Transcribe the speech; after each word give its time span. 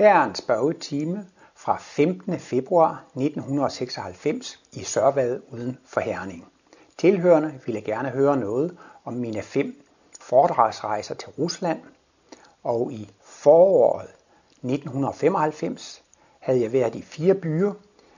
Her 0.00 0.14
er 0.14 0.24
en 0.24 0.34
spørgetime 0.34 1.26
fra 1.54 1.76
15. 1.80 2.38
februar 2.38 3.04
1996 3.06 4.60
i 4.72 4.84
Sørvad 4.84 5.40
uden 5.52 5.78
for 5.86 6.00
Herning. 6.00 6.48
Tilhørende 6.98 7.60
ville 7.66 7.80
gerne 7.80 8.08
høre 8.08 8.36
noget 8.36 8.76
om 9.04 9.14
mine 9.14 9.42
fem 9.42 9.84
foredragsrejser 10.20 11.14
til 11.14 11.28
Rusland, 11.28 11.80
og 12.62 12.92
i 12.92 13.10
foråret 13.22 14.08
1995 14.50 16.02
havde 16.40 16.62
jeg 16.62 16.72
været 16.72 16.94
i 16.94 17.02
fire 17.02 17.34
byer 17.34 17.72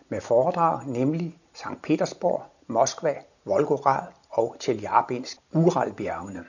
med 0.09 0.21
foredrag, 0.21 0.87
nemlig 0.87 1.39
St. 1.55 1.83
Petersborg, 1.83 2.43
Moskva, 2.67 3.15
Volgograd 3.45 4.07
og 4.31 4.57
Tjeljabinsk 4.61 5.39
Uralbjergene. 5.53 6.45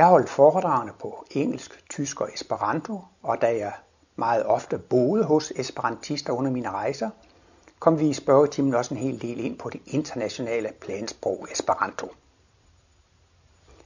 Jeg 0.00 0.06
har 0.06 0.10
holdt 0.12 0.30
foredragene 0.30 0.92
på 1.00 1.24
engelsk, 1.30 1.84
tysk 1.90 2.20
og 2.20 2.28
esperanto, 2.34 3.00
og 3.22 3.42
da 3.42 3.46
jeg 3.46 3.72
meget 4.16 4.46
ofte 4.46 4.78
boede 4.78 5.24
hos 5.24 5.52
esperantister 5.56 6.32
under 6.32 6.50
mine 6.50 6.70
rejser, 6.70 7.10
kom 7.78 8.00
vi 8.00 8.08
i 8.08 8.12
spørgetimen 8.12 8.74
også 8.74 8.94
en 8.94 9.00
hel 9.00 9.22
del 9.22 9.44
ind 9.44 9.58
på 9.58 9.70
det 9.70 9.80
internationale 9.86 10.68
plansprog 10.80 11.46
esperanto. 11.52 12.12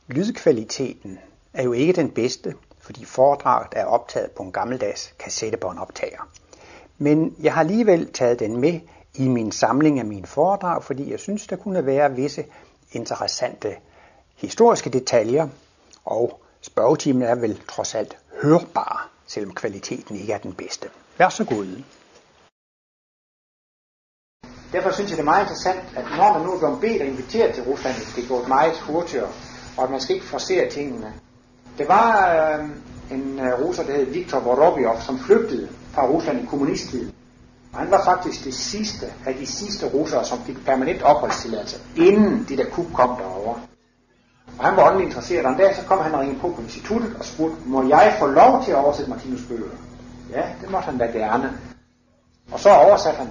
Lydkvaliteten 0.07 1.19
er 1.53 1.63
jo 1.63 1.73
ikke 1.73 1.93
den 1.93 2.11
bedste, 2.11 2.55
fordi 2.79 3.05
foredraget 3.05 3.69
er 3.73 3.85
optaget 3.85 4.31
på 4.31 4.43
en 4.43 4.53
gammeldags 4.53 5.15
kassettebåndoptager. 5.19 6.29
Men 6.99 7.37
jeg 7.41 7.55
har 7.55 7.61
alligevel 7.61 8.13
taget 8.13 8.41
den 8.41 8.57
med 8.57 8.81
i 9.15 9.29
min 9.29 9.53
samling 9.53 9.99
af 9.99 10.05
mine 10.05 10.27
foredrag, 10.27 10.83
fordi 10.83 11.11
jeg 11.11 11.21
synes, 11.21 11.47
der 11.47 11.57
kunne 11.57 11.87
være 11.87 12.15
visse 12.15 12.45
interessante 12.93 13.77
historiske 14.37 14.91
detaljer, 14.91 15.49
og 16.05 16.41
spørgetimen 16.61 17.23
er 17.23 17.35
vel 17.35 17.61
trods 17.69 17.95
alt 17.95 18.17
hørbar, 18.43 19.11
selvom 19.27 19.55
kvaliteten 19.55 20.17
ikke 20.17 20.33
er 20.33 20.39
den 20.39 20.53
bedste. 20.53 20.89
Vær 21.19 21.29
så 21.29 21.45
god. 21.45 21.83
Derfor 24.73 24.91
synes 24.91 25.11
jeg, 25.11 25.17
det 25.17 25.23
er 25.23 25.33
meget 25.33 25.43
interessant, 25.43 25.81
at 25.97 26.05
når 26.17 26.33
man 26.33 26.43
nu 26.43 26.53
er 26.53 26.59
blevet 26.59 26.81
bedt 26.81 27.03
og 27.03 27.09
inviteret 27.09 27.55
til 27.55 27.65
Rusland, 27.65 27.95
det 28.17 28.29
går 28.29 28.49
meget 28.49 28.81
hurtigere, 28.81 29.31
og 29.77 29.85
at 29.85 29.91
man 29.91 30.01
skal 30.01 30.15
ikke 30.15 30.27
forsere 30.27 30.71
tingene. 30.71 31.13
Det 31.79 31.89
var 31.89 32.35
øh, 32.35 32.69
en 33.11 33.41
øh, 33.41 33.61
russer, 33.61 33.83
der 33.83 33.93
hed 33.93 34.05
Viktor 34.05 34.41
Vorobyov, 34.41 35.01
som 35.01 35.19
flygtede 35.19 35.69
fra 35.93 36.09
Rusland 36.09 36.43
i 36.43 36.47
kommunisttiden. 36.47 37.15
Og 37.73 37.79
han 37.79 37.91
var 37.91 38.05
faktisk 38.05 38.45
det 38.45 38.55
sidste 38.55 39.07
af 39.27 39.35
de 39.35 39.47
sidste 39.47 39.87
russere, 39.87 40.25
som 40.25 40.39
fik 40.47 40.65
permanent 40.65 41.03
opholdstilladelse, 41.03 41.77
inden 41.97 42.47
de 42.49 42.57
der 42.57 42.71
kub 42.71 42.93
kom 42.93 43.17
derovre. 43.17 43.61
Og 44.59 44.65
han 44.65 44.77
var 44.77 44.87
åndelig 44.87 45.07
interesseret, 45.07 45.47
og 45.47 45.53
en 45.53 45.59
dag 45.59 45.77
så 45.77 45.83
kom 45.87 45.99
han 45.99 46.15
og 46.15 46.21
ringede 46.21 46.41
på 46.41 46.49
på 46.49 46.63
instituttet 46.63 47.17
og 47.19 47.25
spurgte, 47.25 47.57
må 47.65 47.89
jeg 47.89 48.17
få 48.19 48.27
lov 48.27 48.65
til 48.65 48.71
at 48.71 48.77
oversætte 48.77 49.11
Martinus 49.11 49.43
bøger? 49.49 49.77
Ja, 50.31 50.43
det 50.61 50.71
måtte 50.71 50.87
han 50.87 50.99
da 50.99 51.05
gerne. 51.05 51.59
Og 52.53 52.61
så 52.61 52.71
oversatte 52.71 53.19
han 53.19 53.29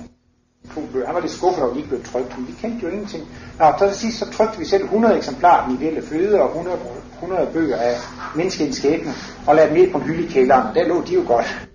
to 0.76 0.82
bøger. 0.94 1.06
Han 1.06 1.16
var 1.16 1.22
lidt 1.22 1.32
skuffet 1.32 1.64
over, 1.64 1.72
at 1.72 1.76
de 1.76 1.80
ikke 1.80 1.90
blev 1.90 2.04
trykt, 2.04 2.38
men 2.38 2.48
vi 2.48 2.54
kendte 2.62 2.86
jo 2.86 2.92
ingenting. 2.92 3.28
Nå, 3.60 3.66
så 3.80 3.88
til 3.88 3.98
sidst 3.98 4.18
så 4.18 4.32
trykte 4.32 4.60
vi 4.60 4.66
selv 4.66 4.84
100 4.84 5.18
eksemplarer 5.18 5.62
af 5.62 5.68
den 5.68 5.78
ideelle 5.78 6.02
føde 6.02 6.42
og 6.42 6.48
100, 6.48 6.78
100 7.14 7.50
bøger 7.54 7.78
af 7.78 7.96
menneskens 8.36 8.78
skæbne 8.78 9.14
og 9.48 9.56
lagde 9.56 9.70
dem 9.70 9.78
ned 9.78 9.92
på 9.92 9.98
en 9.98 10.04
hylde 10.04 10.24
i 10.24 10.32
kælderen, 10.32 10.68
og 10.68 10.76
der 10.76 10.88
lå 10.88 11.02
de 11.02 11.14
jo 11.14 11.24
godt. 11.28 11.68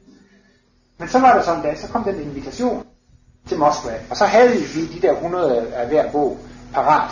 Men 0.98 1.08
så 1.08 1.18
var 1.18 1.34
der 1.34 1.42
sådan 1.42 1.60
en 1.60 1.66
dag, 1.66 1.78
så 1.78 1.88
kom 1.88 2.04
den 2.04 2.22
invitation 2.22 2.84
til 3.48 3.58
Moskva, 3.58 3.92
og 4.10 4.16
så 4.16 4.24
havde 4.24 4.50
vi 4.50 4.86
de 4.86 5.06
der 5.06 5.12
100 5.12 5.66
af 5.72 5.88
hver 5.88 6.12
bog 6.12 6.38
parat. 6.74 7.10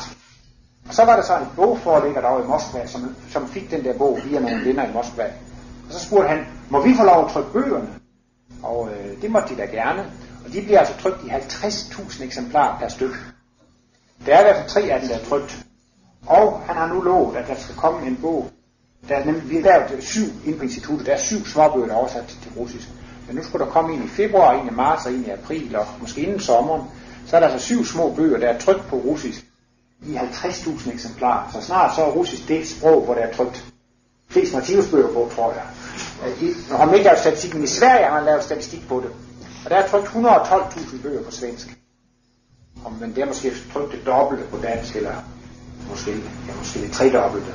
Så 0.91 1.05
var 1.05 1.17
der 1.17 1.23
så 1.23 1.37
en 1.37 1.47
bogforlægger 1.57 2.21
derovre 2.21 2.45
i 2.45 2.47
Moskva, 2.47 2.87
som, 2.87 3.17
som 3.31 3.49
fik 3.49 3.71
den 3.71 3.85
der 3.85 3.99
bog 3.99 4.19
via 4.25 4.41
nogle 4.41 4.65
venner 4.65 4.89
i 4.89 4.93
Moskva. 4.93 5.25
Og 5.87 5.93
så 5.93 6.07
spurgte 6.07 6.29
han, 6.29 6.47
må 6.71 6.83
vi 6.83 6.95
få 6.97 7.05
lov 7.05 7.25
at 7.25 7.31
trykke 7.31 7.53
bøgerne? 7.53 7.89
Og 8.63 8.89
øh, 8.91 9.23
det 9.23 9.31
måtte 9.31 9.55
de 9.55 9.61
da 9.61 9.67
gerne. 9.67 10.13
Og 10.45 10.53
de 10.53 10.63
bliver 10.63 10.79
altså 10.79 10.95
trykt 10.99 11.25
i 11.25 11.29
50.000 11.29 12.25
eksemplarer 12.25 12.79
per 12.79 12.89
styk. 12.89 13.11
Der 14.27 14.35
er 14.35 14.41
i 14.41 14.45
hvert 14.45 14.57
fald 14.57 14.69
tre 14.69 14.81
af 14.81 15.01
dem, 15.01 15.09
der 15.09 15.17
er 15.17 15.25
trykt. 15.25 15.67
Og 16.27 16.61
han 16.67 16.77
har 16.77 16.87
nu 16.95 17.01
lovet, 17.01 17.37
at 17.37 17.49
der 17.49 17.55
skal 17.55 17.75
komme 17.75 18.07
en 18.07 18.19
bog. 18.23 18.51
Der 19.09 19.15
er 19.15 19.25
nemlig, 19.25 19.51
vi 19.51 19.55
har 19.55 19.63
lavet 19.63 19.91
øh, 19.91 20.03
syv 20.03 20.25
inde 20.47 20.59
på 20.59 20.65
instituttet. 20.65 21.07
Der 21.07 21.13
er 21.13 21.19
syv 21.19 21.47
småbøger, 21.47 21.87
der 21.87 21.95
er 21.95 21.99
oversat 21.99 22.27
til 22.43 22.53
russisk. 22.57 22.89
Men 23.27 23.37
nu 23.37 23.43
skulle 23.43 23.65
der 23.65 23.71
komme 23.71 23.95
en 23.95 24.05
i 24.05 24.09
februar, 24.09 24.53
en 24.53 24.69
i 24.69 24.71
marts 24.71 25.07
og 25.07 25.13
en 25.13 25.25
i 25.25 25.31
april, 25.31 25.77
og 25.77 25.87
måske 26.01 26.21
inden 26.21 26.41
sommeren. 26.41 26.83
Så 27.27 27.37
er 27.37 27.41
der 27.41 27.49
altså 27.49 27.67
syv 27.67 27.85
små 27.85 28.15
bøger, 28.15 28.39
der 28.39 28.49
er 28.49 28.59
trykt 28.59 28.87
på 28.89 28.97
russisk 28.97 29.47
i 30.07 30.17
50.000 30.17 30.93
eksemplarer. 30.93 31.51
Så 31.53 31.61
snart 31.61 31.95
så 31.95 32.05
er 32.05 32.11
russisk 32.11 32.49
det 32.49 32.69
sprog, 32.69 33.05
hvor 33.05 33.15
der 33.15 33.21
er 33.21 33.33
trykt 33.33 33.65
flest 34.31 34.55
Martinusbøger 34.55 35.13
på, 35.13 35.31
tror 35.35 35.53
jeg. 35.53 35.63
Nu 36.71 36.77
har 36.77 36.85
man 36.85 36.95
ikke 36.95 37.05
lavet 37.05 37.19
statistik, 37.19 37.55
men 37.55 37.65
i 37.65 37.67
Sverige 37.67 38.05
har 38.05 38.15
man 38.15 38.25
lavet 38.25 38.45
statistik 38.45 38.89
på 38.89 39.01
det. 39.01 39.11
Og 39.65 39.71
der 39.71 39.77
er 39.77 39.89
trykt 39.89 40.07
112.000 40.07 41.03
bøger 41.03 41.23
på 41.23 41.31
svensk. 41.31 41.79
Og, 42.85 42.93
men 43.01 43.15
det 43.15 43.23
er 43.23 43.27
måske 43.27 43.53
trykt 43.73 43.93
det 43.93 44.07
dobbelte 44.07 44.45
på 44.45 44.57
dansk, 44.63 44.97
eller 44.97 45.15
måske, 45.91 46.11
ja, 46.49 46.53
måske 46.59 46.81
det 46.81 46.93
tredobbelte. 46.93 47.53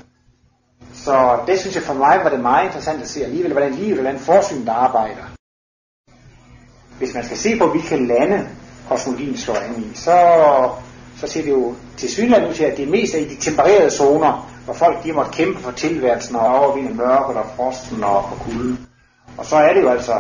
Så 0.94 1.40
det 1.48 1.60
synes 1.60 1.76
jeg 1.76 1.84
for 1.84 1.94
mig 1.94 2.20
var 2.24 2.30
det 2.30 2.40
meget 2.40 2.66
interessant 2.66 3.02
at 3.02 3.10
se 3.10 3.24
alligevel, 3.24 3.52
hvordan 3.52 3.74
livet 3.74 3.98
eller 3.98 4.18
forsyn, 4.18 4.66
der 4.66 4.74
arbejder. 4.74 5.24
Hvis 6.98 7.14
man 7.14 7.26
skal 7.26 7.38
se 7.38 7.58
på, 7.60 7.68
hvilke 7.68 8.06
lande 8.08 8.50
kosmologien 8.88 9.38
slår 9.38 9.56
an 9.56 9.84
i, 9.84 9.96
så, 9.96 10.16
så 11.22 11.28
ser 11.28 11.42
det 11.42 11.50
jo 11.50 11.76
til 11.98 12.10
synligheden 12.10 12.50
ud 12.50 12.54
til, 12.54 12.64
at 12.64 12.78
det 12.78 12.88
mest 12.88 13.16
er 13.16 13.20
i 13.20 13.26
de 13.26 13.36
tempererede 13.36 13.90
zoner, 13.90 14.52
hvor 14.66 14.74
folk 14.74 15.04
de 15.04 15.14
måtte 15.14 15.32
kæmpe 15.32 15.60
for 15.60 15.72
tilværelsen 15.72 16.36
og 16.36 16.60
overvinde 16.60 16.94
mørket 16.94 17.36
og 17.36 17.46
frosten 17.56 18.04
og, 18.04 18.26
for 18.30 18.36
kulden. 18.36 18.88
Og 19.38 19.46
så 19.46 19.56
er 19.56 19.74
det 19.74 19.82
jo 19.82 19.90
altså, 19.90 20.14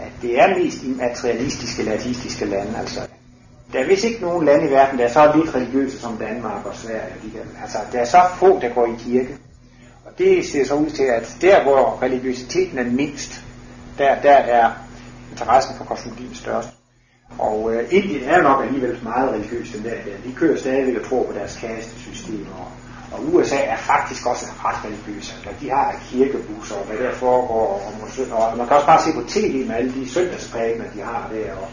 at 0.00 0.12
det 0.22 0.40
er 0.40 0.58
mest 0.58 0.82
i 0.82 0.88
materialistiske 0.88 1.82
latistiske 1.82 2.44
lande. 2.44 2.78
Altså, 2.78 3.00
der 3.72 3.78
er 3.78 3.86
vist 3.86 4.04
ikke 4.04 4.20
nogen 4.20 4.44
lande 4.44 4.66
i 4.68 4.70
verden, 4.70 4.98
der 4.98 5.04
er 5.04 5.12
så 5.12 5.32
lidt 5.36 5.54
religiøse 5.54 5.98
som 6.00 6.16
Danmark 6.16 6.66
og 6.66 6.76
Sverige. 6.76 7.14
De 7.22 7.38
der, 7.38 7.62
altså, 7.62 7.78
der 7.92 7.98
er 7.98 8.04
så 8.04 8.20
få, 8.34 8.60
der 8.60 8.68
går 8.74 8.86
i 8.86 8.96
kirke. 8.98 9.38
Og 10.06 10.18
det 10.18 10.46
ser 10.46 10.64
så 10.64 10.74
ud 10.74 10.90
til, 10.90 11.02
at 11.02 11.36
der, 11.40 11.62
hvor 11.62 12.02
religiøsiteten 12.02 12.78
er 12.78 12.84
mindst, 12.84 13.44
der, 13.98 14.20
der 14.20 14.32
er 14.32 14.70
interessen 15.30 15.76
for 15.76 15.84
kosmologien 15.84 16.34
størst. 16.34 16.77
Og 17.38 17.74
øh, 17.74 17.84
Indien 17.90 18.24
er 18.24 18.42
nok 18.42 18.64
alligevel 18.64 18.98
meget 19.02 19.32
religiøst, 19.32 19.72
den 19.72 19.84
der. 19.84 19.90
De 20.26 20.32
kører 20.32 20.58
stadigvæk 20.58 20.96
og 20.96 21.08
tror 21.08 21.22
på 21.26 21.32
deres 21.32 21.56
kastesystem, 21.60 22.46
og, 22.58 22.66
og 23.12 23.34
USA 23.34 23.56
er 23.56 23.76
faktisk 23.76 24.26
også 24.26 24.46
ret 24.64 24.84
religiøse. 24.84 25.34
Altså, 25.34 25.64
de 25.64 25.70
har 25.70 25.94
kirkebusser, 26.10 26.74
og 26.74 26.84
hvad 26.86 26.96
der 26.98 27.12
foregår, 27.12 27.82
og, 28.30 28.38
og 28.38 28.56
man 28.56 28.66
kan 28.66 28.76
også 28.76 28.86
bare 28.86 29.02
se 29.02 29.12
på 29.12 29.22
tv 29.28 29.66
med 29.66 29.74
alle 29.74 29.92
de 29.94 30.08
søndagsprægner, 30.08 30.84
de 30.94 31.00
har 31.00 31.30
der, 31.32 31.52
og, 31.52 31.68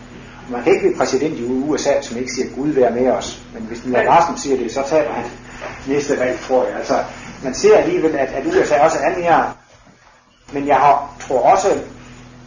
og 0.46 0.52
man 0.52 0.64
kan 0.64 0.74
ikke 0.74 0.86
blive 0.86 0.98
præsident 0.98 1.40
i 1.40 1.46
USA, 1.46 2.02
som 2.02 2.18
ikke 2.18 2.34
siger, 2.36 2.56
Gud 2.56 2.70
være 2.70 2.92
med 2.92 3.12
os. 3.12 3.44
Men 3.54 3.64
hvis 3.64 3.80
den 3.80 3.92
Larsen 3.92 4.38
siger 4.38 4.58
det, 4.58 4.72
så 4.72 4.84
taber 4.90 5.12
han 5.14 5.26
næste 5.88 6.20
valg, 6.20 6.40
tror 6.40 6.66
jeg. 6.66 6.76
Altså, 6.76 7.04
man 7.44 7.54
ser 7.54 7.78
alligevel, 7.78 8.16
at, 8.16 8.30
at 8.30 8.46
USA 8.46 8.80
også 8.80 8.98
er 9.02 9.20
mere, 9.20 9.54
men 10.54 10.68
jeg 10.68 10.76
har, 10.76 11.16
tror 11.20 11.40
også, 11.52 11.68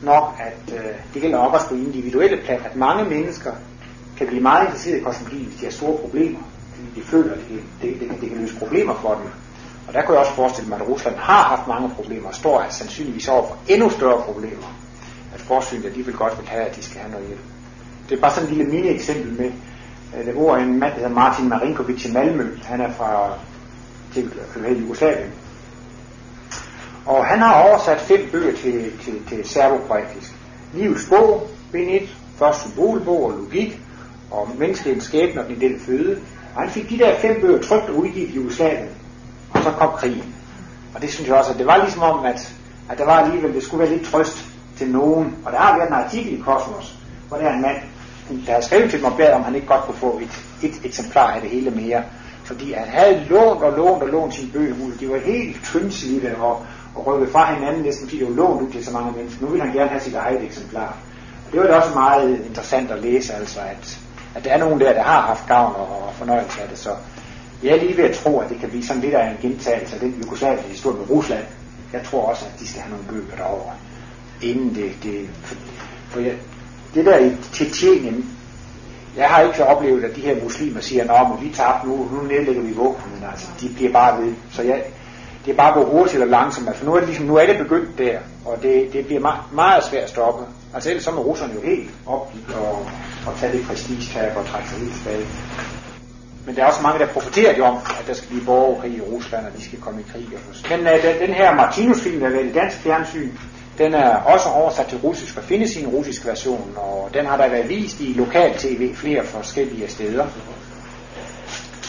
nok, 0.03 0.41
at 0.41 0.75
øh, 0.75 0.95
det 1.15 1.23
gælder 1.23 1.39
nok 1.39 1.55
også 1.55 1.69
på 1.69 1.75
individuelle 1.75 2.37
plan, 2.45 2.61
at 2.65 2.77
mange 2.77 3.05
mennesker 3.05 3.53
kan 4.17 4.27
blive 4.27 4.43
meget 4.43 4.65
interesserede 4.65 5.01
i 5.01 5.03
kosmologi, 5.03 5.45
hvis 5.45 5.61
de 5.61 5.65
har 5.65 5.73
store 5.73 5.99
problemer. 5.99 6.39
Fordi 6.75 7.01
de 7.01 7.07
føler, 7.07 7.33
at 7.33 7.39
det, 7.49 7.63
det, 7.83 8.01
det, 8.01 8.21
det 8.21 8.29
kan 8.31 8.39
løse 8.39 8.57
problemer 8.57 8.95
for 8.95 9.15
dem. 9.15 9.31
Og 9.89 9.95
der 9.95 10.03
kunne 10.03 10.15
jeg 10.15 10.21
også 10.21 10.33
forestille 10.33 10.69
mig, 10.69 10.81
at 10.81 10.89
Rusland 10.89 11.17
har 11.17 11.43
haft 11.43 11.69
mange 11.69 11.91
problemer, 11.95 12.29
og 12.29 12.35
står 12.35 12.61
altså 12.61 12.79
sandsynligvis 12.79 13.29
over 13.29 13.47
for 13.49 13.57
endnu 13.69 13.91
større 13.91 14.23
problemer. 14.23 14.77
At 15.35 15.41
forsynet, 15.41 15.95
de 15.95 16.03
vil 16.07 16.15
godt 16.15 16.39
vil 16.39 16.49
have, 16.49 16.65
at 16.65 16.77
de 16.77 16.83
skal 16.83 17.01
have 17.01 17.13
noget 17.13 17.27
hjælp. 17.27 17.41
Det 18.09 18.17
er 18.17 18.21
bare 18.21 18.35
sådan 18.35 18.49
et 18.49 18.57
lille 18.57 18.73
mini-eksempel 18.73 19.33
med, 19.33 19.53
øh, 20.17 20.27
det 20.27 20.35
bor 20.35 20.57
en 20.57 20.79
mand, 20.79 20.93
der 20.93 20.99
hedder 20.99 21.15
Martin 21.15 21.49
Marinkovic 21.49 22.05
i 22.07 22.13
Malmø. 22.13 22.57
Han 22.65 22.81
er 22.81 22.93
fra 22.93 23.33
til, 24.15 24.33
til 24.53 24.81
Jugoslavien. 24.81 25.31
Og 27.09 27.27
han 27.27 27.39
har 27.39 27.63
oversat 27.69 28.01
fem 28.01 28.29
bøger 28.33 28.57
til, 28.57 28.93
til, 29.05 29.27
til 29.29 29.49
serbokroatisk. 29.49 30.33
Livets 30.75 31.09
bog, 31.09 31.49
bind 31.73 31.91
1, 31.91 32.17
først 32.39 32.61
symbolbog 32.61 33.25
og 33.25 33.31
logik, 33.31 33.81
og 34.31 34.49
menneskelig 34.59 35.03
skæbne 35.03 35.41
og 35.41 35.49
den 35.49 35.61
del 35.61 35.81
føde. 35.81 36.19
Og 36.55 36.63
han 36.63 36.71
fik 36.71 36.91
de 36.91 36.99
der 36.99 37.19
fem 37.19 37.41
bøger 37.41 37.63
trygt 37.63 37.89
og 37.89 37.97
udgivet 37.97 38.29
i 38.29 38.35
Jugoslavien. 38.35 38.89
Og 39.51 39.63
så 39.63 39.71
kom 39.71 39.91
krigen. 39.97 40.35
Og 40.95 41.03
det 41.03 41.11
synes 41.11 41.29
jeg 41.29 41.37
også, 41.37 41.53
at 41.53 41.59
det 41.59 41.67
var 41.67 41.77
ligesom 41.77 42.03
om, 42.03 42.25
at, 42.25 42.55
at 42.91 42.99
der 42.99 43.05
var 43.05 43.21
alligevel, 43.21 43.55
det 43.55 43.63
skulle 43.63 43.81
være 43.81 43.97
lidt 43.97 44.09
trøst 44.09 44.45
til 44.77 44.89
nogen. 44.89 45.37
Og 45.45 45.53
der 45.53 45.59
har 45.59 45.77
været 45.79 45.89
en 45.89 45.95
artikel 45.95 46.33
i 46.33 46.43
Kosmos, 46.45 46.99
hvor 47.29 47.37
der 47.37 47.45
er 47.45 47.55
en 47.55 47.63
mand, 47.63 47.77
der 48.47 48.53
har 48.53 48.61
skrevet 48.61 48.91
til 48.91 49.01
mig 49.03 49.31
og 49.31 49.35
om 49.35 49.43
han 49.43 49.55
ikke 49.55 49.67
godt 49.67 49.83
kunne 49.83 49.97
få 49.97 50.21
et, 50.23 50.45
et 50.71 50.81
eksemplar 50.85 51.31
af 51.31 51.41
det 51.41 51.51
hele 51.51 51.71
mere. 51.71 52.03
Fordi 52.45 52.73
han 52.73 52.89
havde 52.89 53.27
lånt 53.31 53.63
og 53.63 53.73
lånt 53.73 54.03
og 54.03 54.09
lånt 54.09 54.35
sine 54.35 54.53
bøger 54.53 54.75
ud. 54.75 54.93
De 55.01 55.09
var 55.09 55.19
helt 55.19 55.65
tyndslidte 55.65 56.37
og, 56.37 56.67
og 56.99 57.07
rykket 57.07 57.29
fra 57.29 57.55
hinanden, 57.55 57.83
næsten 57.83 58.07
fordi 58.09 58.19
det 58.19 58.29
var 58.29 58.35
lånt 58.35 58.63
ud 58.63 58.71
til 58.73 58.85
så 58.85 58.93
mange 58.93 59.13
mennesker. 59.13 59.47
Nu 59.47 59.49
vil 59.53 59.61
han 59.61 59.73
gerne 59.73 59.91
have 59.91 60.01
sit 60.01 60.15
eget 60.15 60.45
eksemplar. 60.45 60.97
Og 61.47 61.53
det 61.53 61.61
var 61.61 61.67
da 61.67 61.75
også 61.75 61.95
meget 61.95 62.45
interessant 62.47 62.91
at 62.91 63.03
læse, 63.03 63.35
altså 63.35 63.61
at, 63.61 63.99
at 64.35 64.45
der 64.45 64.51
er 64.51 64.59
nogen 64.59 64.81
der, 64.81 64.93
der 64.93 65.03
har 65.03 65.21
haft 65.21 65.47
gavn 65.47 65.75
og, 65.75 65.89
og 66.07 66.15
fornøjelse 66.15 66.63
af 66.63 66.69
det. 66.69 66.79
Så 66.79 66.91
jeg 67.63 67.73
er 67.73 67.81
lige 67.81 67.97
ved 67.97 68.05
at 68.05 68.17
tro, 68.17 68.39
at 68.41 68.49
det 68.49 68.61
kan 68.61 68.69
blive 68.69 68.85
sådan 68.85 69.03
lidt 69.03 69.15
af 69.15 69.31
en 69.31 69.37
gentagelse 69.43 69.95
af 69.95 70.01
den 70.01 70.21
jugoslaviske 70.23 70.69
historie 70.69 70.99
med 70.99 71.11
Rusland. 71.11 71.45
Jeg 71.93 72.03
tror 72.05 72.23
også, 72.31 72.45
at 72.45 72.61
de 72.61 72.69
skal 72.69 72.81
have 72.83 72.91
nogle 72.91 73.07
bøger 73.09 73.37
derovre. 73.37 73.73
inden 74.43 74.75
det, 74.75 74.93
det 75.03 75.29
for 76.09 76.21
jeg, 76.21 76.35
det 76.95 77.07
der 77.07 77.19
i 77.19 77.37
Tietjenien, 77.53 78.39
jeg 79.17 79.29
har 79.29 79.43
ikke 79.43 79.65
oplevet, 79.65 80.05
at 80.05 80.17
de 80.17 80.21
her 80.21 80.43
muslimer 80.43 80.81
siger, 80.81 81.13
at 81.13 81.43
vi 81.43 81.51
tager 81.51 81.85
nu, 81.85 82.09
nu 82.13 82.23
nedlægger 82.23 82.63
vi 82.63 82.73
våben, 82.73 83.25
altså, 83.31 83.47
de 83.61 83.69
bliver 83.75 83.93
bare 83.93 84.23
ved. 84.23 84.33
Så 84.51 84.63
jeg, 84.63 84.83
det 85.45 85.53
er 85.53 85.57
bare 85.57 85.75
gået 85.75 85.87
hurtigt 85.87 86.23
eller 86.23 86.27
langsomt, 86.27 86.69
Altså 86.69 86.85
nu 86.85 86.95
er 86.95 86.99
det, 86.99 87.09
ligesom, 87.09 87.27
nu 87.27 87.37
er 87.37 87.47
det 87.47 87.59
begyndt 87.59 87.99
der, 87.99 88.19
og 88.45 88.63
det, 88.63 88.93
det 88.93 89.07
bliver 89.07 89.21
meget, 89.21 89.41
meget 89.53 89.85
svært 89.85 90.03
at 90.03 90.11
stoppe. 90.11 90.45
Altså 90.75 90.91
ellers 90.91 91.05
så 91.05 91.11
må 91.11 91.21
russerne 91.21 91.55
jo 91.55 91.61
helt 91.61 91.91
op 92.07 92.33
og, 92.55 92.87
og 93.27 93.35
tage 93.41 93.53
det 93.53 93.67
prestigetab 93.67 94.37
og 94.37 94.47
trække 94.47 94.69
sig 94.69 94.79
helt 94.79 94.95
tilbage. 94.95 95.27
Men 96.47 96.57
der 96.57 96.63
er 96.63 96.67
også 96.67 96.83
mange, 96.83 96.99
der 96.99 97.07
profiterer 97.07 97.57
jo 97.57 97.65
om, 97.65 97.77
at 98.01 98.05
der 98.07 98.15
skal 98.15 98.29
blive 98.29 98.45
borgerkrig 98.45 98.97
i 98.97 99.01
Rusland, 99.01 99.47
og 99.47 99.53
de 99.57 99.65
skal 99.65 99.81
komme 99.81 100.01
i 100.01 100.05
krig. 100.13 100.27
Og 100.35 100.79
Men 100.79 100.81
uh, 100.87 100.93
den, 101.03 101.29
den 101.29 101.35
her 101.35 101.55
Martinus-film, 101.55 102.21
der 102.21 102.29
er 102.29 102.41
i 102.41 102.53
dansk 102.53 102.77
fjernsyn, 102.77 103.31
den 103.79 103.95
er 103.95 104.17
også 104.17 104.49
oversat 104.49 104.87
til 104.87 104.99
russisk 104.99 105.37
og 105.37 105.45
findes 105.45 105.77
i 105.77 105.83
en 105.83 105.89
russisk 105.89 106.27
version, 106.27 106.75
og 106.77 107.11
den 107.15 107.27
har 107.27 107.37
der 107.37 107.49
været 107.49 107.69
vist 107.69 108.01
i 108.01 108.13
lokal 108.13 108.59
tv 108.59 108.95
flere 108.95 109.25
forskellige 109.25 109.89
steder. 109.89 110.27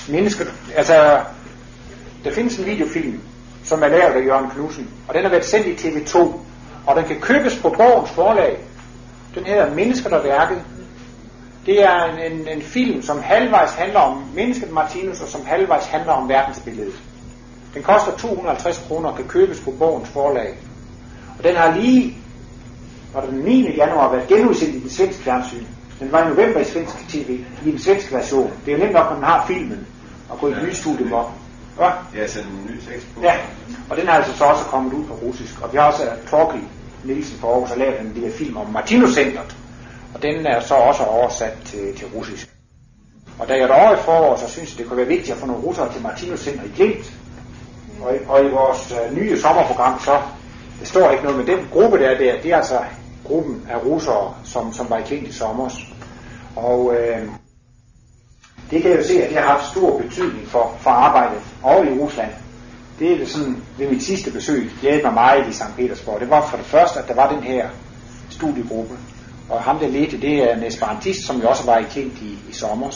Mennesker, 0.10 0.46
altså, 0.76 1.20
der 2.24 2.32
findes 2.32 2.58
en 2.58 2.66
videofilm, 2.66 3.20
som 3.70 3.84
er 3.84 3.88
lavet 3.88 4.14
af 4.14 4.26
Jørgen 4.26 4.50
Knudsen, 4.50 4.90
og 5.08 5.14
den 5.14 5.24
har 5.24 5.30
været 5.30 5.46
sendt 5.46 5.68
i 5.68 5.88
TV2, 5.88 6.18
og 6.88 6.96
den 6.96 7.06
kan 7.06 7.20
købes 7.20 7.60
på 7.62 7.70
Borgens 7.70 8.10
forlag. 8.10 8.58
Den 9.36 9.46
hedder 9.46 9.76
Mennesker, 9.76 10.10
der 10.10 10.24
værket. 10.24 10.62
Det 11.66 11.84
er 11.84 12.04
en, 12.04 12.32
en, 12.32 12.48
en 12.48 12.62
film, 12.62 13.02
som 13.02 13.22
halvvejs 13.22 13.72
handler 13.72 14.00
om 14.00 14.24
mennesket 14.36 14.72
Martinus, 14.72 15.22
og 15.22 15.28
som 15.28 15.46
halvvejs 15.46 15.86
handler 15.86 16.14
om 16.14 16.30
verdensbilledet. 16.30 16.94
Den 17.74 17.84
koster 17.84 18.18
250 18.18 18.84
kroner 18.88 19.10
og 19.10 19.16
kan 19.16 19.28
købes 19.28 19.60
på 19.60 19.72
Borgens 19.72 20.10
forlag. 20.10 20.58
Og 21.38 21.44
den 21.44 21.56
har 21.56 21.76
lige, 21.76 22.18
var 23.14 23.26
den 23.26 23.40
9. 23.40 23.76
januar, 23.76 24.12
været 24.12 24.28
genudsendt 24.28 24.76
i 24.76 24.80
den 24.80 24.90
svenske 24.90 25.24
fjernsyn. 25.24 25.66
Den 26.00 26.12
var 26.12 26.26
i 26.26 26.30
november 26.30 26.60
i 26.60 26.64
svensk 26.64 27.10
tv, 27.10 27.40
i 27.66 27.72
den 27.72 27.80
svenske 27.80 28.16
version. 28.16 28.52
Det 28.66 28.74
er 28.74 28.78
jo 28.78 28.84
nemt 28.84 28.94
nok, 28.94 29.10
når 29.10 29.16
man 29.16 29.30
har 29.30 29.46
filmen, 29.48 29.88
og 30.30 30.40
gå 30.40 30.48
i 30.48 30.52
et 30.52 30.64
nyt 30.64 30.76
studie 30.76 31.16
op. 31.16 31.32
Ja, 31.80 31.92
ja 32.16 32.28
så 32.28 32.40
en 32.40 32.70
ny 32.70 32.92
tekst 32.92 33.08
på. 33.16 33.22
Ja, 33.22 33.34
og 33.90 33.98
den 33.98 34.08
er 34.08 34.12
altså 34.12 34.38
så 34.38 34.44
også 34.44 34.64
kommet 34.64 34.94
ud 34.94 35.06
på 35.06 35.14
russisk. 35.14 35.62
Og 35.62 35.74
vi 35.74 35.78
har 35.78 35.86
også 35.86 36.04
Torki 36.30 36.60
Nielsen 37.04 37.38
for 37.40 37.54
Aarhus, 37.54 37.72
og 37.72 37.78
lavet 37.78 38.02
en 38.02 38.12
lille 38.16 38.32
film 38.32 38.58
om 38.58 38.70
Martinus 38.70 39.14
Centeret. 39.14 39.56
Og 40.14 40.22
den 40.22 40.46
er 40.46 40.60
så 40.60 40.76
også 40.76 41.04
oversat 41.04 41.58
til, 41.66 41.96
til 41.96 42.08
russisk. 42.16 42.50
Og 43.40 43.48
da 43.48 43.54
jeg 43.54 43.62
er 43.62 43.74
over 43.74 43.94
i 43.94 43.98
forår, 43.98 44.36
så 44.36 44.50
synes 44.50 44.72
jeg, 44.72 44.78
det 44.78 44.88
kunne 44.88 44.98
være 44.98 45.08
vigtigt 45.08 45.32
at 45.32 45.38
få 45.38 45.46
nogle 45.46 45.64
russere 45.64 45.94
til 45.94 46.02
Martinus 46.02 46.40
Center 46.40 46.64
i 46.64 46.72
Klint. 46.76 47.14
Og, 48.02 48.14
og 48.28 48.46
i 48.46 48.50
vores 48.50 48.92
uh, 48.92 49.18
nye 49.18 49.40
sommerprogram, 49.40 50.00
så 50.00 50.22
det 50.80 50.88
står 50.88 51.12
ikke 51.12 51.24
noget, 51.24 51.38
men 51.38 51.48
den 51.48 51.68
gruppe, 51.72 52.00
der 52.00 52.10
er 52.10 52.18
der, 52.18 52.42
det 52.42 52.52
er 52.52 52.58
altså 52.58 52.80
gruppen 53.24 53.68
af 53.70 53.86
russere, 53.86 54.36
som, 54.44 54.74
som 54.74 54.90
var 54.90 54.98
i 54.98 55.02
Klint 55.02 55.28
i 55.28 55.32
sommer. 55.32 55.70
Og 56.56 56.96
øh, 56.96 57.28
det 58.72 58.82
kan 58.82 58.92
jeg 58.92 59.00
jo 59.00 59.04
se, 59.04 59.24
at 59.24 59.30
det 59.30 59.38
har 59.38 59.46
haft 59.46 59.72
stor 59.72 60.02
betydning 60.02 60.48
for, 60.48 60.78
for 60.80 60.90
arbejdet 60.90 61.42
over 61.64 61.84
i 61.84 62.00
Rusland. 62.00 62.32
Det 63.00 63.22
er 63.22 63.26
sådan, 63.26 63.64
ved 63.78 63.90
mit 63.90 64.04
sidste 64.04 64.32
besøg, 64.32 64.72
glædede 64.82 65.04
mig 65.04 65.14
meget 65.14 65.48
i 65.48 65.54
St. 65.54 65.76
Petersborg. 65.78 66.20
Det 66.20 66.30
var 66.30 66.48
for 66.48 66.58
det 66.58 66.66
første, 66.66 67.00
at 67.00 67.08
der 67.08 67.16
var 67.16 67.32
den 67.32 67.44
her 67.44 67.70
studiegruppe. 68.30 68.96
Og 69.50 69.62
ham 69.62 69.80
der 69.80 69.88
ledte, 69.88 70.22
det 70.22 70.50
er 70.50 70.56
en 70.56 70.64
esperantist, 70.64 71.26
som 71.26 71.42
jo 71.42 71.50
også 71.50 71.66
var 71.66 71.78
i 71.78 71.84
Klint 71.84 72.22
i, 72.22 72.38
i 72.50 72.54
sommer. 72.54 72.92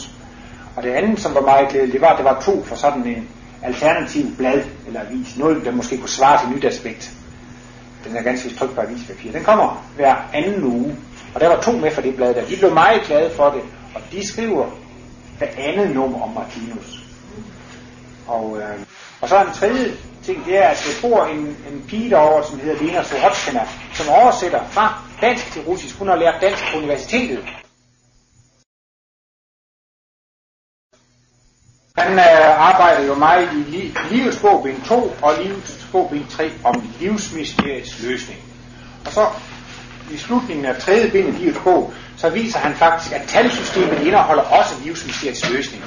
Og 0.76 0.82
det 0.82 0.90
andet, 0.90 1.20
som 1.20 1.34
var 1.34 1.40
meget 1.40 1.68
glædeligt, 1.68 1.92
det 1.92 2.00
var, 2.00 2.08
at 2.08 2.18
der 2.18 2.24
var 2.24 2.40
to 2.40 2.62
for 2.62 2.76
sådan 2.76 3.06
en 3.06 3.28
alternativ 3.62 4.36
blad 4.36 4.62
eller 4.86 5.00
avis. 5.00 5.36
Noget, 5.38 5.64
der 5.64 5.70
måske 5.70 5.98
kunne 5.98 6.08
svare 6.08 6.40
til 6.40 6.56
nyt 6.56 6.64
aspekt. 6.64 7.12
Den 8.04 8.16
er 8.16 8.22
ganske 8.22 8.54
trygt 8.54 8.74
på 8.74 8.80
avispapir. 8.80 9.32
Den 9.32 9.44
kommer 9.44 9.84
hver 9.96 10.16
anden 10.32 10.64
uge. 10.64 10.96
Og 11.34 11.40
der 11.40 11.48
var 11.48 11.60
to 11.60 11.72
med 11.72 11.90
for 11.90 12.00
det 12.00 12.16
blad 12.16 12.34
der. 12.34 12.44
De 12.44 12.56
blev 12.56 12.74
meget 12.74 13.02
glade 13.02 13.30
for 13.30 13.50
det. 13.50 13.62
Og 13.94 14.00
de 14.12 14.26
skriver 14.26 14.66
af 15.40 15.54
andet 15.56 15.94
nummer 15.94 16.22
om 16.22 16.30
Martinus. 16.30 16.98
Og, 18.26 18.58
øh, 18.58 18.80
og 19.20 19.28
så 19.28 19.40
en 19.40 19.52
tredje 19.52 19.96
ting, 20.22 20.44
det 20.46 20.58
er, 20.58 20.68
at 20.68 20.76
der 20.86 21.08
bor 21.08 21.24
en, 21.24 21.38
en 21.72 21.84
pige 21.88 22.10
derovre, 22.10 22.44
som 22.44 22.60
hedder 22.60 22.82
Lena 22.82 23.02
Sorotskina, 23.02 23.68
som 23.94 24.08
oversætter 24.08 24.64
fra 24.68 25.02
dansk 25.20 25.52
til 25.52 25.62
russisk. 25.62 25.98
Hun 25.98 26.08
har 26.08 26.16
lært 26.16 26.40
dansk 26.40 26.62
på 26.72 26.78
universitetet. 26.78 27.44
Han 31.98 32.12
øh, 32.18 32.68
arbejder 32.70 33.06
jo 33.06 33.14
meget 33.14 33.48
i 33.52 33.62
li- 33.62 34.14
Livets 34.14 34.40
bog, 34.40 34.62
bind 34.62 34.82
2 34.82 34.94
og 35.22 35.32
Livets 35.42 35.88
bog, 35.92 36.10
bind 36.10 36.26
3 36.28 36.50
om 36.64 36.82
livsmysteriets 37.00 38.02
løsning. 38.02 38.40
Og 39.06 39.12
så 39.12 39.26
i 40.12 40.16
slutningen 40.16 40.64
af 40.64 40.76
tredje 40.76 41.10
bind 41.10 41.28
i 41.28 41.30
Livets 41.30 41.58
bog, 41.64 41.92
så 42.16 42.28
viser 42.28 42.58
han 42.58 42.74
faktisk, 42.74 43.12
at 43.12 43.22
talsystemet 43.28 44.00
indeholder 44.02 44.42
også 44.42 44.74
livsmysteriets 44.84 45.50
løsning. 45.50 45.84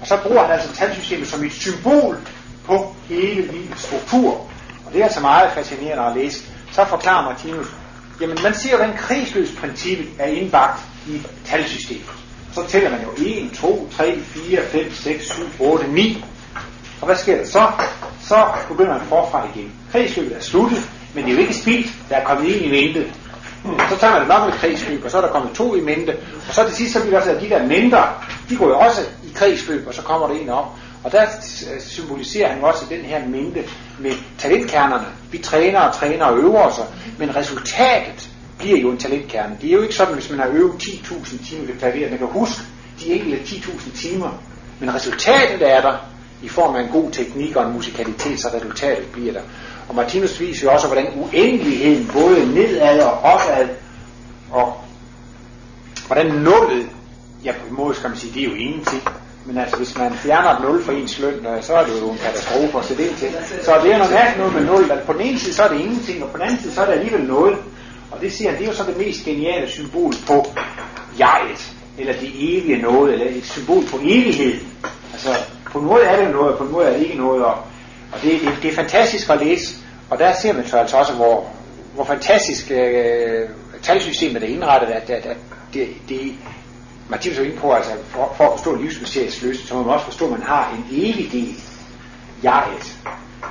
Og 0.00 0.06
så 0.06 0.16
bruger 0.16 0.42
han 0.42 0.52
altså 0.52 0.74
talsystemet 0.74 1.28
som 1.28 1.44
et 1.44 1.52
symbol 1.52 2.18
på 2.64 2.94
hele 3.08 3.52
livets 3.52 3.82
struktur. 3.82 4.32
Og 4.86 4.92
det 4.92 5.00
er 5.00 5.04
altså 5.04 5.20
meget 5.20 5.52
fascinerende 5.52 6.04
at 6.04 6.16
læse. 6.16 6.44
Så 6.72 6.84
forklarer 6.84 7.24
Martinus, 7.24 7.66
jamen 8.20 8.38
man 8.42 8.54
siger, 8.54 8.76
hvordan 8.76 8.96
kredsløbsprincippet 8.96 10.08
er 10.18 10.26
indbagt 10.26 10.80
i 11.08 11.22
talsystemet. 11.44 12.10
Så 12.52 12.66
tæller 12.66 12.90
man 12.90 13.00
jo 13.02 13.08
1, 13.26 13.50
2, 13.54 13.88
3, 13.96 14.20
4, 14.20 14.62
5, 14.62 14.92
6, 14.92 15.24
7, 15.24 15.42
8, 15.60 15.88
9. 15.88 16.24
Og 17.00 17.06
hvad 17.06 17.16
sker 17.16 17.36
der 17.36 17.46
så? 17.46 17.66
Så 18.20 18.46
begynder 18.68 18.92
man 18.92 19.06
forfra 19.06 19.46
igen. 19.54 19.72
Kredsløbet 19.92 20.36
er 20.36 20.40
sluttet, 20.40 20.90
men 21.14 21.24
det 21.24 21.30
er 21.30 21.34
jo 21.34 21.40
ikke 21.40 21.54
spildt. 21.54 21.86
Der 22.08 22.16
er 22.16 22.24
kommet 22.24 22.56
en 22.56 22.64
i 22.64 22.70
ventet. 22.70 23.12
Så 23.62 23.96
tager 24.00 24.18
man 24.18 24.28
nok 24.28 24.48
med 24.48 24.52
kredsløb, 24.52 25.04
og 25.04 25.10
så 25.10 25.16
er 25.16 25.20
der 25.22 25.28
kommet 25.28 25.52
to 25.52 25.74
i 25.74 25.80
mente. 25.80 26.16
Og 26.48 26.54
så 26.54 26.64
til 26.66 26.76
sidst, 26.76 26.92
så 26.92 27.00
bliver 27.00 27.12
der 27.12 27.20
også, 27.20 27.30
at 27.30 27.42
de 27.42 27.48
der 27.48 27.66
mindre, 27.66 28.04
de 28.48 28.56
går 28.56 28.68
jo 28.68 28.78
også 28.78 29.00
i 29.24 29.32
kredsløb, 29.34 29.86
og 29.86 29.94
så 29.94 30.02
kommer 30.02 30.28
der 30.28 30.34
en 30.34 30.48
op. 30.48 30.66
Og 31.04 31.12
der 31.12 31.26
symboliserer 31.80 32.48
han 32.52 32.64
også 32.64 32.84
den 32.90 33.00
her 33.00 33.26
mente 33.28 33.64
med 33.98 34.12
talentkernerne. 34.38 35.06
Vi 35.30 35.38
træner 35.38 35.80
og 35.80 35.94
træner 35.94 36.24
og 36.24 36.38
øver 36.38 36.62
os, 36.62 36.80
men 37.18 37.36
resultatet 37.36 38.30
bliver 38.58 38.78
jo 38.78 38.90
en 38.90 38.98
talentkerne. 38.98 39.56
Det 39.60 39.68
er 39.70 39.74
jo 39.74 39.82
ikke 39.82 39.94
sådan, 39.94 40.14
hvis 40.14 40.30
man 40.30 40.38
har 40.38 40.48
øvet 40.48 40.72
10.000 40.82 41.48
timer 41.48 41.66
ved 41.66 41.78
klaver, 41.78 42.10
man 42.10 42.18
kan 42.18 42.26
huske 42.26 42.62
de 43.00 43.12
enkelte 43.12 43.36
10.000 43.44 44.00
timer. 44.00 44.30
Men 44.80 44.94
resultatet 44.94 45.70
er 45.72 45.80
der 45.80 45.96
i 46.42 46.48
form 46.48 46.76
af 46.76 46.82
en 46.82 46.88
god 46.88 47.10
teknik 47.10 47.56
og 47.56 47.66
en 47.66 47.72
musikalitet, 47.72 48.40
så 48.40 48.48
resultatet 48.54 49.06
bliver 49.12 49.32
der. 49.32 49.42
Og 49.90 49.96
Martinus 49.96 50.40
viser 50.40 50.66
jo 50.66 50.72
også, 50.72 50.86
hvordan 50.86 51.06
uendeligheden 51.14 52.10
både 52.12 52.54
nedad 52.54 53.00
og 53.00 53.12
opad, 53.12 53.68
og 54.50 54.80
hvordan 56.06 56.26
nullet, 56.26 56.88
ja 57.44 57.52
på 57.52 57.66
en 57.70 57.76
måde 57.76 57.94
skal 57.94 58.08
man 58.10 58.18
sige, 58.18 58.32
det 58.34 58.42
er 58.42 58.46
jo 58.46 58.54
ingenting. 58.54 59.02
Men 59.46 59.58
altså, 59.58 59.76
hvis 59.76 59.98
man 59.98 60.12
fjerner 60.12 60.50
et 60.50 60.62
nul 60.62 60.82
for 60.82 60.92
ens 60.92 61.18
løn, 61.18 61.46
øh, 61.46 61.62
så 61.62 61.74
er 61.74 61.84
det 61.84 62.00
jo 62.00 62.10
en 62.10 62.18
katastrofe 62.18 62.78
at 62.78 62.84
sætte 62.84 63.06
ind 63.08 63.14
til. 63.16 63.28
Så 63.64 63.80
det 63.82 63.92
er 63.92 63.98
noget 63.98 64.12
mærkeligt 64.12 64.38
noget 64.38 64.54
med 64.54 64.72
nul, 64.72 64.90
At 64.90 65.02
på 65.06 65.12
den 65.12 65.20
ene 65.20 65.38
side, 65.38 65.54
så 65.54 65.62
er 65.62 65.68
det 65.68 65.80
ingenting, 65.80 66.24
og 66.24 66.30
på 66.30 66.36
den 66.36 66.46
anden 66.46 66.60
side, 66.62 66.72
så 66.72 66.80
er 66.80 66.86
det 66.86 66.92
alligevel 66.92 67.24
noget. 67.24 67.56
Og 68.10 68.20
det 68.20 68.32
siger 68.32 68.50
han, 68.50 68.58
det 68.58 68.64
er 68.64 68.70
jo 68.70 68.76
så 68.76 68.84
det 68.84 68.98
mest 68.98 69.24
geniale 69.24 69.68
symbol 69.68 70.12
på 70.26 70.46
jeget, 71.18 71.72
eller 71.98 72.12
det 72.12 72.30
evige 72.34 72.82
noget, 72.82 73.12
eller 73.12 73.26
et 73.28 73.44
symbol 73.46 73.84
på 73.90 73.96
evighed. 74.02 74.54
Altså, 75.12 75.28
på 75.72 75.78
en 75.78 75.86
måde 75.86 76.02
er 76.02 76.24
det 76.24 76.34
noget, 76.34 76.52
og 76.52 76.58
på 76.58 76.64
en 76.64 76.72
måde 76.72 76.86
er 76.86 76.92
det 76.92 77.02
ikke 77.02 77.18
noget, 77.18 77.44
og, 77.44 77.54
og 78.12 78.22
det, 78.22 78.40
det, 78.40 78.52
det 78.62 78.70
er 78.70 78.74
fantastisk 78.74 79.30
at 79.30 79.40
læse. 79.40 79.74
Og 80.10 80.18
der 80.18 80.32
ser 80.42 80.52
man 80.52 80.66
så 80.66 80.76
altså 80.76 80.96
også, 80.96 81.12
hvor, 81.12 81.50
hvor 81.94 82.04
fantastisk 82.04 82.70
øh, 82.70 83.48
talsystemet 83.82 84.42
er 84.42 84.46
indrettet, 84.46 84.88
at, 84.88 85.10
at, 85.10 85.26
at 85.26 85.36
det, 85.74 85.88
det 86.08 86.34
Martinus 87.08 87.38
er 87.38 87.42
inde 87.42 87.56
på, 87.56 87.72
altså 87.72 87.90
for, 88.08 88.34
for 88.36 88.44
at 88.44 88.52
forstå 88.58 88.74
livsmysteriets 88.74 89.42
løsning, 89.42 89.68
så 89.68 89.74
må 89.74 89.82
man 89.82 89.94
også 89.94 90.04
forstå, 90.04 90.24
at 90.24 90.30
man 90.30 90.42
har 90.42 90.74
en 90.78 90.86
evig 90.90 91.32
del, 91.32 91.54
jeget, 92.44 92.96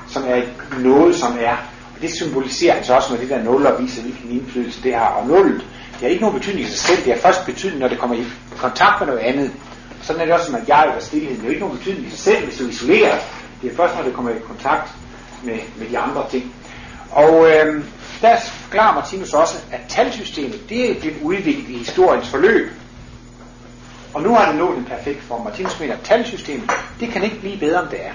som 0.08 0.24
er 0.28 0.42
noget, 0.80 1.16
som 1.16 1.38
er 1.40 1.58
Og 1.96 2.02
det 2.02 2.14
symboliserer 2.14 2.76
han 2.76 2.84
så 2.84 2.94
også 2.94 3.14
med 3.14 3.22
det 3.22 3.30
der 3.30 3.44
nul 3.44 3.66
og 3.66 3.82
viser, 3.82 4.02
hvilken 4.02 4.32
indflydelse 4.32 4.84
det 4.84 4.96
har. 4.96 5.08
Og 5.08 5.28
nullet, 5.28 5.62
det 5.92 6.02
har 6.02 6.08
ikke 6.08 6.22
nogen 6.22 6.40
betydning 6.40 6.66
i 6.66 6.70
sig 6.70 6.80
selv, 6.80 7.06
det 7.06 7.14
har 7.14 7.20
først 7.20 7.46
betydning, 7.46 7.80
når 7.80 7.88
det 7.88 8.00
kommer 8.00 8.16
i 8.16 8.24
kontakt 8.58 9.00
med 9.00 9.08
noget 9.08 9.22
andet. 9.22 9.52
Og 10.00 10.06
sådan 10.06 10.22
er 10.22 10.26
det 10.26 10.34
også 10.34 10.52
med 10.52 10.60
jeg 10.68 10.94
og 10.96 11.02
stillheden. 11.02 11.36
Det 11.36 11.44
har 11.44 11.50
ikke 11.50 11.62
nogen 11.62 11.78
betydning 11.78 12.08
i 12.08 12.10
sig 12.10 12.20
selv, 12.20 12.46
hvis 12.46 12.58
du 12.58 12.68
isolerer. 12.68 13.18
Det 13.62 13.72
er 13.72 13.76
først, 13.76 13.96
når 13.96 14.04
det 14.04 14.14
kommer 14.14 14.32
i 14.32 14.40
kontakt 14.48 14.92
med, 15.44 15.60
med 15.78 15.90
de 15.90 15.98
andre 15.98 16.30
ting. 16.30 16.56
Og 17.12 17.50
øh, 17.50 17.84
der 18.22 18.38
forklarer 18.40 18.96
Martinus 18.96 19.34
også, 19.34 19.58
at 19.72 19.82
talsystemet, 19.90 20.70
det 20.70 20.92
er 20.92 21.00
blevet 21.00 21.22
udviklet 21.22 21.70
i 21.70 21.78
historiens 21.78 22.28
forløb. 22.28 22.72
Og 24.14 24.22
nu 24.22 24.36
har 24.36 24.50
det 24.52 24.60
nået 24.60 24.78
en 24.78 24.86
perfekt 24.86 25.24
form. 25.24 25.44
Martinus 25.44 25.80
mener, 25.80 25.94
at 25.94 26.02
talsystemet, 26.04 26.72
det 27.00 27.10
kan 27.10 27.24
ikke 27.24 27.40
blive 27.40 27.58
bedre, 27.58 27.82
end 27.82 27.90
det 27.90 28.06
er. 28.06 28.12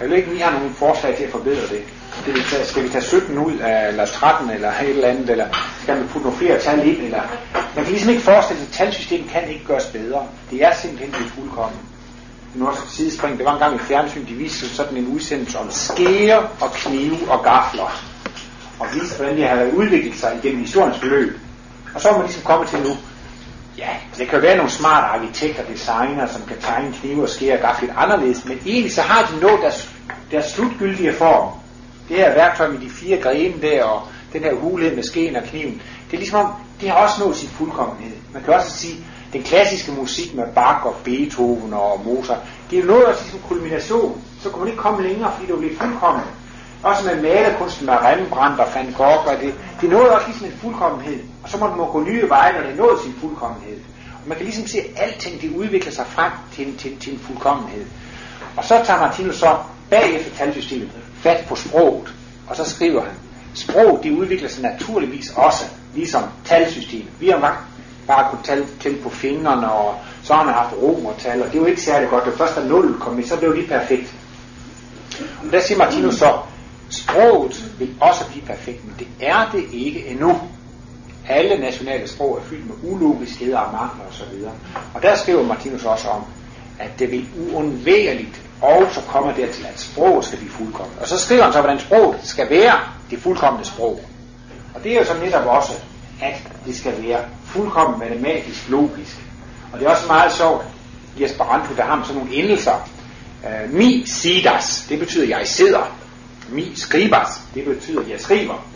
Jeg 0.00 0.10
vil 0.10 0.16
ikke, 0.16 0.30
om 0.30 0.36
I 0.36 0.40
har 0.40 0.70
forslag 0.74 1.16
til 1.16 1.24
at 1.24 1.30
forbedre 1.30 1.62
det. 1.62 1.82
det 2.26 2.34
vi 2.34 2.40
tage, 2.50 2.64
skal 2.64 2.84
vi 2.84 2.88
tage 2.88 3.04
17 3.04 3.38
ud 3.38 3.58
af, 3.58 3.88
eller 3.88 4.06
13, 4.06 4.50
eller 4.50 4.70
et 4.82 4.88
eller 4.88 5.08
andet, 5.08 5.30
eller 5.30 5.46
skal 5.82 6.02
vi 6.02 6.06
putte 6.06 6.26
nogle 6.26 6.38
flere 6.38 6.60
tal 6.60 6.88
ind, 6.88 7.02
eller... 7.02 7.22
Man 7.74 7.84
kan 7.84 7.92
ligesom 7.92 8.10
ikke 8.10 8.22
forestille 8.22 8.62
sig, 8.62 8.68
at 8.68 8.74
talsystemet 8.74 9.30
kan 9.30 9.48
ikke 9.48 9.64
gøres 9.64 9.86
bedre. 9.86 10.26
Det 10.50 10.64
er 10.64 10.74
simpelthen 10.74 11.10
det 11.10 11.32
fuldkommen. 11.34 11.78
Nu 12.54 12.66
også 12.66 12.82
sidespring. 12.88 13.38
Det 13.38 13.46
var 13.46 13.52
engang 13.52 13.74
i 13.74 13.78
fjernsyn, 13.78 14.26
de 14.28 14.34
viste 14.34 14.68
sådan 14.68 14.96
en 14.96 15.06
udsendelse 15.06 15.58
om 15.58 15.70
skære 15.70 16.38
og 16.38 16.72
knive 16.72 17.30
og 17.30 17.44
gafler. 17.44 18.02
og 18.80 18.86
viste, 18.94 19.16
hvordan 19.16 19.36
de 19.36 19.42
har 19.42 19.70
udviklet 19.76 20.14
sig 20.16 20.40
igennem 20.42 20.60
historiens 20.60 20.98
forløb. 20.98 21.40
Og 21.94 22.00
så 22.00 22.08
er 22.08 22.12
man 22.12 22.22
ligesom 22.22 22.42
kommet 22.42 22.68
til 22.68 22.78
nu, 22.78 22.96
ja, 23.78 23.88
det 24.18 24.28
kan 24.28 24.42
være 24.42 24.56
nogle 24.56 24.70
smarte 24.70 25.06
arkitekter 25.06 25.62
og 25.62 25.68
designer, 25.68 26.26
som 26.26 26.42
kan 26.48 26.56
tegne 26.60 26.92
knive 26.92 27.22
og 27.22 27.28
skære 27.28 27.54
og 27.54 27.60
gafler 27.60 27.88
lidt 27.88 27.98
anderledes, 27.98 28.44
men 28.44 28.58
egentlig 28.66 28.92
så 28.92 29.02
har 29.02 29.30
de 29.32 29.40
nået 29.40 29.60
deres, 29.62 29.88
deres 30.30 30.46
slutgyldige 30.46 31.12
form. 31.12 31.52
Det 32.08 32.16
her 32.16 32.34
værktøj 32.34 32.68
med 32.68 32.78
de 32.80 32.90
fire 32.90 33.16
grene 33.16 33.62
der, 33.62 33.84
og 33.84 34.08
den 34.32 34.42
her 34.42 34.54
hulhed 34.54 34.94
med 34.94 35.02
skeen 35.02 35.36
og 35.36 35.42
kniven, 35.42 35.82
det 36.10 36.16
er 36.16 36.18
ligesom 36.18 36.40
om, 36.40 36.52
det 36.80 36.90
har 36.90 36.96
også 36.96 37.24
nået 37.24 37.36
sin 37.36 37.48
fuldkommenhed. 37.48 38.16
Man 38.32 38.42
kan 38.42 38.54
også 38.54 38.70
sige, 38.70 39.04
den 39.32 39.42
klassiske 39.42 39.92
musik 39.92 40.34
med 40.34 40.44
Bach 40.54 40.86
og 40.86 40.96
Beethoven 41.04 41.72
og 41.72 42.00
Mozart, 42.04 42.38
det 42.70 42.78
er 42.78 42.82
jo 42.82 42.86
noget 42.86 43.06
også 43.06 43.22
ligesom 43.22 43.40
kulmination. 43.48 44.22
Så 44.42 44.50
kunne 44.50 44.60
man 44.60 44.68
ikke 44.68 44.82
komme 44.82 45.02
længere, 45.02 45.32
fordi 45.32 45.46
det 45.46 45.54
var 45.54 45.60
blev 45.60 45.76
fuldkommen. 45.76 46.24
Også 46.82 47.06
med 47.06 47.22
malerkunsten 47.22 47.86
med 47.86 47.94
Rembrandt 47.94 48.60
og 48.60 48.66
Van 48.74 48.94
Gogh, 48.96 49.26
og 49.26 49.34
det, 49.40 49.54
det 49.80 49.90
nåede 49.90 50.10
også 50.14 50.26
ligesom 50.26 50.46
en 50.46 50.52
fuldkommenhed. 50.52 51.20
Og 51.42 51.48
så 51.48 51.56
må 51.58 51.76
man 51.76 51.90
gå 51.90 52.02
nye 52.02 52.28
veje, 52.28 52.52
når 52.52 52.66
det 52.66 52.76
nåede 52.76 53.02
sin 53.02 53.14
fuldkommenhed. 53.20 53.78
Og 54.22 54.28
man 54.28 54.36
kan 54.36 54.46
ligesom 54.46 54.66
se, 54.66 54.78
at 54.78 54.86
alting 54.96 55.40
det 55.40 55.56
udvikler 55.56 55.92
sig 55.92 56.06
frem 56.06 56.32
til, 56.52 56.78
til, 56.78 56.98
til 57.00 57.12
en 57.12 57.18
fuldkommenhed. 57.18 57.84
Og 58.56 58.64
så 58.64 58.80
tager 58.84 59.00
Martinus 59.00 59.36
så 59.36 59.56
bagefter 59.90 60.36
talsystemet 60.36 60.90
fat 61.22 61.44
på 61.48 61.54
sproget, 61.54 62.14
og 62.48 62.56
så 62.56 62.64
skriver 62.70 63.02
han, 63.02 63.12
sprog 63.54 64.00
det 64.02 64.10
udvikler 64.10 64.48
sig 64.48 64.62
naturligvis 64.62 65.32
også, 65.36 65.64
ligesom 65.94 66.22
talsystemet. 66.44 67.08
Vi 67.20 67.28
har 67.28 67.38
bare 68.08 68.30
kunne 68.30 68.42
tælle, 68.44 68.66
tælle 68.80 68.98
på 69.02 69.10
fingrene, 69.10 69.72
og 69.72 69.94
så 70.22 70.34
har 70.34 70.44
man 70.44 70.54
haft 70.54 70.74
romertal, 70.82 71.42
og 71.42 71.52
det 71.52 71.60
var 71.60 71.66
ikke 71.66 71.82
særlig 71.82 72.08
godt. 72.08 72.24
Det 72.24 72.34
først 72.34 72.56
er 72.56 72.64
0 72.64 72.98
kom 73.00 73.22
så 73.22 73.36
blev 73.36 73.56
det 73.56 73.68
perfekt. 73.68 74.14
Og 75.44 75.52
der 75.52 75.60
siger 75.60 75.78
Martinus 75.78 76.14
så, 76.14 76.32
Sproget 76.90 77.64
vil 77.78 77.94
også 78.00 78.28
blive 78.30 78.44
perfekt, 78.44 78.84
men 78.84 78.94
det 78.98 79.08
er 79.20 79.50
det 79.52 79.64
ikke 79.72 80.06
endnu. 80.06 80.40
Alle 81.28 81.58
nationale 81.58 82.08
sprog 82.08 82.38
er 82.38 82.42
fyldt 82.42 82.66
med 82.66 82.92
ulogiskheder 82.92 83.58
og 83.58 83.72
mangler 83.72 84.04
osv. 84.10 84.44
Og 84.94 85.02
der 85.02 85.16
skriver 85.16 85.42
Martinus 85.42 85.84
også 85.84 86.08
om, 86.08 86.24
at 86.78 86.90
det 86.98 87.10
vil 87.10 87.28
uundværligt 87.52 88.42
også 88.62 89.00
komme 89.08 89.32
dertil, 89.36 89.66
at 89.66 89.80
sproget 89.80 90.24
skal 90.24 90.38
blive 90.38 90.50
fuldkommen. 90.50 90.94
Og 91.00 91.08
så 91.08 91.18
skriver 91.18 91.42
han 91.42 91.52
så, 91.52 91.60
hvordan 91.60 91.80
sproget 91.80 92.16
skal 92.22 92.50
være 92.50 92.80
det 93.10 93.18
fuldkommende 93.18 93.68
sprog. 93.68 94.00
Og 94.74 94.84
det 94.84 94.92
er 94.92 94.98
jo 94.98 95.04
så 95.04 95.14
netop 95.24 95.46
også, 95.46 95.72
at 96.22 96.42
det 96.66 96.76
skal 96.76 97.02
være 97.02 97.20
fuldkommen 97.48 97.98
matematisk 97.98 98.68
logisk. 98.68 99.16
Og 99.72 99.78
det 99.78 99.86
er 99.86 99.90
også 99.90 100.06
meget 100.06 100.32
sjovt, 100.32 100.64
i 101.16 101.24
Esperanto, 101.24 101.74
der 101.76 101.82
har 101.82 101.96
man 101.96 102.04
sådan 102.04 102.22
nogle 102.22 102.36
endelser. 102.36 102.88
Uh, 103.44 103.74
mi 103.74 104.04
sidas, 104.06 104.86
det 104.88 104.98
betyder, 104.98 105.38
jeg 105.38 105.46
sidder 105.46 105.98
mi 106.50 106.72
skribas, 106.74 107.40
det 107.54 107.64
betyder, 107.64 108.02
jeg 108.10 108.20
skriver. 108.20 108.66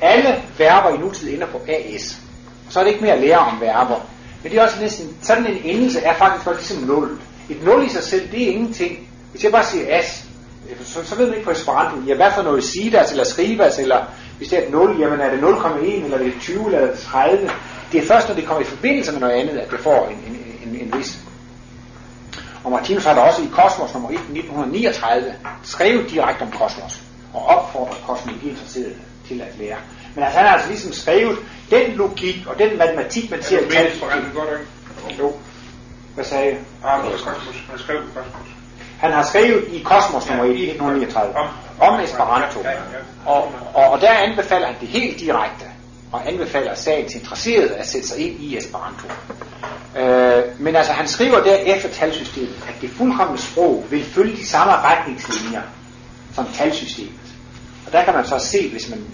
Alle 0.00 0.42
verber 0.58 0.90
i 0.94 0.98
nutid 0.98 1.34
ender 1.34 1.46
på 1.46 1.60
as. 1.68 2.18
Så 2.70 2.80
er 2.80 2.84
det 2.84 2.90
ikke 2.90 3.04
mere 3.04 3.14
at 3.14 3.20
lære 3.20 3.38
om 3.38 3.60
verber. 3.60 4.00
Men 4.42 4.52
det 4.52 4.58
er 4.58 4.64
også 4.64 4.80
næsten, 4.80 5.16
sådan 5.22 5.46
en 5.46 5.60
endelse 5.64 6.00
er 6.00 6.14
faktisk 6.14 6.46
også 6.46 6.60
ligesom 6.60 6.96
nul. 6.96 7.18
Et 7.48 7.64
nul 7.64 7.86
i 7.86 7.88
sig 7.88 8.02
selv, 8.02 8.30
det 8.32 8.42
er 8.42 8.52
ingenting. 8.52 9.08
Hvis 9.30 9.44
jeg 9.44 9.52
bare 9.52 9.64
siger 9.64 9.98
as, 9.98 10.24
øh, 10.70 10.76
så, 10.84 11.04
så 11.04 11.14
ved 11.14 11.26
man 11.26 11.34
ikke 11.34 11.44
på 11.44 11.50
Esperanto, 11.50 11.96
ja, 12.06 12.14
hvad 12.14 12.30
for 12.34 12.42
noget 12.42 12.64
sidas 12.64 13.10
eller 13.10 13.24
skribas, 13.24 13.78
eller 13.78 14.04
hvis 14.38 14.48
det 14.48 14.58
er 14.58 14.62
et 14.62 14.72
0, 14.72 15.00
jamen 15.00 15.20
er 15.20 15.30
det 15.30 15.38
0,1, 15.38 16.04
eller 16.04 16.18
er 16.18 16.22
det 16.22 16.34
20, 16.40 16.66
eller 16.66 16.78
er 16.78 16.90
det 16.90 16.98
30. 16.98 17.50
Det 17.92 18.02
er 18.02 18.06
først, 18.06 18.28
når 18.28 18.34
det 18.34 18.46
kommer 18.46 18.60
i 18.60 18.64
forbindelse 18.64 19.12
med 19.12 19.20
noget 19.20 19.34
andet, 19.34 19.58
at 19.58 19.70
det 19.70 19.80
får 19.80 20.08
en, 20.08 20.16
en, 20.16 20.68
en, 20.68 20.80
en 20.80 20.98
vis 20.98 21.18
og 22.68 22.72
Martinus 22.72 23.04
har 23.04 23.14
da 23.14 23.20
også 23.20 23.42
i 23.42 23.48
Kosmos 23.52 23.94
nummer 23.94 24.10
1 24.10 24.14
1939 24.14 25.34
skrevet 25.62 26.10
direkte 26.10 26.42
om 26.42 26.50
kosmos 26.50 27.02
og 27.34 27.46
opfordrer 27.46 27.94
kosmologiinteresserede 28.06 28.94
til 29.28 29.40
at 29.40 29.58
lære. 29.58 29.76
Men 30.14 30.24
altså, 30.24 30.38
han 30.38 30.48
har 30.48 30.54
altså 30.54 30.68
ligesom 30.68 30.92
skrevet 30.92 31.38
den 31.70 31.92
logik 31.92 32.46
og 32.46 32.58
den 32.58 32.78
matematik, 32.78 33.30
man 33.30 33.42
siger... 33.42 33.60
Er 33.60 33.64
det 33.64 34.00
godt, 34.34 34.48
ikke? 35.08 35.22
Jo. 35.22 35.32
Hvad 36.14 36.24
sagde 36.24 36.46
jeg? 36.46 36.58
Ah, 36.84 37.02
Kosmos. 37.02 37.64
Han 37.70 37.78
skrev 37.78 37.96
Kosmos. 37.96 38.48
Han 38.98 39.12
har 39.12 39.22
skrevet 39.22 39.64
i 39.68 39.82
Kosmos 39.82 40.28
nummer 40.28 40.44
1 40.44 40.50
i 40.50 40.70
1939 40.70 41.36
om, 41.36 41.48
om 41.80 42.00
Esperanto. 42.00 42.60
Og, 43.26 43.52
og, 43.74 43.90
og 43.90 44.00
der 44.00 44.12
anbefaler 44.12 44.66
han 44.66 44.76
det 44.80 44.88
helt 44.88 45.20
direkte 45.20 45.64
og 46.12 46.28
anbefaler 46.28 46.74
sagens 46.74 47.14
interesserede 47.14 47.74
at 47.74 47.88
sætte 47.88 48.08
sig 48.08 48.18
ind 48.18 48.40
i 48.40 48.56
Esperanto. 48.56 49.08
Øh, 49.98 50.60
men 50.60 50.76
altså 50.76 50.92
han 50.92 51.08
skriver 51.08 51.42
der 51.42 51.54
efter 51.54 51.88
talsystemet, 51.88 52.64
at 52.68 52.74
det 52.80 52.90
fuldkommende 52.90 53.42
sprog 53.42 53.84
vil 53.90 54.04
følge 54.04 54.36
de 54.36 54.46
samme 54.46 54.72
retningslinjer 54.72 55.62
som 56.34 56.46
talsystemet. 56.54 57.20
Og 57.86 57.92
der 57.92 58.04
kan 58.04 58.14
man 58.14 58.26
så 58.26 58.38
se, 58.38 58.70
hvis 58.70 58.90
man 58.90 59.04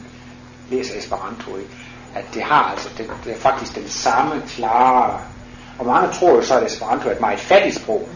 læser 0.70 0.98
Esperanto, 0.98 1.56
ikke? 1.56 1.70
at 2.14 2.24
det 2.34 2.42
har 2.42 2.62
altså 2.62 2.88
det, 2.98 3.10
det 3.24 3.32
er 3.32 3.36
faktisk 3.36 3.74
den 3.74 3.88
samme 3.88 4.42
klare, 4.48 5.20
og 5.78 5.86
mange 5.86 6.12
tror 6.12 6.34
jo 6.34 6.42
så, 6.42 6.58
at 6.58 6.66
Esperanto 6.66 7.08
er 7.08 7.12
et 7.12 7.20
meget 7.20 7.40
fattigt 7.40 7.76
sprog. 7.76 8.08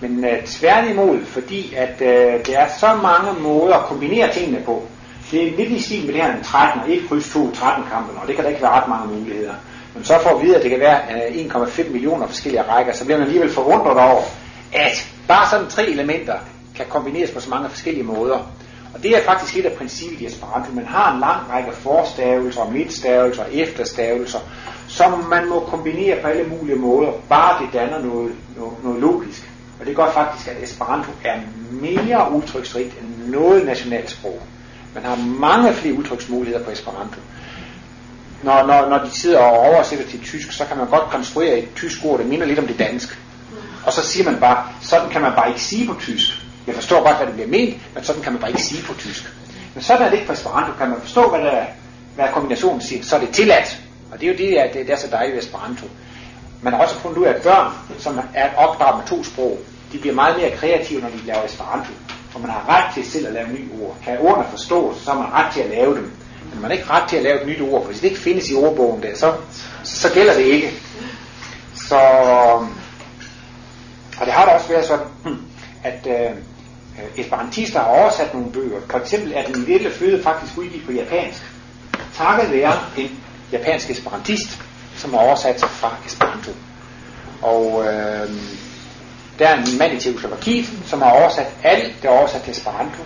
Men 0.00 0.24
øh, 0.24 0.44
tværtimod, 0.44 1.24
fordi 1.24 1.74
at 1.74 2.00
øh, 2.00 2.46
der 2.46 2.58
er 2.58 2.68
så 2.78 2.94
mange 3.02 3.40
måder 3.40 3.74
at 3.74 3.84
kombinere 3.84 4.32
tingene 4.32 4.60
på. 4.64 4.86
Det 5.30 5.48
er 5.48 5.56
lidt 5.56 5.70
i 5.70 5.82
stil 5.82 6.06
med 6.06 6.14
det 6.14 6.22
her 6.22 6.42
13 6.42 6.82
og 6.82 6.90
1 6.90 7.02
kryds 7.08 7.32
2 7.32 7.54
13 7.54 7.84
kampen, 7.92 8.16
og 8.22 8.26
det 8.28 8.34
kan 8.34 8.44
der 8.44 8.50
ikke 8.50 8.62
være 8.62 8.80
ret 8.80 8.88
mange 8.88 9.18
muligheder. 9.18 9.54
Men 9.94 10.04
så 10.04 10.18
får 10.22 10.38
vi 10.38 10.46
vide, 10.46 10.56
at 10.56 10.62
det 10.62 10.70
kan 10.70 10.80
være 10.80 11.00
1,5 11.28 11.80
øh, 11.80 11.92
millioner 11.92 12.26
forskellige 12.26 12.62
rækker, 12.62 12.92
så 12.92 13.04
bliver 13.04 13.18
man 13.18 13.26
alligevel 13.26 13.50
forundret 13.50 13.98
over, 13.98 14.22
at 14.72 15.10
bare 15.28 15.50
sådan 15.50 15.66
tre 15.66 15.86
elementer 15.86 16.34
kan 16.76 16.86
kombineres 16.88 17.30
på 17.30 17.40
så 17.40 17.50
mange 17.50 17.68
forskellige 17.68 18.04
måder. 18.04 18.38
Og 18.94 19.02
det 19.02 19.10
er 19.16 19.22
faktisk 19.22 19.56
et 19.56 19.66
af 19.66 19.72
princippet 19.72 20.20
i 20.20 20.26
Esperanto. 20.26 20.72
Man 20.72 20.86
har 20.86 21.14
en 21.14 21.20
lang 21.20 21.50
række 21.50 21.72
forstavelser, 21.72 22.70
midtstavelser, 22.70 23.44
efterstavelser, 23.52 24.38
som 24.88 25.24
man 25.30 25.48
må 25.48 25.60
kombinere 25.60 26.20
på 26.22 26.28
alle 26.28 26.48
mulige 26.48 26.76
måder, 26.76 27.12
bare 27.28 27.64
det 27.64 27.72
danner 27.72 27.98
noget, 27.98 28.32
noget, 28.56 28.74
noget 28.82 29.00
logisk. 29.00 29.50
Og 29.80 29.86
det 29.86 29.96
gør 29.96 30.10
faktisk, 30.10 30.48
at 30.48 30.62
Esperanto 30.62 31.10
er 31.24 31.40
mere 31.70 32.32
udtryksrigt 32.32 32.94
end 33.00 33.30
noget 33.30 33.66
nationalt 33.66 34.10
sprog. 34.10 34.40
Man 34.94 35.04
har 35.04 35.16
mange 35.16 35.72
flere 35.72 35.94
udtryksmuligheder 35.94 36.64
på 36.64 36.70
Esperanto. 36.70 37.20
Når, 38.42 38.66
når, 38.66 38.88
når 38.88 38.98
de 38.98 39.10
sidder 39.10 39.38
og 39.38 39.58
oversætter 39.58 40.06
til 40.06 40.20
tysk, 40.20 40.52
så 40.52 40.64
kan 40.64 40.76
man 40.76 40.88
godt 40.88 41.10
konstruere 41.10 41.58
et 41.58 41.68
tysk 41.76 42.04
ord, 42.04 42.18
der 42.18 42.26
minder 42.26 42.46
lidt 42.46 42.58
om 42.58 42.66
det 42.66 42.78
dansk. 42.78 43.18
Og 43.86 43.92
så 43.92 44.02
siger 44.02 44.30
man 44.30 44.40
bare, 44.40 44.66
sådan 44.82 45.10
kan 45.10 45.22
man 45.22 45.32
bare 45.36 45.48
ikke 45.48 45.62
sige 45.62 45.86
på 45.86 45.94
tysk. 46.00 46.28
Jeg 46.66 46.74
forstår 46.74 47.02
godt, 47.02 47.16
hvad 47.16 47.26
det 47.26 47.34
bliver 47.34 47.48
ment, 47.48 47.94
men 47.94 48.04
sådan 48.04 48.22
kan 48.22 48.32
man 48.32 48.40
bare 48.40 48.50
ikke 48.50 48.62
sige 48.62 48.82
på 48.82 48.94
tysk. 48.94 49.32
Men 49.74 49.82
sådan 49.82 50.02
er 50.02 50.10
det 50.10 50.16
ikke 50.16 50.26
på 50.26 50.32
Esperanto. 50.32 50.72
Kan 50.78 50.88
man 50.88 51.00
forstå, 51.00 51.30
hvad, 51.30 51.40
der, 51.40 51.64
hvad 52.14 52.24
kombinationen 52.32 52.80
siger, 52.80 53.04
så 53.04 53.16
er 53.16 53.20
det 53.20 53.28
tilladt. 53.28 53.78
Og 54.12 54.20
det 54.20 54.28
er 54.28 54.32
jo 54.32 54.38
det, 54.38 54.56
at 54.56 54.74
det, 54.74 54.86
det 54.86 54.92
er 54.92 54.98
så 54.98 55.08
dejligt 55.10 55.34
ved 55.36 55.42
Esperanto. 55.42 55.86
Man 56.62 56.72
har 56.72 56.80
også 56.80 56.94
fundet 56.94 57.18
ud 57.18 57.24
af, 57.24 57.32
at 57.32 57.42
børn, 57.42 57.72
som 57.98 58.20
er 58.34 58.54
opdraget 58.56 58.96
med 58.98 59.06
to 59.06 59.24
sprog, 59.24 59.58
de 59.92 59.98
bliver 59.98 60.14
meget 60.14 60.36
mere 60.36 60.50
kreative, 60.50 61.00
når 61.00 61.08
de 61.08 61.26
laver 61.26 61.44
Esperanto. 61.44 61.92
For 62.34 62.40
man 62.40 62.50
har 62.50 62.68
ret 62.68 62.94
til 62.94 63.10
selv 63.10 63.26
at 63.26 63.32
lave 63.32 63.48
nye 63.48 63.68
ord. 63.80 63.96
Kan 64.04 64.18
ordene 64.18 64.46
forstås, 64.50 64.96
så 64.96 65.10
har 65.10 65.18
man 65.18 65.32
ret 65.32 65.52
til 65.52 65.60
at 65.60 65.70
lave 65.70 65.94
dem. 65.94 66.12
Men 66.52 66.62
man 66.62 66.70
har 66.70 66.76
ikke 66.76 66.90
ret 66.90 67.08
til 67.08 67.16
at 67.16 67.22
lave 67.22 67.40
et 67.40 67.46
nyt 67.46 67.60
ord, 67.60 67.82
for 67.82 67.90
hvis 67.90 68.00
det 68.00 68.08
ikke 68.08 68.20
findes 68.20 68.50
i 68.50 68.54
ordbogen 68.54 69.02
der, 69.02 69.16
så, 69.16 69.34
så 69.84 70.12
gælder 70.12 70.34
det 70.34 70.42
ikke. 70.42 70.72
Så, 71.74 71.98
og 74.20 74.26
det 74.26 74.32
har 74.32 74.44
da 74.44 74.50
også 74.50 74.68
været 74.68 74.84
sådan, 74.84 75.06
hmm, 75.24 75.42
at 75.84 76.06
øh, 76.06 76.36
esperantister 77.16 77.78
har 77.80 77.86
oversat 77.86 78.34
nogle 78.34 78.52
bøger. 78.52 78.80
For 78.90 78.98
eksempel 78.98 79.32
er 79.36 79.46
den 79.46 79.64
lille 79.64 79.90
føde 79.90 80.22
faktisk 80.22 80.58
udgivet 80.58 80.86
på 80.86 80.92
japansk. 80.92 81.42
Takket 82.14 82.52
være 82.52 82.78
en 82.96 83.20
japansk 83.52 83.90
esperantist, 83.90 84.62
som 84.96 85.14
har 85.14 85.20
oversat 85.20 85.60
sig 85.60 85.68
fra 85.68 85.96
Esperanto. 86.06 86.50
Og 87.42 87.84
øh, 87.86 88.30
der 89.38 89.48
er 89.48 89.56
en 89.56 89.78
mand 89.78 89.92
i 89.92 90.00
Tjekoslovakiet, 90.00 90.66
som 90.86 91.02
har 91.02 91.10
oversat 91.10 91.46
alt, 91.62 92.02
der 92.02 92.08
er 92.10 92.18
oversat 92.18 92.42
til 92.42 92.50
Esperanto, 92.50 93.02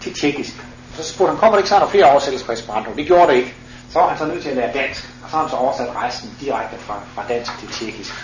til 0.00 0.14
tjekkisk. 0.14 0.52
Så 0.96 1.02
spurgte 1.02 1.30
han, 1.30 1.38
kommer 1.38 1.56
det 1.56 1.60
ikke 1.60 1.68
snart 1.68 1.90
flere 1.90 2.10
oversættelser 2.10 2.46
på 2.46 2.52
Esperanto? 2.52 2.90
Det 2.96 3.06
gjorde 3.06 3.32
det 3.32 3.38
ikke. 3.38 3.54
Så 3.90 3.98
var 3.98 4.08
han 4.08 4.18
så 4.18 4.24
nødt 4.24 4.42
til 4.42 4.48
at 4.50 4.56
lære 4.56 4.72
dansk, 4.72 5.08
og 5.24 5.30
så 5.30 5.36
har 5.36 5.42
han 5.42 5.50
så 5.50 5.56
oversat 5.56 5.88
resten 6.02 6.30
direkte 6.40 6.76
fra, 6.78 7.00
fra 7.14 7.24
dansk 7.28 7.58
til 7.58 7.68
tjekkisk. 7.68 8.14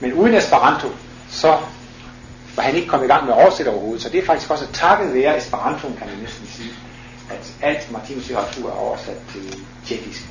Men 0.00 0.12
uden 0.12 0.34
Esperanto, 0.34 0.88
så 1.30 1.58
var 2.56 2.62
han 2.62 2.74
ikke 2.74 2.88
kommet 2.88 3.06
i 3.06 3.08
gang 3.08 3.24
med 3.24 3.32
at 3.34 3.42
oversætte 3.42 3.68
overhovedet. 3.68 4.02
Så 4.02 4.08
det 4.08 4.22
er 4.22 4.26
faktisk 4.26 4.50
også 4.50 4.66
takket 4.72 5.14
være 5.14 5.38
Esperanto, 5.38 5.88
kan 5.98 6.06
man 6.06 6.18
næsten 6.22 6.46
sige, 6.46 6.70
at 7.30 7.52
alt 7.62 7.92
Martinus 7.92 8.26
litteratur 8.26 8.70
er 8.70 8.74
oversat 8.74 9.16
til 9.32 9.64
tjekkisk. 9.86 10.22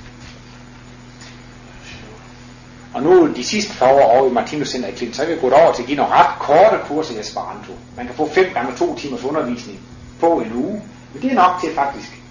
Og 2.96 3.04
nu 3.04 3.34
de 3.36 3.44
sidste 3.44 3.74
par 3.80 3.92
år 3.92 4.02
over 4.02 4.30
i 4.30 4.34
Martinus 4.34 4.70
Center 4.70 4.90
i 4.90 4.92
Klint, 4.92 5.16
så 5.16 5.24
er 5.24 5.28
vi 5.28 5.36
gået 5.42 5.54
over 5.54 5.74
til 5.74 5.82
at 5.82 5.88
give 5.88 5.98
nogle 5.98 6.14
ret 6.14 6.40
korte 6.40 6.78
kurser 6.88 7.16
i 7.16 7.20
Esperanto. 7.20 7.74
Man 7.98 8.06
kan 8.06 8.16
få 8.16 8.30
5 8.30 8.46
gange 8.54 8.76
2 8.78 8.96
timers 8.96 9.24
undervisning 9.24 9.80
på 10.20 10.28
en 10.40 10.54
uge. 10.54 10.82
Men 11.14 11.22
det 11.22 11.32
er 11.32 11.36
nok 11.36 11.62
til 11.62 11.74
faktisk, 11.76 12.22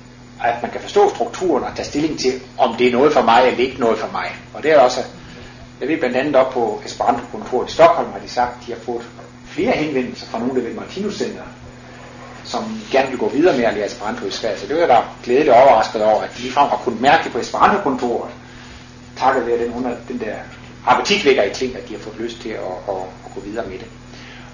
at 0.44 0.62
man 0.62 0.70
kan 0.70 0.80
forstå 0.80 1.10
strukturen 1.14 1.64
og 1.64 1.70
tage 1.76 1.86
stilling 1.86 2.18
til, 2.18 2.32
om 2.58 2.74
det 2.76 2.86
er 2.86 2.92
noget 2.92 3.12
for 3.12 3.22
mig 3.22 3.42
eller 3.46 3.58
ikke 3.58 3.80
noget 3.80 3.98
for 3.98 4.08
mig. 4.12 4.26
Og 4.54 4.62
det 4.62 4.72
er 4.72 4.78
også, 4.78 5.00
jeg 5.80 5.88
ved 5.88 5.98
blandt 5.98 6.16
andet 6.16 6.36
op 6.36 6.52
på 6.52 6.82
Esperanto-kontoret 6.84 7.70
i 7.70 7.72
Stockholm, 7.72 8.12
har 8.12 8.18
de 8.18 8.28
sagt, 8.28 8.50
at 8.60 8.66
de 8.66 8.72
har 8.72 8.80
fået 8.80 9.02
flere 9.46 9.72
henvendelser 9.72 10.26
fra 10.26 10.38
nogle, 10.38 10.54
der 10.54 10.60
ved 10.68 10.74
Martinus 10.74 11.16
Center. 11.18 11.42
som 12.44 12.64
gerne 12.90 13.08
vil 13.08 13.18
gå 13.18 13.28
videre 13.28 13.56
med 13.56 13.64
at 13.64 13.74
lære 13.74 13.86
Esperanto 13.86 14.26
i 14.26 14.30
Sverige. 14.30 14.58
Så 14.58 14.66
det 14.66 14.74
var 14.74 14.80
jeg 14.80 14.88
da 14.88 14.98
glædeligt 15.24 15.54
overrasket 15.54 16.04
over, 16.04 16.22
at 16.22 16.30
de 16.36 16.42
ligefrem 16.42 16.68
har 16.68 16.76
kunnet 16.76 17.00
mærke 17.00 17.24
det 17.24 17.32
på 17.32 17.38
Esperanto-kontoret, 17.38 18.30
takket 19.16 19.46
være 19.46 19.58
den, 19.64 19.72
under, 19.72 19.96
den 20.08 20.20
der 20.20 20.34
appetitvækker 20.86 21.42
i 21.42 21.54
ting, 21.54 21.76
at 21.76 21.88
de 21.88 21.94
har 21.94 22.00
fået 22.00 22.16
lyst 22.18 22.40
til 22.40 22.48
at, 22.48 22.58
at, 22.88 22.94
at 23.24 23.34
gå 23.34 23.40
videre 23.40 23.66
med 23.66 23.78
det. 23.78 23.86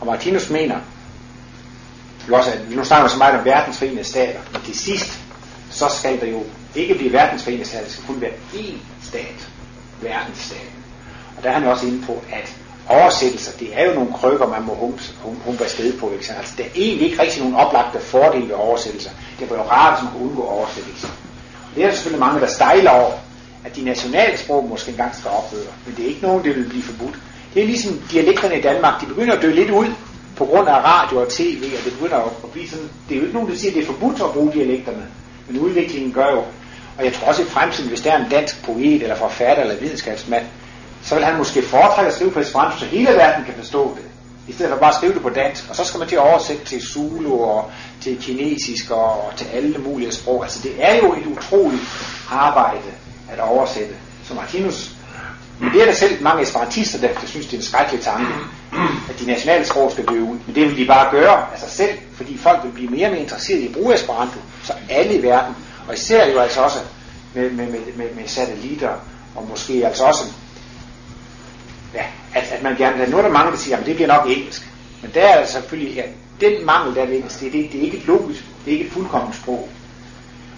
Og 0.00 0.07
Martinus 0.07 0.50
mener, 0.50 0.76
også, 2.33 2.50
at 2.50 2.71
nu 2.71 2.85
snakker 2.85 3.07
vi 3.07 3.11
så 3.11 3.19
meget 3.19 3.38
om 3.38 3.45
verdensforenede 3.45 4.05
stater, 4.05 4.40
men 4.52 4.62
til 4.62 4.79
sidst, 4.79 5.19
så 5.71 5.88
skal 5.88 6.21
der 6.21 6.26
jo 6.26 6.43
ikke 6.75 6.95
blive 6.95 7.12
verdensforenede 7.12 7.64
stater, 7.64 7.85
det 7.85 7.93
skal 7.93 8.05
kun 8.07 8.21
være 8.21 8.31
én 8.55 8.79
stat, 9.02 9.49
verdensstaten. 10.02 10.85
Og 11.37 11.43
der 11.43 11.50
er 11.50 11.55
han 11.55 11.69
også 11.69 11.87
inde 11.87 12.07
på, 12.07 12.23
at 12.33 12.57
oversættelser, 12.88 13.59
det 13.59 13.81
er 13.81 13.87
jo 13.88 13.95
nogle 13.95 14.12
krykker, 14.12 14.47
man 14.47 14.62
må 14.62 14.75
humpe, 14.75 15.02
humpe 15.45 15.64
afsted 15.64 15.99
på. 15.99 16.11
Ikke? 16.11 16.33
Altså, 16.38 16.55
der 16.59 16.64
er 16.64 16.69
egentlig 16.75 17.11
ikke 17.11 17.23
rigtig 17.23 17.40
nogen 17.43 17.57
oplagte 17.57 18.00
fordele 18.00 18.49
ved 18.49 18.55
oversættelser. 18.55 19.11
Det 19.38 19.50
er 19.50 19.55
jo 19.55 19.62
rart, 19.62 19.99
at 19.99 20.05
man 20.05 20.12
kan 20.12 20.23
undgå 20.23 20.43
oversættelser. 20.43 21.09
Og 21.09 21.76
det 21.76 21.83
er 21.83 21.88
der 21.88 21.95
selvfølgelig 21.95 22.26
mange, 22.26 22.40
der 22.40 22.47
stejler 22.47 22.90
over, 22.90 23.12
at 23.64 23.76
de 23.76 23.85
nationale 23.85 24.38
sprog 24.38 24.69
måske 24.69 24.90
engang 24.90 25.17
skal 25.17 25.31
ophøre. 25.31 25.73
Men 25.87 25.97
det 25.97 26.05
er 26.05 26.09
ikke 26.09 26.23
nogen, 26.23 26.45
det 26.45 26.57
vil 26.57 26.69
blive 26.69 26.83
forbudt. 26.83 27.19
Det 27.55 27.62
er 27.62 27.67
ligesom 27.67 28.00
dialekterne 28.11 28.59
i 28.59 28.62
Danmark, 28.62 29.00
de 29.00 29.07
begynder 29.07 29.35
at 29.37 29.43
dø 29.43 29.50
lidt 29.50 29.71
ud 29.71 29.87
på 30.37 30.45
grund 30.45 30.69
af 30.69 30.85
radio 30.85 31.21
og 31.21 31.29
tv, 31.29 31.62
og 31.79 31.85
det 31.85 31.93
begynder 31.93 32.17
at 32.17 32.50
blive 32.52 32.69
sådan, 32.69 32.88
det 33.09 33.14
er 33.14 33.19
jo 33.19 33.23
ikke 33.26 33.35
nogen, 33.35 33.50
der 33.50 33.57
siger, 33.57 33.71
at 33.71 33.75
det 33.75 33.83
er 33.83 33.87
forbudt 33.87 34.23
at 34.23 34.33
bruge 34.33 34.52
dialekterne. 34.52 35.07
Men 35.49 35.61
udviklingen 35.61 36.12
gør 36.12 36.31
jo, 36.31 36.43
og 36.99 37.05
jeg 37.05 37.12
tror 37.12 37.29
også 37.29 37.43
i 37.43 37.45
fremtiden, 37.45 37.88
hvis 37.88 38.00
der 38.00 38.12
er 38.12 38.25
en 38.25 38.31
dansk 38.31 38.64
poet 38.64 39.02
eller 39.02 39.17
forfatter 39.17 39.62
eller 39.62 39.76
videnskabsmand, 39.76 40.45
så 41.02 41.14
vil 41.14 41.25
han 41.25 41.38
måske 41.38 41.62
foretrække 41.62 42.09
at 42.09 42.14
skrive 42.14 42.31
på 42.31 42.40
Esperanto, 42.40 42.79
så 42.79 42.85
hele 42.85 43.09
verden 43.09 43.45
kan 43.45 43.55
forstå 43.55 43.95
det. 43.97 44.05
I 44.49 44.52
stedet 44.52 44.73
for 44.73 44.79
bare 44.79 44.90
at 44.90 44.97
skrive 44.97 45.14
det 45.14 45.23
på 45.23 45.29
dansk. 45.29 45.64
Og 45.71 45.76
så 45.76 45.85
skal 45.85 45.99
man 45.99 46.09
til 46.09 46.17
at 46.17 46.23
oversætte 46.23 46.64
til 46.64 46.83
Zulu 46.83 47.43
og 47.43 47.71
til 48.00 48.19
kinesisk 48.23 48.90
og, 48.90 49.26
og 49.26 49.33
til 49.37 49.47
alle 49.52 49.79
mulige 49.79 50.12
sprog. 50.12 50.43
Altså 50.43 50.61
det 50.62 50.73
er 50.79 50.97
jo 50.97 51.12
et 51.12 51.26
utroligt 51.26 51.83
arbejde 52.31 52.90
at 53.32 53.40
oversætte. 53.40 53.94
Så 54.25 54.34
Martinus, 54.34 54.90
men 55.60 55.72
det 55.72 55.82
er 55.82 55.87
der 55.87 55.92
selv 55.92 56.22
mange 56.22 56.42
esperantister, 56.42 56.99
der, 57.00 57.08
der 57.20 57.26
synes, 57.26 57.46
det 57.46 57.52
er 57.52 57.58
en 57.58 57.64
skrækkelig 57.64 58.02
tanke, 58.02 58.32
at 59.10 59.20
de 59.20 59.26
nationale 59.26 59.66
sprog 59.66 59.92
skal 59.92 60.04
dø 60.04 60.20
ud. 60.20 60.38
Men 60.46 60.54
det 60.54 60.68
vil 60.68 60.76
de 60.76 60.87
bare 60.87 61.10
gøre 61.10 61.46
af 61.52 61.58
sig 61.58 61.70
selv, 61.70 61.99
fordi 62.14 62.38
folk 62.38 62.64
vil 62.64 62.70
blive 62.70 62.90
mere 62.90 63.06
og 63.06 63.12
mere 63.12 63.20
interesserede 63.20 63.62
i 63.62 63.68
at 63.68 63.72
bruge 63.72 63.94
Esperanto. 63.94 64.38
Så 64.64 64.72
alle 64.90 65.14
i 65.14 65.22
verden, 65.22 65.54
og 65.88 65.94
især 65.94 66.26
jo 66.26 66.38
altså 66.38 66.60
også 66.60 66.78
med, 67.34 67.50
med, 67.50 67.66
med, 67.66 67.80
med, 67.96 68.14
med 68.14 68.28
satellitter, 68.28 68.90
og 69.34 69.49
måske 69.49 69.87
altså 69.87 70.04
også 70.04 70.25
ja, 71.94 72.04
at, 72.34 72.52
at 72.52 72.62
man 72.62 72.76
gerne. 72.76 73.10
Nu 73.10 73.18
er 73.18 73.22
der 73.22 73.30
mange, 73.30 73.52
der 73.52 73.58
siger, 73.58 73.76
at 73.76 73.87
det 73.87 73.94
bliver 73.94 74.08
nok 74.08 74.26
engelsk. 74.26 74.70
Men 75.02 75.10
der 75.14 75.20
er 75.20 75.34
altså 75.34 75.54
selvfølgelig, 75.54 75.94
ja, 75.94 76.02
den 76.40 76.66
mangel, 76.66 76.94
der 76.94 77.02
er 77.02 77.06
ved 77.06 77.16
engelsk, 77.16 77.40
det, 77.40 77.52
det, 77.52 77.68
det 77.72 77.80
er 77.80 77.84
ikke 77.84 77.96
et 77.96 78.06
logisk, 78.06 78.44
det 78.64 78.70
er 78.70 78.78
ikke 78.78 78.87
et 78.87 78.92
fuldkommen 78.92 79.32
sprog. 79.32 79.68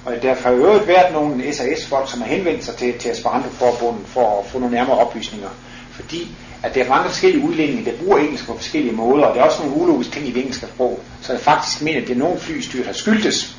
Og 0.05 0.13
der 0.23 0.35
har 0.35 0.51
jo 0.51 0.57
øvrigt 0.57 0.89
været 0.89 1.13
nogle 1.13 1.55
SAS-folk, 1.55 2.11
som 2.11 2.21
har 2.21 2.29
henvendt 2.29 2.65
sig 2.65 2.77
til, 2.77 2.99
til 2.99 3.11
Esperanto-forbundet 3.11 4.07
for 4.07 4.41
at 4.41 4.47
få 4.47 4.59
nogle 4.59 4.75
nærmere 4.75 4.99
oplysninger. 4.99 5.49
Fordi 5.91 6.29
at 6.63 6.75
der 6.75 6.85
er 6.85 6.89
mange 6.89 7.09
forskellige 7.09 7.45
udlændinge, 7.45 7.85
der 7.85 7.99
bruger 7.99 8.19
engelsk 8.19 8.47
på 8.47 8.57
forskellige 8.57 8.93
måder, 8.93 9.25
og 9.25 9.35
der 9.35 9.41
er 9.41 9.47
også 9.47 9.63
nogle 9.63 9.77
ulogiske 9.77 10.13
ting 10.13 10.29
i 10.29 10.31
det 10.33 10.41
engelske 10.41 10.67
sprog. 10.67 11.01
Så 11.23 11.33
jeg 11.33 11.41
faktisk 11.41 11.83
mener, 11.83 12.01
at 12.01 12.07
det 12.07 12.15
er 12.15 12.19
nogle 12.19 12.41
flystyr, 12.41 12.85
der 12.85 12.93
skyldtes 12.93 13.57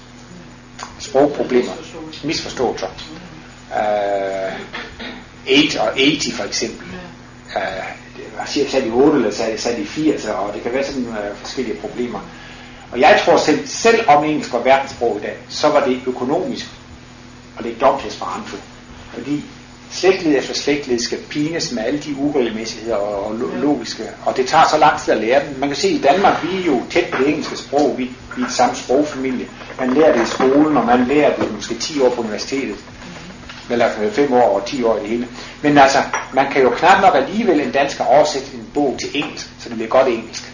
sprogproblemer, 1.00 1.72
misforståelser. 2.24 2.88
Øh, 3.72 4.54
uh, 5.50 5.66
8 5.66 5.82
og 5.82 5.94
80 5.98 6.34
for 6.34 6.44
eksempel 6.44 6.88
Uh, 7.56 7.60
jeg 8.40 8.48
siger 8.48 8.78
at 8.78 8.88
i 8.88 8.90
8 8.90 9.18
eller 9.18 9.32
sat, 9.58 9.80
i 9.80 9.86
80, 9.86 10.26
og 10.26 10.54
det 10.54 10.64
kan 10.64 10.74
være 10.74 10.84
sådan 10.84 11.08
uh, 11.08 11.38
forskellige 11.38 11.78
problemer. 11.78 12.20
Og 12.94 13.00
jeg 13.00 13.22
tror 13.26 13.38
selv, 13.38 13.68
selv 13.68 14.10
om 14.10 14.24
engelsk 14.24 14.54
var 14.54 14.60
verdenssprog 14.60 15.18
i 15.22 15.26
dag, 15.26 15.38
så 15.50 15.68
var 15.70 15.86
det 15.86 16.00
økonomisk 16.08 16.66
at 17.58 17.66
lægge 17.66 17.80
dom 17.80 18.00
til 18.00 18.10
Esperanto. 18.10 18.58
Fordi 19.14 19.44
slægtled 19.92 20.38
efter 20.38 20.54
slægtled 20.54 21.00
skal 21.00 21.18
pines 21.30 21.72
med 21.72 21.84
alle 21.84 22.00
de 22.00 22.16
uregelmæssigheder 22.18 22.96
og, 22.96 23.26
og 23.26 23.36
logiske, 23.62 24.04
og 24.26 24.38
det 24.38 24.48
tager 24.48 24.68
så 24.70 24.78
lang 24.78 25.00
tid 25.00 25.14
at 25.14 25.20
lære 25.20 25.48
den. 25.48 25.60
Man 25.60 25.70
kan 25.70 25.76
se, 25.76 25.88
at 25.88 25.94
i 25.94 26.02
Danmark, 26.02 26.44
vi 26.44 26.62
er 26.62 26.66
jo 26.66 26.82
tæt 26.90 27.06
på 27.12 27.18
det 27.24 27.30
engelske 27.30 27.58
sprog, 27.58 27.98
vi, 27.98 28.04
vi 28.36 28.42
er 28.42 28.46
et 28.46 28.54
samme 28.54 28.76
sprogfamilie. 28.76 29.48
Man 29.80 29.94
lærer 29.94 30.18
det 30.18 30.24
i 30.24 30.32
skolen, 30.32 30.78
og 30.78 30.86
man 30.86 31.06
lærer 31.08 31.36
det 31.36 31.56
måske 31.56 31.76
10 31.76 32.02
år 32.02 32.10
på 32.10 32.22
universitetet 32.22 32.76
eller 33.70 33.90
5 34.12 34.34
år 34.34 34.60
og 34.60 34.66
10 34.66 34.84
år 34.84 34.98
i 34.98 35.00
det 35.00 35.10
hele. 35.10 35.28
Men 35.62 35.78
altså, 35.78 35.98
man 36.34 36.52
kan 36.52 36.62
jo 36.62 36.70
knap 36.70 37.02
nok 37.02 37.16
alligevel 37.16 37.60
en 37.60 37.72
dansker 37.72 38.04
oversætte 38.04 38.48
en 38.54 38.68
bog 38.74 38.98
til 39.00 39.24
engelsk, 39.24 39.48
så 39.60 39.70
det 39.70 39.78
bliver 39.78 39.90
godt 39.90 40.08
engelsk. 40.08 40.53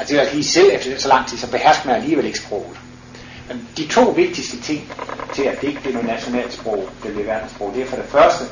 Altså 0.00 0.14
det 0.14 0.28
er 0.28 0.32
lige 0.32 0.44
selv 0.44 0.70
efter 0.72 0.98
så 0.98 1.08
lang 1.08 1.28
tid, 1.28 1.38
så 1.38 1.50
behersker 1.50 1.86
man 1.86 1.96
alligevel 1.96 2.26
ikke 2.26 2.38
sproget. 2.38 2.76
Men 3.48 3.68
de 3.76 3.86
to 3.86 4.02
vigtigste 4.02 4.60
ting 4.60 4.92
til, 5.34 5.42
at 5.42 5.60
det 5.60 5.68
ikke 5.68 5.80
bliver 5.80 5.94
noget 5.94 6.08
nationalt 6.08 6.52
sprog, 6.52 6.88
det 7.02 7.12
bliver 7.12 7.32
verdenssprog, 7.32 7.72
det 7.74 7.82
er 7.82 7.86
for 7.86 7.96
det 7.96 8.04
første, 8.04 8.44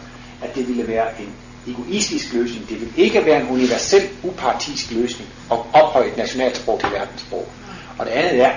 at 0.43 0.55
det 0.55 0.69
ville 0.69 0.89
være 0.89 1.07
en 1.21 1.33
egoistisk 1.73 2.33
løsning. 2.33 2.69
Det 2.69 2.81
vil 2.81 2.93
ikke 2.97 3.25
være 3.27 3.41
en 3.41 3.49
universel, 3.49 4.03
upartisk 4.23 4.91
løsning 4.91 5.31
at 5.53 5.59
ophøje 5.73 6.09
et 6.09 6.17
nationalt 6.17 6.57
sprog 6.57 6.81
til 6.81 6.89
verdenssprog. 6.93 7.49
Og 7.99 8.07
det 8.07 8.13
andet 8.13 8.45
er, 8.45 8.53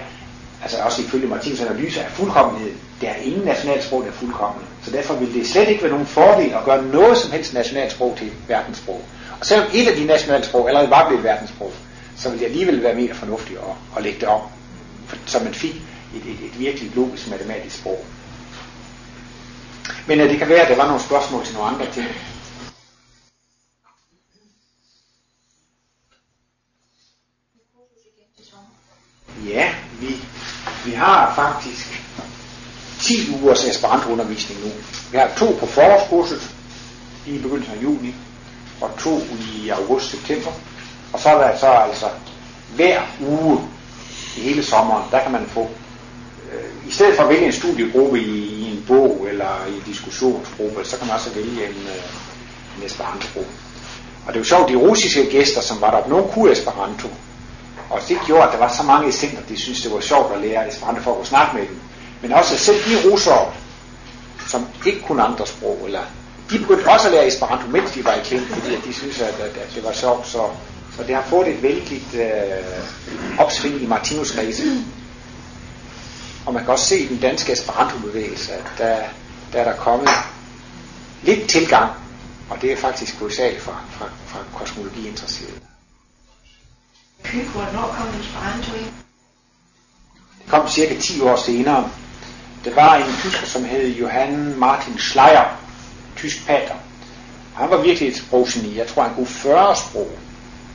altså 0.61 0.77
også 0.77 1.01
ifølge 1.01 1.27
Martins 1.27 1.61
analyse 1.61 2.03
af 2.03 2.11
fuldkommenhed, 2.11 2.71
der 3.01 3.09
er 3.09 3.15
ingen 3.15 3.45
nationalsprog, 3.45 4.01
der 4.01 4.07
er 4.07 4.13
fuldkommende. 4.13 4.67
Så 4.83 4.91
derfor 4.91 5.15
vil 5.15 5.33
det 5.33 5.47
slet 5.47 5.69
ikke 5.69 5.83
være 5.83 5.91
nogen 5.91 6.07
fordel 6.07 6.53
at 6.53 6.63
gøre 6.65 6.83
noget 6.83 7.17
som 7.17 7.31
helst 7.31 7.53
nationalsprog 7.53 8.15
til 8.17 8.31
verdenssprog. 8.47 9.01
Og 9.39 9.45
selvom 9.45 9.67
et 9.73 9.87
af 9.87 9.95
de 9.95 10.05
nationalsprog 10.05 10.67
allerede 10.67 10.89
var 10.89 11.07
blevet 11.07 11.23
verdenssprog, 11.23 11.73
så 12.21 12.29
ville 12.29 12.39
det 12.39 12.51
alligevel 12.51 12.83
være 12.83 12.95
mere 12.95 13.13
fornuftigt 13.13 13.59
at, 13.59 13.97
at 13.97 14.03
lægge 14.03 14.19
det 14.19 14.27
om, 14.27 14.41
så 15.25 15.39
man 15.43 15.53
fik 15.53 15.75
et, 16.15 16.25
et, 16.25 16.45
et 16.45 16.59
virkelig 16.59 16.91
logisk 16.95 17.27
matematisk 17.29 17.77
sprog. 17.77 18.05
Men 20.07 20.19
ja, 20.19 20.27
det 20.27 20.37
kan 20.37 20.49
være, 20.49 20.61
at 20.61 20.69
der 20.69 20.75
var 20.75 20.87
nogle 20.87 21.01
spørgsmål 21.01 21.45
til 21.45 21.53
nogle 21.55 21.69
andre 21.69 21.91
ting. 21.93 22.07
Ja, 29.47 29.73
vi, 29.99 30.15
vi 30.85 30.91
har 30.91 31.35
faktisk 31.35 32.03
10 32.99 33.13
ugers 33.41 33.63
Esperanto-undervisning 33.65 34.59
nu. 34.63 34.71
Vi 35.11 35.17
har 35.17 35.31
to 35.37 35.57
på 35.59 35.65
forårskurset 35.65 36.55
i 37.27 37.37
begyndelsen 37.37 37.77
af 37.77 37.83
juni, 37.83 38.15
og 38.81 38.91
to 38.99 39.17
i 39.53 39.69
august-september. 39.69 40.51
Og 41.13 41.19
så 41.19 41.29
er 41.29 41.47
der 41.47 41.57
så 41.57 41.67
altså 41.67 42.05
hver 42.75 43.01
uge 43.21 43.59
i 44.37 44.41
hele 44.41 44.63
sommeren, 44.63 45.03
der 45.11 45.19
kan 45.23 45.31
man 45.31 45.45
få, 45.47 45.69
øh, 46.53 46.87
i 46.87 46.91
stedet 46.91 47.15
for 47.15 47.23
at 47.23 47.29
vælge 47.29 47.45
en 47.45 47.53
studiegruppe 47.53 48.19
i, 48.19 48.45
i 48.45 48.71
en 48.71 48.83
bog 48.87 49.27
eller 49.29 49.65
i 49.69 49.75
en 49.75 49.83
diskussionsgruppe, 49.85 50.85
så 50.85 50.97
kan 50.97 51.07
man 51.07 51.15
også 51.15 51.29
vælge 51.29 51.65
en, 51.67 51.87
øh, 51.87 52.77
en 52.77 52.85
esperantogruppe. 52.85 53.51
Og 54.27 54.33
det 54.33 54.35
er 54.35 54.39
jo 54.39 54.43
sjovt, 54.43 54.69
de 54.69 54.75
russiske 54.75 55.25
gæster, 55.31 55.61
som 55.61 55.81
var 55.81 55.91
der, 55.91 56.09
nogen 56.09 56.31
kunne 56.33 56.51
Esperanto, 56.51 57.07
og 57.89 57.99
det 58.07 58.17
gjorde, 58.25 58.43
at 58.43 58.51
der 58.51 58.57
var 58.57 58.73
så 58.77 58.83
mange 58.83 59.09
i 59.09 59.11
center, 59.11 59.41
de 59.49 59.57
synes 59.57 59.81
det 59.81 59.93
var 59.93 59.99
sjovt 59.99 60.33
at 60.33 60.41
lære 60.41 60.67
Esperanto 60.67 61.01
for 61.01 61.11
at 61.11 61.17
kunne 61.17 61.25
snakke 61.25 61.55
med 61.55 61.67
dem. 61.67 61.79
Men 62.21 62.33
også 62.33 62.57
selv 62.57 62.77
de 62.77 63.11
russere, 63.11 63.45
som 64.47 64.67
ikke 64.85 65.01
kunne 65.01 65.23
andre 65.23 65.47
sprog, 65.47 65.79
eller 65.85 66.01
de 66.49 66.59
begyndte 66.59 66.87
også 66.87 67.07
at 67.07 67.13
lære 67.13 67.27
Esperanto, 67.27 67.67
mens 67.67 67.91
de 67.91 68.05
var 68.05 68.13
i 68.13 68.19
klink, 68.23 68.47
fordi 68.47 68.75
de 68.85 68.93
synes, 68.93 69.21
at, 69.21 69.39
at, 69.39 69.57
at 69.57 69.71
det 69.75 69.83
var 69.83 69.91
sjovt. 69.91 70.27
Så, 70.27 70.41
så 70.97 71.03
det 71.03 71.15
har 71.15 71.23
fået 71.23 71.47
et 71.47 71.63
vældigt 71.63 72.13
øh, 72.13 73.39
opsving 73.39 73.81
i 73.81 73.85
Martinus 73.85 74.31
kredse. 74.31 74.63
Og 76.45 76.53
man 76.53 76.63
kan 76.63 76.73
også 76.73 76.85
se 76.85 76.99
i 76.99 77.07
den 77.07 77.17
danske 77.17 77.51
Esperanto-bevægelse, 77.51 78.53
at 78.53 78.65
der, 78.77 78.97
der 79.53 79.59
er 79.59 79.63
der 79.63 79.77
kommet 79.77 80.09
lidt 81.23 81.49
tilgang, 81.49 81.91
og 82.49 82.61
det 82.61 82.71
er 82.71 82.77
faktisk 82.77 83.19
hovedsageligt 83.19 83.63
fra, 83.63 83.83
fra, 83.91 84.05
fra 84.25 84.39
kosmologi-interesserede. 84.53 85.59
Hvornår 87.21 87.95
kom 87.97 88.19
Esperanto 88.19 88.73
ind? 88.75 88.93
Det 90.41 90.49
kom 90.49 90.69
cirka 90.69 90.99
10 90.99 91.21
år 91.21 91.35
senere. 91.35 91.89
Det 92.63 92.75
var 92.75 92.95
en 92.95 93.13
tysker, 93.19 93.47
som 93.47 93.65
hed 93.65 93.87
Johann 93.87 94.59
Martin 94.59 94.97
Schleier, 94.97 95.57
tysk 96.17 96.45
pater. 96.45 96.75
Han 97.55 97.69
var 97.69 97.81
virkelig 97.81 98.09
et 98.09 98.17
sproggeni. 98.17 98.77
Jeg 98.77 98.87
tror, 98.87 99.03
han 99.03 99.15
kunne 99.15 99.27
40 99.27 99.75
sprog. 99.75 100.11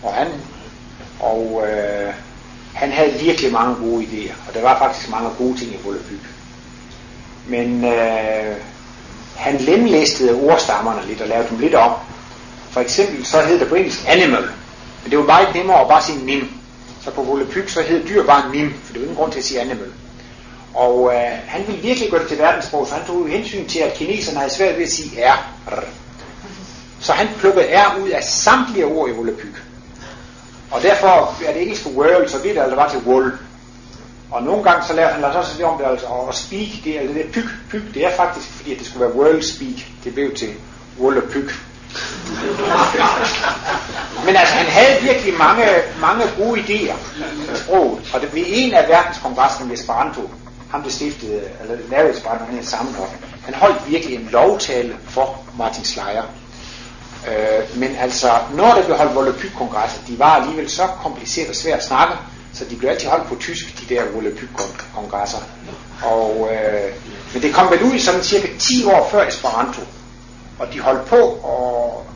Og 0.03 0.15
han, 0.15 0.27
og, 1.21 1.65
øh, 1.69 2.13
han 2.75 2.93
havde 2.93 3.13
virkelig 3.13 3.53
mange 3.53 3.75
gode 3.75 4.05
idéer, 4.05 4.49
og 4.49 4.55
der 4.55 4.63
var 4.63 4.79
faktisk 4.79 5.11
mange 5.11 5.31
gode 5.39 5.59
ting 5.59 5.71
i 5.71 5.79
Vollebyg. 5.85 6.21
Men 7.49 7.85
øh, 7.85 8.57
han 9.37 9.57
lemlæstede 9.57 10.41
ordstammerne 10.41 11.07
lidt 11.07 11.21
og 11.21 11.29
lavede 11.29 11.49
dem 11.51 11.59
lidt 11.59 11.75
om. 11.75 11.93
For 12.71 12.81
eksempel 12.81 13.27
så 13.27 13.41
hed 13.41 13.61
det 13.61 13.69
på 13.69 13.75
engelsk 13.75 14.09
animal, 14.09 14.45
men 15.03 15.11
det 15.11 15.19
var 15.19 15.25
meget 15.25 15.55
nemmere 15.55 15.81
at 15.81 15.89
bare 15.89 16.03
sige 16.03 16.25
nim. 16.25 16.49
Så 17.05 17.11
på 17.11 17.23
Volapyk 17.23 17.69
så 17.69 17.83
hed 17.83 18.09
dyr 18.09 18.27
bare 18.27 18.53
nim, 18.53 18.75
for 18.85 18.93
det 18.93 19.01
var 19.01 19.07
ingen 19.07 19.17
grund 19.17 19.33
til 19.33 19.39
at 19.39 19.45
sige 19.45 19.61
animal. 19.61 19.93
Og 20.75 21.13
øh, 21.15 21.31
han 21.47 21.67
ville 21.67 21.83
virkelig 21.83 22.11
gøre 22.11 22.21
det 22.21 22.29
til 22.29 22.39
verdenssprog, 22.39 22.87
så 22.87 22.95
han 22.95 23.07
tog 23.07 23.29
hensyn 23.29 23.69
til, 23.69 23.79
at 23.79 23.95
kineserne 23.95 24.39
havde 24.39 24.53
svært 24.53 24.77
ved 24.77 24.85
at 24.85 24.91
sige 24.91 25.11
R. 25.25 25.39
Så 27.01 27.13
han 27.13 27.29
plukkede 27.39 27.67
R 27.67 27.99
ud 28.03 28.09
af 28.09 28.25
samtlige 28.25 28.87
ord 28.87 29.09
i 29.09 29.13
Volapyk. 29.13 29.63
Og 30.71 30.83
derfor 30.83 31.35
er 31.47 31.53
det 31.53 31.63
engelske 31.63 31.91
world 31.91 32.29
så 32.29 32.39
vidt, 32.39 32.59
altså 32.59 32.77
var 32.77 32.89
til 32.89 32.99
wool. 32.99 33.39
Og 34.31 34.43
nogle 34.43 34.63
gange 34.65 34.87
så 34.87 34.93
lærte 34.95 35.15
han 35.15 35.25
altså 35.25 35.39
også 35.39 35.53
lidt 35.57 35.67
om 35.67 35.79
det, 35.79 35.87
altså, 35.87 36.07
og 36.07 36.35
speak, 36.35 36.69
det 36.85 37.03
er 37.03 37.13
det 37.13 37.27
pyg, 37.33 37.45
pyg, 37.71 37.83
det 37.95 38.07
er 38.07 38.17
faktisk, 38.17 38.49
fordi 38.49 38.75
det 38.75 38.87
skulle 38.87 39.07
være 39.07 39.17
world 39.17 39.43
speak, 39.43 39.87
det 40.05 40.15
blev 40.15 40.35
til 40.35 40.55
world 41.01 41.31
pyg. 41.31 41.51
Men 44.27 44.37
altså, 44.37 44.55
han 44.55 44.67
havde 44.67 45.03
virkelig 45.03 45.35
mange, 45.39 45.65
mange 46.01 46.25
gode 46.39 46.61
idéer 46.61 46.97
i 47.53 47.57
sproget, 47.57 48.11
og 48.15 48.21
det, 48.21 48.31
blev 48.31 48.45
en 48.47 48.75
af 48.75 48.89
verdenskongressen 48.89 49.69
med 49.69 49.75
Esperanto, 49.75 50.31
ham 50.71 50.83
der 50.83 50.91
stiftede, 50.91 51.41
eller 51.63 51.77
lavede 51.91 52.11
Esperanto, 52.11 52.45
han 52.45 52.55
hed 52.55 52.65
Sammenhoff, 52.65 53.11
han 53.45 53.55
holdt 53.55 53.91
virkelig 53.91 54.15
en 54.15 54.29
lovtale 54.33 54.97
for 55.09 55.45
Martin 55.59 55.85
Schleyer. 55.85 56.23
Øh, 57.27 57.79
men 57.81 57.97
altså, 57.97 58.31
når 58.55 58.75
der 58.75 58.85
blev 58.85 58.97
holdt 58.97 59.15
Volapyk-kongresser, 59.15 60.01
de 60.09 60.19
var 60.19 60.35
alligevel 60.35 60.71
så 60.71 60.87
kompliceret 61.03 61.49
og 61.49 61.57
svært 61.57 61.79
at 61.79 61.85
snakke, 61.85 62.15
så 62.53 62.65
de 62.65 62.77
blev 62.77 62.91
altid 62.91 63.09
holdt 63.09 63.29
på 63.29 63.37
tysk, 63.41 63.81
de 63.81 63.95
der 63.95 64.03
Volapyk-kongresser. 64.05 65.39
Og, 66.05 66.49
øh, 66.53 66.95
men 67.33 67.43
det 67.43 67.55
kom 67.55 67.71
vel 67.71 67.83
ud 67.83 67.93
i 67.93 67.99
sådan 67.99 68.23
cirka 68.23 68.49
10 68.59 68.85
år 68.85 69.09
før 69.11 69.27
Esperanto. 69.27 69.81
Og 70.59 70.67
de 70.73 70.81
holdt 70.81 71.05
på, 71.05 71.17
og 71.43 72.07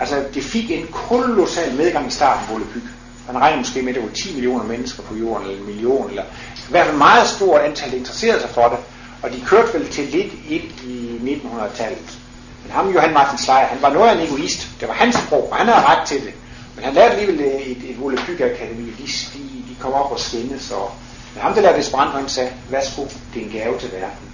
altså, 0.00 0.16
det 0.34 0.44
fik 0.44 0.70
en 0.70 0.86
kolossal 0.92 1.74
medgang 1.74 2.08
i 2.08 2.10
starten, 2.10 2.46
Volapyk. 2.50 2.82
Man 3.26 3.42
regner 3.42 3.58
måske 3.58 3.82
med, 3.82 3.88
at 3.88 3.94
det 3.94 4.02
var 4.02 4.14
10 4.14 4.34
millioner 4.34 4.64
mennesker 4.64 5.02
på 5.02 5.16
jorden, 5.16 5.46
eller 5.46 5.60
en 5.60 5.66
million, 5.66 6.08
eller 6.08 6.22
i 6.56 6.70
hvert 6.70 6.86
fald 6.86 6.96
meget 6.96 7.28
stort 7.28 7.60
antal, 7.60 7.90
der 7.90 7.96
interesserede 7.96 8.40
sig 8.40 8.50
for 8.50 8.68
det. 8.68 8.78
Og 9.22 9.30
de 9.30 9.40
kørte 9.46 9.74
vel 9.74 9.88
til 9.88 10.04
lidt 10.04 10.32
ind 10.48 10.64
i 10.84 11.18
1900-tallet. 11.44 12.18
Men 12.66 12.74
ham, 12.74 12.90
Johan 12.90 13.12
Martin 13.12 13.38
Slejer, 13.38 13.66
han 13.66 13.82
var 13.82 13.92
noget 13.92 14.08
af 14.08 14.14
en 14.14 14.26
egoist. 14.26 14.68
Det 14.80 14.88
var 14.88 14.94
hans 14.94 15.14
sprog, 15.14 15.48
og 15.50 15.56
han 15.56 15.66
havde 15.66 15.86
ret 15.86 16.06
til 16.06 16.20
det. 16.20 16.34
Men 16.74 16.84
han 16.84 16.94
lavede 16.94 17.10
alligevel 17.10 17.40
øh, 17.40 17.60
et, 17.60 17.90
et 17.90 18.00
Volapyk 18.00 18.40
Akademi. 18.40 18.90
De, 18.90 19.06
de, 19.34 19.38
de 19.68 19.76
kom 19.80 19.92
op 19.92 20.12
og 20.12 20.20
skændes. 20.20 20.70
Og, 20.70 20.90
men 21.34 21.42
ham, 21.42 21.54
der 21.54 21.60
lavede 21.60 21.78
Esperanto, 21.78 22.18
han 22.18 22.28
sagde, 22.28 22.50
værsgo, 22.70 23.02
det 23.34 23.42
er 23.42 23.46
en 23.46 23.52
gave 23.52 23.78
til 23.78 23.92
verden. 23.92 24.28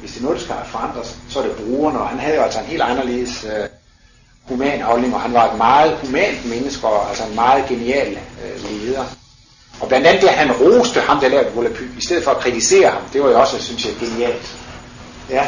Hvis 0.00 0.12
det 0.12 0.18
er 0.18 0.22
noget, 0.22 0.38
der 0.38 0.44
skal 0.44 0.56
forandres, 0.66 1.16
så 1.28 1.38
er 1.38 1.42
det 1.42 1.56
brugerne. 1.56 2.00
Og 2.00 2.08
han 2.08 2.18
havde 2.18 2.36
jo 2.36 2.42
altså 2.42 2.60
en 2.60 2.66
helt 2.66 2.82
anderledes 2.82 3.44
øh, 3.44 3.68
human 4.42 4.82
holdning, 4.82 5.14
og 5.14 5.20
han 5.20 5.32
var 5.32 5.50
et 5.52 5.58
meget 5.58 5.96
humant 5.96 6.48
menneske, 6.48 6.86
og 6.86 7.08
altså 7.08 7.24
en 7.24 7.34
meget 7.34 7.66
genial 7.68 8.18
øh, 8.44 8.70
leder. 8.70 9.04
Og 9.80 9.88
blandt 9.88 10.06
andet, 10.06 10.28
at 10.28 10.34
han 10.34 10.52
roste 10.52 11.00
ham, 11.00 11.20
der 11.20 11.28
lavede 11.28 11.54
Volapyk, 11.54 11.88
i 11.98 12.04
stedet 12.04 12.24
for 12.24 12.30
at 12.30 12.36
kritisere 12.36 12.90
ham. 12.90 13.02
Det 13.12 13.22
var 13.22 13.30
jo 13.30 13.40
også, 13.40 13.62
synes 13.62 13.86
jeg, 13.86 13.94
genialt. 14.00 14.56
Ja. 15.30 15.46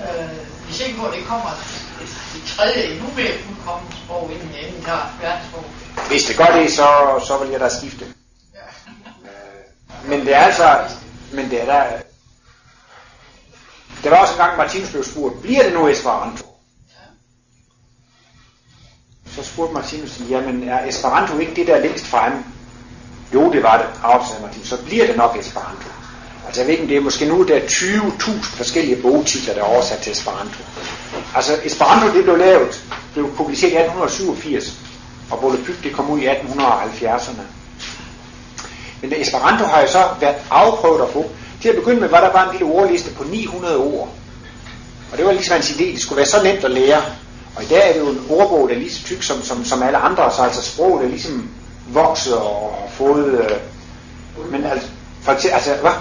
Øh, 0.00 0.53
vi 0.66 0.70
er 0.72 0.74
sikre 0.74 1.00
på, 1.00 1.06
at 1.06 1.14
det 1.14 1.24
kommer 1.26 1.50
et, 2.02 2.42
tredje, 2.46 2.82
endnu 2.82 3.06
mere 3.16 3.38
fuldkommen 3.44 3.92
sprog, 4.04 4.30
inden 4.32 4.50
jeg 4.54 4.68
enden 4.68 4.82
tager 4.84 5.18
verdenssprog. 5.20 5.64
Hvis 6.08 6.24
det 6.24 6.36
gør 6.36 6.50
det, 6.58 6.72
så, 6.72 6.88
så 7.26 7.38
vil 7.38 7.50
jeg 7.50 7.60
da 7.60 7.68
skifte. 7.68 8.04
Ja. 8.54 8.66
Øh, 9.28 10.08
men 10.10 10.20
det 10.20 10.34
er 10.34 10.40
altså, 10.40 10.78
men 11.32 11.50
det 11.50 11.62
er 11.62 11.64
der, 11.64 11.84
der 14.04 14.10
var 14.10 14.16
også 14.16 14.34
en 14.34 14.38
gang, 14.38 14.56
Martinus 14.56 14.90
blev 14.90 15.04
spurgt, 15.04 15.42
bliver 15.42 15.62
det 15.62 15.72
nu 15.72 15.88
Esperanto? 15.88 16.46
Så 19.26 19.44
spurgte 19.44 19.74
Martinus, 19.74 20.20
jamen 20.28 20.68
er 20.68 20.88
Esperanto 20.88 21.38
ikke 21.38 21.54
det, 21.54 21.66
der 21.66 21.74
er 21.74 21.80
længst 21.80 22.06
fremme? 22.06 22.44
Jo, 23.34 23.52
det 23.52 23.62
var 23.62 23.78
det, 23.78 23.86
afsagde 24.02 24.42
Martinus. 24.42 24.68
Så 24.68 24.84
bliver 24.84 25.06
det 25.06 25.16
nok 25.16 25.36
Esperanto. 25.36 25.88
Altså 26.46 26.60
jeg 26.60 26.68
ved 26.68 26.74
ikke, 26.74 26.88
det 26.88 26.96
er 26.96 27.00
måske 27.00 27.26
nu, 27.26 27.42
der 27.42 27.54
er 27.54 27.60
20.000 27.60 28.30
forskellige 28.56 29.02
bogtitler, 29.02 29.54
der 29.54 29.60
er 29.60 29.64
oversat 29.66 29.98
til 29.98 30.12
Esperanto. 30.12 30.58
Altså 31.34 31.58
Esperanto, 31.64 32.16
det 32.16 32.24
blev 32.24 32.36
lavet, 32.36 32.84
blev 33.12 33.36
publiceret 33.36 33.72
i 33.72 33.76
1887, 33.76 34.74
og 35.30 35.42
Volapyk, 35.42 35.84
det 35.84 35.92
kom 35.92 36.10
ud 36.10 36.20
i 36.20 36.26
1870'erne. 36.26 37.42
Men 39.02 39.12
Esperanto 39.16 39.64
har 39.64 39.80
jo 39.80 39.88
så 39.88 40.08
været 40.20 40.36
afprøvet 40.50 41.02
at 41.02 41.08
få. 41.12 41.30
Til 41.62 41.68
at 41.68 41.74
begynde 41.74 42.00
med 42.00 42.08
var 42.08 42.20
der 42.20 42.32
bare 42.32 42.46
en 42.46 42.58
lille 42.58 42.74
ordliste 42.74 43.14
på 43.14 43.24
900 43.24 43.76
ord. 43.76 44.08
Og 45.12 45.18
det 45.18 45.26
var 45.26 45.32
ligesom 45.32 45.54
hans 45.54 45.70
idé, 45.70 45.84
det 45.84 46.00
skulle 46.00 46.16
være 46.16 46.26
så 46.26 46.42
nemt 46.42 46.64
at 46.64 46.70
lære. 46.70 47.02
Og 47.56 47.62
i 47.62 47.66
dag 47.66 47.88
er 47.88 47.92
det 47.92 48.00
jo 48.00 48.08
en 48.08 48.26
ordbog, 48.30 48.68
der 48.68 48.74
er 48.74 48.78
lige 48.78 48.92
så 48.92 49.04
tyk 49.04 49.22
som, 49.22 49.42
som, 49.42 49.64
som 49.64 49.82
alle 49.82 49.98
andre, 49.98 50.32
så 50.36 50.42
altså 50.42 50.62
sproget 50.62 51.04
er 51.04 51.08
ligesom 51.08 51.48
vokset 51.88 52.36
og 52.36 52.74
og 52.84 52.90
fået... 52.90 53.40
Øh, 53.40 54.52
men 54.52 54.64
altså, 54.64 54.88
for 55.22 55.32
altså, 55.32 55.74
hvad? 55.80 55.92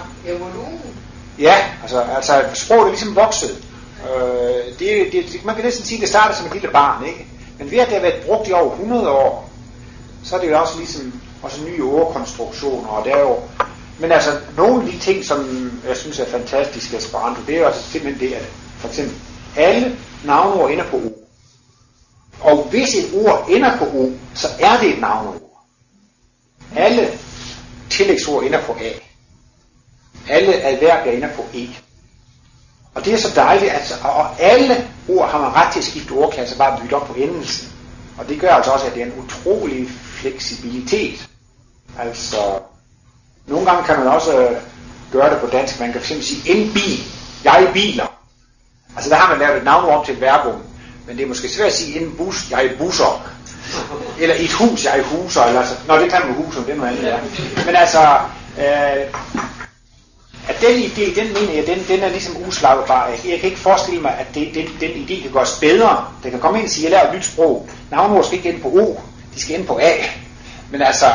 Ja, 1.39 1.55
altså, 1.81 1.99
altså 1.99 2.43
sproget 2.53 2.83
er 2.83 2.89
ligesom 2.89 3.15
vokset. 3.15 3.65
Øh, 4.03 4.79
det, 4.79 5.11
det, 5.11 5.45
man 5.45 5.55
kan 5.55 5.63
næsten 5.63 5.85
sige, 5.85 5.97
at 5.97 6.01
det 6.01 6.09
startede 6.09 6.37
som 6.37 6.45
et 6.47 6.53
lille 6.53 6.71
barn, 6.71 7.05
ikke? 7.05 7.25
Men 7.59 7.71
ved 7.71 7.77
at 7.77 7.87
det 7.87 7.93
har 7.93 8.01
været 8.01 8.23
brugt 8.25 8.47
i 8.47 8.51
over 8.51 8.71
100 8.71 9.09
år, 9.09 9.49
så 10.23 10.35
er 10.35 10.39
det 10.39 10.49
jo 10.49 10.59
også 10.59 10.77
ligesom 10.77 11.21
også 11.43 11.63
nye 11.63 11.83
ordkonstruktioner, 11.83 12.87
og 12.87 13.05
der 13.05 13.15
er 13.15 13.19
jo... 13.19 13.37
Men 13.99 14.11
altså, 14.11 14.31
nogle 14.57 14.83
af 14.83 14.91
de 14.91 14.99
ting, 14.99 15.25
som 15.25 15.71
jeg 15.87 15.97
synes 15.97 16.19
er 16.19 16.25
fantastiske 16.25 16.97
Esperanto, 16.97 17.41
det 17.47 17.55
er 17.55 17.59
jo 17.59 17.65
altså 17.65 17.91
simpelthen 17.91 18.29
det, 18.29 18.35
at 18.35 18.45
for 18.77 18.87
eksempel 18.87 19.15
alle 19.57 19.97
navnord 20.25 20.71
ender 20.71 20.85
på 20.85 20.97
O. 20.97 21.11
Og 22.41 22.67
hvis 22.69 22.95
et 22.95 23.25
ord 23.25 23.45
ender 23.49 23.77
på 23.77 23.85
O, 23.85 24.11
så 24.35 24.47
er 24.59 24.79
det 24.79 24.89
et 24.89 25.01
navnord. 25.01 25.41
Alle 26.75 27.19
tillægsord 27.89 28.43
ender 28.43 28.61
på 28.61 28.73
A. 28.73 28.89
Alle 30.29 30.53
adverbier 30.53 31.13
ender 31.13 31.29
på 31.35 31.45
E. 31.53 31.67
Og 32.95 33.05
det 33.05 33.13
er 33.13 33.17
så 33.17 33.31
dejligt, 33.35 33.71
altså, 33.71 33.93
og 34.03 34.41
alle 34.41 34.89
ord 35.09 35.29
har 35.29 35.39
man 35.41 35.55
ret 35.55 35.73
til 35.73 35.79
at 35.79 35.85
skifte 35.85 36.11
ordklasse, 36.11 36.57
bare 36.57 36.79
bytte 36.81 36.93
op 36.93 37.07
på 37.07 37.13
endelsen. 37.13 37.71
Og 38.17 38.29
det 38.29 38.39
gør 38.39 38.49
altså 38.49 38.71
også, 38.71 38.85
at 38.85 38.93
det 38.93 39.01
er 39.01 39.05
en 39.05 39.23
utrolig 39.25 39.89
fleksibilitet. 39.89 41.29
Altså, 41.99 42.37
nogle 43.47 43.65
gange 43.65 43.83
kan 43.83 43.99
man 43.99 44.07
også 44.07 44.39
øh, 44.39 44.57
gøre 45.11 45.29
det 45.33 45.39
på 45.39 45.47
dansk. 45.47 45.79
Man 45.79 45.91
kan 45.91 46.01
fx 46.01 46.07
sige 46.07 46.55
en 46.55 46.73
bil, 46.73 46.99
jeg 47.43 47.69
biler. 47.73 48.13
Altså 48.95 49.09
der 49.09 49.15
har 49.15 49.29
man 49.29 49.39
lavet 49.39 49.57
et 49.57 49.63
navn 49.63 49.89
om 49.89 50.05
til 50.05 50.13
et 50.13 50.21
verbum. 50.21 50.61
Men 51.07 51.17
det 51.17 51.23
er 51.23 51.27
måske 51.27 51.49
svært 51.49 51.67
at 51.67 51.73
sige 51.73 51.99
en 51.99 52.15
bus, 52.17 52.51
jeg 52.51 52.71
busser. 52.77 53.29
Eller 54.19 54.35
et 54.35 54.51
hus, 54.51 54.85
jeg 54.85 55.03
huser. 55.03 55.43
Eller 55.43 55.59
altså, 55.59 55.75
nå, 55.87 55.97
det 55.97 56.11
kan 56.11 56.21
man 56.25 56.35
huser, 56.35 56.61
det 56.61 56.69
er 56.71 56.75
noget 56.75 56.89
andet. 56.89 57.03
Ja. 57.03 57.17
Men 57.65 57.75
altså, 57.75 58.19
øh, 58.57 59.07
at 60.49 60.55
den 60.61 60.79
idé, 60.79 61.19
den 61.19 61.33
mener 61.33 61.53
jeg, 61.53 61.67
den, 61.67 61.85
den 61.87 61.99
er 61.99 62.09
ligesom 62.09 62.47
uslagbar. 62.47 63.07
Jeg, 63.07 63.31
jeg 63.31 63.39
kan 63.39 63.49
ikke 63.49 63.61
forestille 63.61 64.01
mig, 64.01 64.17
at 64.19 64.27
det, 64.35 64.47
den, 64.53 64.65
den 64.79 64.89
idé 64.89 65.21
kan 65.21 65.31
gøres 65.31 65.57
bedre. 65.59 66.05
Det 66.23 66.31
kan 66.31 66.39
komme 66.39 66.59
ind 66.59 66.67
og 66.67 66.71
sige, 66.71 66.87
at 66.87 66.91
jeg 66.91 66.99
laver 66.99 67.11
et 67.11 67.17
nyt 67.17 67.25
sprog. 67.25 67.69
Navnord 67.91 68.23
skal 68.23 68.37
ikke 68.37 68.49
ind 68.49 68.61
på 68.61 68.67
O, 68.67 68.99
de 69.35 69.41
skal 69.41 69.59
ind 69.59 69.67
på 69.67 69.79
A. 69.81 69.91
Men 70.71 70.81
altså, 70.81 71.05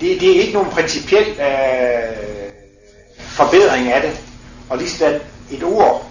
det, 0.00 0.20
det 0.20 0.36
er 0.36 0.40
ikke 0.40 0.52
nogen 0.52 0.70
principiel 0.70 1.26
øh, 1.28 2.52
forbedring 3.18 3.92
af 3.92 4.02
det. 4.02 4.20
Og 4.70 4.78
lige 4.78 4.90
sådan 4.90 5.20
et 5.50 5.62
ord, 5.64 6.06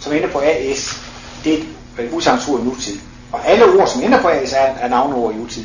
som 0.00 0.12
ender 0.12 0.28
på 0.28 0.40
AS, 0.40 1.00
det 1.44 1.54
er 1.98 2.02
et 2.02 2.10
udsagnsord 2.12 2.60
i 2.60 2.64
nutid. 2.64 2.98
Og 3.32 3.46
alle 3.46 3.64
ord, 3.64 3.88
som 3.88 4.02
ender 4.02 4.20
på 4.20 4.28
AS, 4.28 4.52
er, 4.52 4.56
er 4.56 4.88
navnord 4.88 5.34
i 5.34 5.36
nutid. 5.36 5.64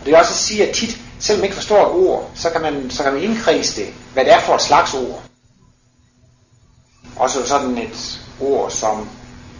Og 0.00 0.06
det 0.06 0.14
er 0.14 0.18
også 0.18 0.32
at 0.32 0.36
sige, 0.36 0.68
at 0.68 0.74
tit, 0.74 0.98
selvom 1.20 1.40
man 1.40 1.44
ikke 1.44 1.56
forstår 1.56 1.86
et 1.86 2.06
ord, 2.06 2.30
så 2.34 2.50
kan 2.50 2.60
man, 2.62 2.90
så 2.90 3.02
kan 3.02 3.12
man 3.12 3.22
indkredse 3.22 3.80
det, 3.80 3.88
hvad 4.12 4.24
det 4.24 4.32
er 4.32 4.40
for 4.40 4.54
et 4.54 4.62
slags 4.62 4.94
ord. 4.94 5.22
Også 7.16 7.46
sådan 7.46 7.78
et 7.78 8.20
ord 8.40 8.70
som, 8.70 9.08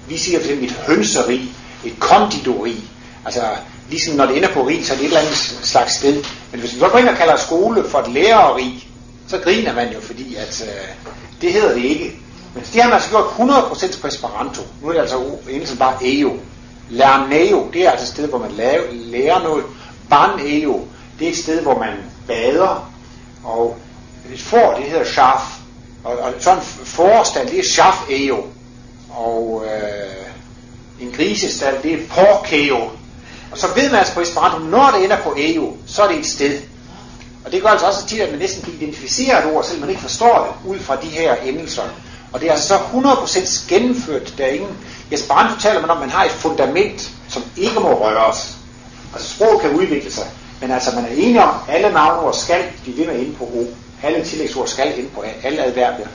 vi 0.08 0.18
siger 0.18 0.38
for 0.38 0.44
eksempel 0.44 0.68
et 0.68 0.76
hønseri, 0.86 1.52
et 1.84 2.00
konditori. 2.00 2.84
Altså, 3.24 3.42
ligesom 3.90 4.16
når 4.16 4.26
det 4.26 4.36
ender 4.36 4.54
på 4.54 4.66
rig, 4.66 4.86
så 4.86 4.92
er 4.92 4.96
det 4.96 5.04
et 5.04 5.08
eller 5.08 5.20
andet 5.20 5.36
slags 5.62 5.94
sted. 5.94 6.24
Men 6.50 6.60
hvis 6.60 6.74
vi 6.74 6.78
så 6.78 6.88
går 6.88 6.98
ind 6.98 7.08
og 7.08 7.16
kalder 7.16 7.36
skole 7.36 7.88
for 7.88 7.98
et 7.98 8.08
læreri, 8.08 8.88
så 9.28 9.38
griner 9.38 9.74
man 9.74 9.92
jo, 9.92 10.00
fordi 10.00 10.34
at 10.34 10.62
øh, 10.62 11.12
det 11.40 11.52
hedder 11.52 11.74
det 11.74 11.84
ikke. 11.84 12.12
Men 12.54 12.64
det 12.72 12.82
har 12.82 12.88
man 12.88 12.94
altså 12.94 13.10
gjort 13.10 13.24
100% 13.24 14.00
på 14.00 14.06
Esperanto. 14.06 14.62
Nu 14.82 14.88
er 14.88 14.92
det 14.92 15.00
altså 15.00 15.24
engelsk 15.50 15.78
bare 15.78 15.96
EO. 16.02 16.36
Lerneo, 16.90 17.70
det 17.72 17.86
er 17.86 17.90
altså 17.90 18.04
et 18.04 18.08
sted, 18.08 18.28
hvor 18.28 18.38
man 18.38 18.50
laver, 18.50 18.84
lærer 18.92 19.42
noget. 19.42 19.64
Ban-EO, 20.10 20.80
det 21.18 21.26
er 21.26 21.30
et 21.30 21.38
sted, 21.38 21.62
hvor 21.62 21.78
man 21.78 21.94
bader. 22.26 22.92
Og 23.44 23.76
et 24.32 24.40
for, 24.40 24.74
det 24.74 24.84
hedder 24.84 25.04
Schaf. 25.04 25.58
Og, 26.04 26.18
og 26.18 26.32
sådan 26.40 26.58
en 26.58 26.64
forstand, 26.84 27.48
det 27.48 27.58
er 27.58 27.62
Schaf-EO. 27.62 28.44
Og 29.10 29.64
øh, 29.66 31.06
en 31.06 31.12
grisestald, 31.12 31.82
det 31.82 31.92
er 31.92 31.98
Porkeo. 32.08 32.90
Og 33.52 33.58
så 33.58 33.66
ved 33.74 33.90
man 33.90 33.98
altså 33.98 34.14
på 34.14 34.20
Esperanto, 34.20 34.58
når 34.58 34.90
det 34.94 35.04
ender 35.04 35.16
på 35.16 35.34
EO, 35.38 35.76
så 35.86 36.02
er 36.02 36.08
det 36.08 36.18
et 36.18 36.26
sted. 36.26 36.60
Og 37.44 37.52
det 37.52 37.62
gør 37.62 37.68
altså 37.68 37.86
også 37.86 38.06
tit, 38.06 38.20
at 38.20 38.30
man 38.30 38.38
næsten 38.38 38.62
kan 38.62 38.72
identificere 38.72 39.38
et 39.38 39.54
ord, 39.54 39.64
selvom 39.64 39.80
man 39.80 39.90
ikke 39.90 40.02
forstår 40.02 40.58
det, 40.64 40.70
ud 40.70 40.78
fra 40.78 40.96
de 40.96 41.06
her 41.06 41.34
endelser. 41.34 41.82
Og 42.32 42.40
det 42.40 42.48
er 42.48 42.52
altså 42.52 42.68
så 42.68 42.78
100% 42.78 43.68
gennemført. 43.68 44.34
Der 44.38 44.44
er 44.44 44.50
ingen... 44.50 44.76
I 45.10 45.14
Esperanto 45.14 45.60
taler 45.60 45.80
man 45.80 45.90
om, 45.90 45.96
at 45.96 46.00
man 46.00 46.10
har 46.10 46.24
et 46.24 46.30
fundament, 46.30 47.10
som 47.28 47.42
ikke 47.56 47.80
må 47.80 48.04
røres. 48.04 48.56
Altså 49.14 49.34
sprog 49.34 49.60
kan 49.60 49.70
udvikle 49.70 50.12
sig. 50.12 50.24
Men 50.60 50.70
altså 50.70 50.94
man 50.94 51.04
er 51.04 51.08
enig 51.08 51.42
om, 51.42 51.54
at 51.68 51.74
alle 51.74 51.92
navnord 51.92 52.34
skal 52.34 52.64
blive 52.82 52.98
ved 52.98 53.06
med 53.06 53.18
inde 53.18 53.34
på 53.34 53.44
O. 53.44 53.64
Alle 54.02 54.24
tillægsord 54.24 54.68
skal 54.68 54.98
inde 54.98 55.10
på. 55.10 55.24
Alle 55.42 55.64
adverbier. 55.64 56.06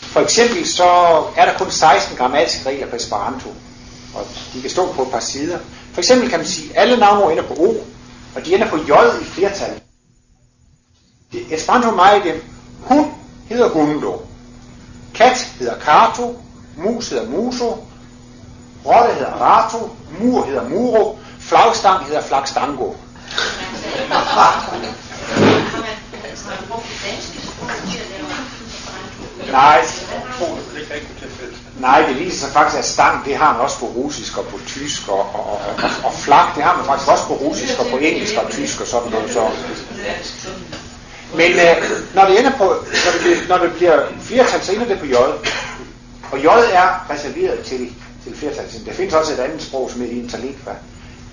For 0.00 0.20
eksempel 0.20 0.68
så 0.68 0.84
er 1.36 1.44
der 1.44 1.58
kun 1.58 1.70
16 1.70 2.16
grammatiske 2.16 2.68
regler 2.68 2.86
på 2.86 2.96
Esperanto. 2.96 3.48
Og 4.14 4.26
de 4.54 4.60
kan 4.60 4.70
stå 4.70 4.92
på 4.92 5.02
et 5.02 5.10
par 5.10 5.20
sider. 5.20 5.58
For 5.92 6.00
eksempel 6.00 6.30
kan 6.30 6.38
man 6.38 6.46
sige, 6.46 6.70
at 6.70 6.82
alle 6.82 6.96
navnord 6.96 7.32
ender 7.32 7.42
på 7.42 7.54
O, 7.54 7.74
og 8.36 8.46
de 8.46 8.54
ender 8.54 8.68
på 8.68 8.76
J 8.76 8.90
i 9.22 9.24
flertal. 9.24 9.80
Det, 11.32 11.54
Esperanto 11.54 11.88
er 11.88 11.94
meget 11.94 12.24
dem. 12.24 12.44
Hun, 12.80 13.14
hedder 13.48 13.68
Gundo. 13.68 14.22
Kat 15.14 15.48
hedder 15.58 15.78
Kato, 15.78 16.42
mus 16.76 17.08
hedder 17.08 17.28
Muso, 17.28 17.84
rotte 18.86 19.14
hedder 19.14 19.32
Rato, 19.32 19.90
mur 20.20 20.44
hedder 20.44 20.68
Muro, 20.68 21.18
flagstang 21.40 22.06
hedder 22.06 22.22
Flagstango. 22.22 22.92
Nej, 29.52 29.84
nej, 31.80 32.06
det 32.08 32.18
viser 32.18 32.38
sig 32.38 32.52
faktisk, 32.52 32.78
at 32.78 32.84
stang, 32.84 33.24
det 33.24 33.36
har 33.36 33.52
man 33.52 33.62
også 33.62 33.78
på 33.78 33.86
russisk 33.86 34.38
og 34.38 34.44
på 34.46 34.58
tysk, 34.66 35.08
og, 35.08 35.34
og, 35.34 35.52
og, 35.52 35.90
og, 36.04 36.14
flak, 36.14 36.22
flag, 36.24 36.54
det 36.56 36.62
har 36.64 36.76
man 36.76 36.86
faktisk 36.86 37.10
også 37.10 37.26
på 37.26 37.34
russisk 37.34 37.78
og 37.78 37.86
på 37.86 37.96
engelsk 37.96 38.34
og 38.36 38.50
tysk 38.50 38.80
og 38.80 38.86
sådan 38.86 39.10
noget. 39.10 39.32
Så. 39.32 39.48
Men 41.34 41.52
øh, 41.52 41.76
når 42.14 42.24
det 42.26 42.38
ender 42.38 42.52
på, 42.58 42.64
når 43.04 43.12
det, 43.12 43.20
bliver, 43.20 43.36
når 43.48 43.58
det 43.58 43.72
bliver 43.72 44.02
flertal, 44.20 44.62
så 44.62 44.72
ender 44.72 44.86
det 44.86 44.98
på 44.98 45.06
J. 45.06 45.14
Og 46.32 46.38
J 46.38 46.46
er 46.72 47.10
reserveret 47.10 47.60
til, 47.64 47.92
til 48.24 48.36
flertalsenden. 48.36 48.88
Der 48.88 48.94
findes 48.94 49.14
også 49.14 49.32
et 49.32 49.38
andet 49.38 49.62
sprog, 49.62 49.90
som 49.90 50.00
hedder 50.00 50.14
interlingua. 50.14 50.72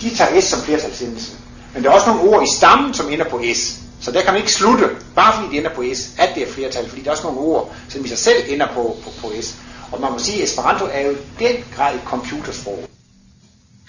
De 0.02 0.16
tager 0.16 0.42
S 0.42 0.44
som 0.44 0.62
flertalsendelse. 0.62 1.32
Men 1.74 1.84
der 1.84 1.90
er 1.90 1.94
også 1.94 2.10
nogle 2.10 2.30
ord 2.30 2.44
i 2.44 2.58
stammen, 2.58 2.94
som 2.94 3.10
ender 3.10 3.26
på 3.26 3.44
S. 3.56 3.87
Så 4.02 4.12
der 4.12 4.22
kan 4.22 4.34
man 4.34 4.42
ikke 4.42 4.54
slutte, 4.54 4.90
bare 5.16 5.34
fordi 5.34 5.48
det 5.52 5.58
ender 5.58 5.76
på 5.76 5.84
S, 5.94 6.00
at 6.18 6.30
det 6.36 6.44
er 6.44 6.52
flertal, 6.52 6.90
fordi 6.90 7.02
der 7.02 7.08
er 7.08 7.12
også 7.12 7.24
nogle 7.24 7.40
ord, 7.40 7.76
som 7.90 8.06
i 8.06 8.08
sig 8.08 8.18
selv 8.18 8.44
ender 8.48 8.68
på, 8.68 8.98
på, 9.04 9.10
på 9.22 9.32
S. 9.42 9.56
Og 9.92 10.02
man 10.02 10.12
må 10.12 10.20
sige, 10.20 10.38
at 10.38 10.44
Esperanto 10.44 10.86
er 10.92 11.02
jo 11.02 11.12
i 11.12 11.18
den 11.40 11.56
grad 11.76 11.96
et 11.96 12.02
computersprog. 12.06 12.90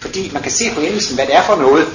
Fordi 0.00 0.30
man 0.32 0.42
kan 0.42 0.52
se 0.52 0.64
på 0.74 0.80
endelsen, 0.80 1.14
hvad 1.14 1.26
det 1.26 1.36
er 1.36 1.42
for 1.42 1.56
noget. 1.56 1.86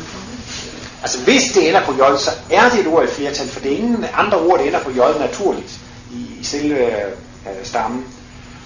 Altså 1.01 1.19
hvis 1.19 1.51
det 1.53 1.67
ender 1.67 1.85
på 1.85 1.91
J, 1.91 2.17
så 2.19 2.31
er 2.51 2.69
det 2.69 2.79
et 2.79 2.87
ord 2.87 3.03
i 3.03 3.07
flertal, 3.07 3.47
for 3.47 3.59
det 3.59 3.73
er 3.73 3.77
ingen 3.77 4.05
andre 4.13 4.37
ord, 4.37 4.59
der 4.59 4.65
ender 4.65 4.79
på 4.83 4.91
J 4.91 5.19
naturligt 5.19 5.79
i, 6.11 6.39
i 6.39 6.43
selve 6.43 6.85
øh, 6.85 7.11
stammen. 7.63 8.05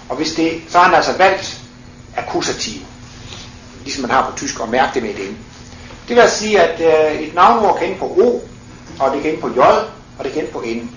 Og 0.08 0.16
hvis 0.16 0.32
det, 0.32 0.62
så 0.68 0.78
har 0.78 0.84
han 0.84 0.94
altså 0.94 1.12
valgt 1.12 1.60
akkusativ, 2.16 2.80
ligesom 3.84 4.02
man 4.02 4.10
har 4.10 4.30
på 4.30 4.36
tysk, 4.36 4.60
og 4.60 4.68
mærke 4.68 4.94
det 4.94 5.02
med 5.02 5.10
et 5.10 5.30
N. 5.30 5.36
Det 6.08 6.16
vil 6.16 6.22
altså 6.22 6.38
sige, 6.38 6.60
at 6.60 6.80
øh, 7.14 7.20
et 7.20 7.34
navnord 7.34 7.78
kan 7.78 7.88
ende 7.88 7.98
på 7.98 8.06
O, 8.06 8.40
og 9.00 9.12
det 9.12 9.22
kan 9.22 9.30
ende 9.30 9.40
på 9.40 9.48
J, 9.48 9.58
og 10.18 10.24
det 10.24 10.32
kan 10.32 10.42
ende 10.42 10.52
på 10.52 10.60
N. 10.60 10.90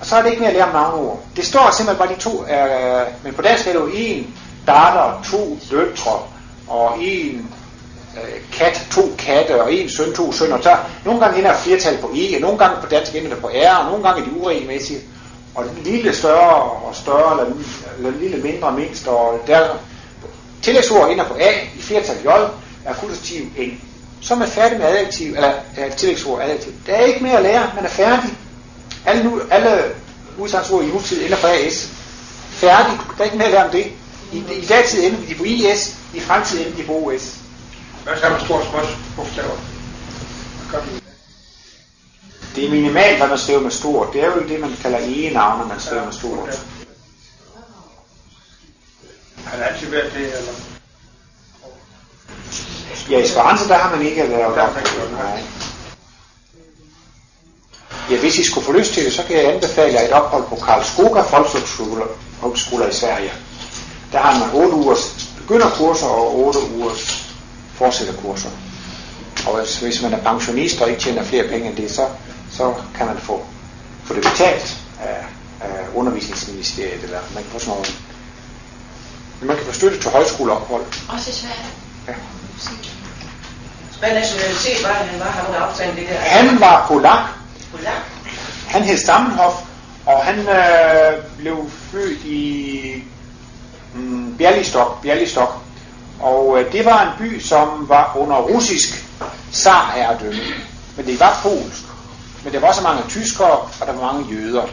Og 0.00 0.06
så 0.06 0.16
er 0.16 0.22
det 0.22 0.30
ikke 0.30 0.40
mere 0.40 0.50
at 0.50 0.56
lære 0.56 0.66
om 0.66 0.72
navnord. 0.72 1.20
Det 1.36 1.46
står 1.46 1.70
simpelthen 1.70 2.06
bare 2.06 2.16
de 2.16 2.20
to, 2.20 2.44
øh, 2.44 3.24
men 3.24 3.34
på 3.34 3.42
dansk 3.42 3.66
er 3.66 3.72
det 3.72 3.80
jo 3.80 3.90
en 3.94 4.34
datter, 4.66 5.22
to 5.30 5.58
døtre, 5.70 6.18
og 6.68 6.98
en 7.00 7.50
øh, 8.16 8.40
kat, 8.52 8.86
to 8.90 9.02
katte, 9.18 9.62
og 9.62 9.74
en 9.74 9.88
søn, 9.88 10.12
to 10.14 10.32
sønner. 10.32 10.60
Så 10.60 10.76
nogle 11.04 11.20
gange 11.20 11.38
ender 11.38 11.54
flertal 11.54 11.98
på 11.98 12.10
E, 12.14 12.34
og 12.36 12.40
nogle 12.40 12.58
gange 12.58 12.76
på 12.80 12.86
dansk 12.86 13.14
ender 13.14 13.28
det 13.28 13.38
på 13.38 13.48
R, 13.48 13.76
og 13.78 13.90
nogle 13.90 14.08
gange 14.08 14.22
er 14.22 14.26
de 14.26 14.40
uregelmæssige. 14.40 15.00
Og 15.54 15.64
den 15.64 15.82
lille 15.84 16.14
større 16.14 16.62
og 16.62 16.94
større, 16.94 17.40
eller, 17.40 17.54
eller 17.98 18.10
lille 18.20 18.36
mindre 18.36 18.68
og 18.68 18.74
mindst, 18.74 19.06
og 19.06 19.40
der 19.46 19.68
tillægsord 20.62 21.10
ender 21.10 21.24
på 21.24 21.34
A, 21.34 21.50
i 21.78 21.82
flertal 21.82 22.16
J, 22.24 22.26
er 22.26 22.90
akkusativ 22.90 23.44
N. 23.44 23.89
Så 24.20 24.34
er 24.34 24.38
man 24.38 24.48
færdig 24.48 24.78
med 24.78 24.86
adjektiv, 24.86 25.34
eller 25.34 25.52
ja, 25.76 25.88
tillægsord 25.88 26.42
adjektiv. 26.42 26.72
Der 26.86 26.94
er 26.94 27.04
ikke 27.04 27.22
mere 27.22 27.36
at 27.36 27.42
lære, 27.42 27.70
man 27.74 27.84
er 27.84 27.88
færdig. 27.88 28.30
Alle, 29.06 29.24
nu, 29.24 29.40
alle 29.50 29.82
udsatsord 30.38 30.84
i 30.84 30.86
nutid 30.86 31.24
ender 31.24 31.36
på 31.36 31.46
AS. 31.46 31.88
Færdig. 32.50 32.98
Der 33.18 33.20
er 33.20 33.24
ikke 33.24 33.36
mere 33.36 33.46
at 33.46 33.52
lære 33.52 33.64
om 33.64 33.70
det. 33.70 33.86
I, 34.32 34.38
i 34.38 34.66
datid 34.66 35.04
ender 35.04 35.26
de 35.28 35.34
på 35.34 35.44
IS, 35.44 35.96
i 36.14 36.20
fremtiden 36.20 36.66
ender 36.66 36.76
de 36.76 36.86
på 36.86 36.92
OS. 36.92 37.36
Hvad 38.04 38.16
så 38.16 38.28
med 38.28 38.40
stort 38.40 38.64
småt 38.70 38.96
bogstaver? 39.16 39.56
Det 42.56 42.64
er 42.64 42.70
minimalt, 42.70 43.18
hvad 43.18 43.28
man 43.28 43.38
skriver 43.38 43.60
med 43.60 43.70
stort. 43.70 44.08
Det 44.12 44.22
er 44.22 44.26
jo 44.26 44.48
det, 44.48 44.60
man 44.60 44.76
kalder 44.82 44.98
e-navne, 45.02 45.68
man 45.68 45.80
skriver 45.80 46.04
med 46.04 46.12
stort. 46.12 46.66
Har 49.44 49.56
det 49.56 49.64
altid 49.64 49.90
været 49.90 50.12
det, 50.12 50.38
eller? 50.38 50.52
Ja, 53.10 53.18
i 53.18 53.22
Esperanto, 53.22 53.68
der 53.68 53.74
har 53.74 53.96
man 53.96 54.06
ikke 54.06 54.26
lavet 54.26 54.58
op. 54.58 54.76
Nej. 55.12 55.42
Ja, 58.10 58.16
hvis 58.16 58.38
I 58.38 58.44
skulle 58.50 58.64
få 58.64 58.72
lyst 58.72 58.92
til 58.92 59.04
det, 59.04 59.12
så 59.12 59.22
kan 59.22 59.36
jeg 59.36 59.54
anbefale 59.54 59.94
jer 59.94 60.00
et 60.00 60.12
ophold 60.12 60.44
på 60.48 60.56
Karlskoga 60.56 61.20
Folkeskole 61.20 62.88
i 62.90 62.92
Sverige. 62.92 63.32
Der 64.12 64.18
har 64.18 64.38
man 64.38 64.64
8 64.64 64.76
ugers 64.76 65.28
begynderkurser 65.36 66.06
og 66.06 66.38
8 66.38 66.58
ugers 66.76 67.26
fortsætterkurser. 67.74 68.50
Og 69.46 69.58
hvis, 69.58 69.78
hvis 69.78 70.02
man 70.02 70.12
er 70.12 70.22
pensionist 70.22 70.80
og 70.80 70.88
ikke 70.88 71.02
tjener 71.02 71.24
flere 71.24 71.48
penge 71.48 71.68
end 71.68 71.76
det, 71.76 71.90
så, 71.90 72.06
så 72.52 72.74
kan 72.96 73.06
man 73.06 73.18
få, 73.18 73.46
få 74.04 74.14
det 74.14 74.22
betalt 74.22 74.76
af, 75.00 75.24
af 75.60 75.86
undervisningsministeriet, 75.94 77.04
eller 77.04 77.18
man 77.34 77.42
kan 77.42 77.52
få 77.52 77.58
sådan 77.58 77.74
noget. 77.74 77.94
Man 79.42 79.56
kan 79.56 79.66
få 79.66 79.72
støtte 79.72 80.00
til 80.00 80.10
højskoleophold. 80.10 80.84
Også 81.08 81.30
i 81.30 81.32
Sverige. 81.32 81.66
Ja. 82.08 82.14
Hvad 83.98 84.14
nationalitet 84.14 84.84
var 84.84 84.92
han 84.92 85.20
var, 85.20 85.26
ham 85.26 85.52
der 85.52 85.60
optaget 85.60 85.96
det 85.96 86.08
der? 86.08 86.14
Han 86.14 86.60
var 86.60 86.86
polak, 86.88 87.28
Polak. 87.70 87.92
Han 88.66 88.82
hed 88.82 88.98
Stammenhof, 88.98 89.54
og 90.06 90.24
han 90.24 90.38
øh, 90.38 91.24
blev 91.38 91.70
født 91.70 92.24
i 92.24 93.04
mm, 93.94 94.36
Bialystok, 94.38 95.02
Bialystok. 95.02 95.58
Og 96.20 96.60
øh, 96.60 96.72
det 96.72 96.84
var 96.84 97.02
en 97.02 97.08
by, 97.18 97.40
som 97.40 97.88
var 97.88 98.16
under 98.16 98.36
russisk 98.36 99.04
zarherredømme. 99.52 100.40
Men 100.96 101.06
det 101.06 101.20
var 101.20 101.40
polsk. 101.42 101.82
Men 102.44 102.52
der 102.52 102.60
var 102.60 102.72
så 102.72 102.82
mange 102.82 103.02
tyskere, 103.08 103.50
og 103.50 103.86
der 103.86 103.92
var 103.92 104.12
mange 104.12 104.34
jøder. 104.34 104.64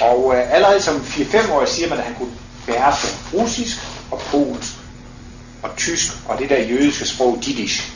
Og 0.00 0.34
øh, 0.36 0.54
allerede 0.54 0.82
som 0.82 0.96
4-5 0.96 1.52
år 1.52 1.64
siger 1.64 1.88
man, 1.88 1.98
at 1.98 2.04
han 2.04 2.14
kunne 2.14 2.32
beherske 2.66 3.08
russisk 3.34 3.76
og 4.10 4.20
polsk 4.20 4.72
og 5.70 5.76
tysk 5.76 6.12
og 6.28 6.38
det 6.38 6.50
der 6.50 6.62
jødiske 6.62 7.06
sprog, 7.06 7.38
Jiddisch. 7.46 7.92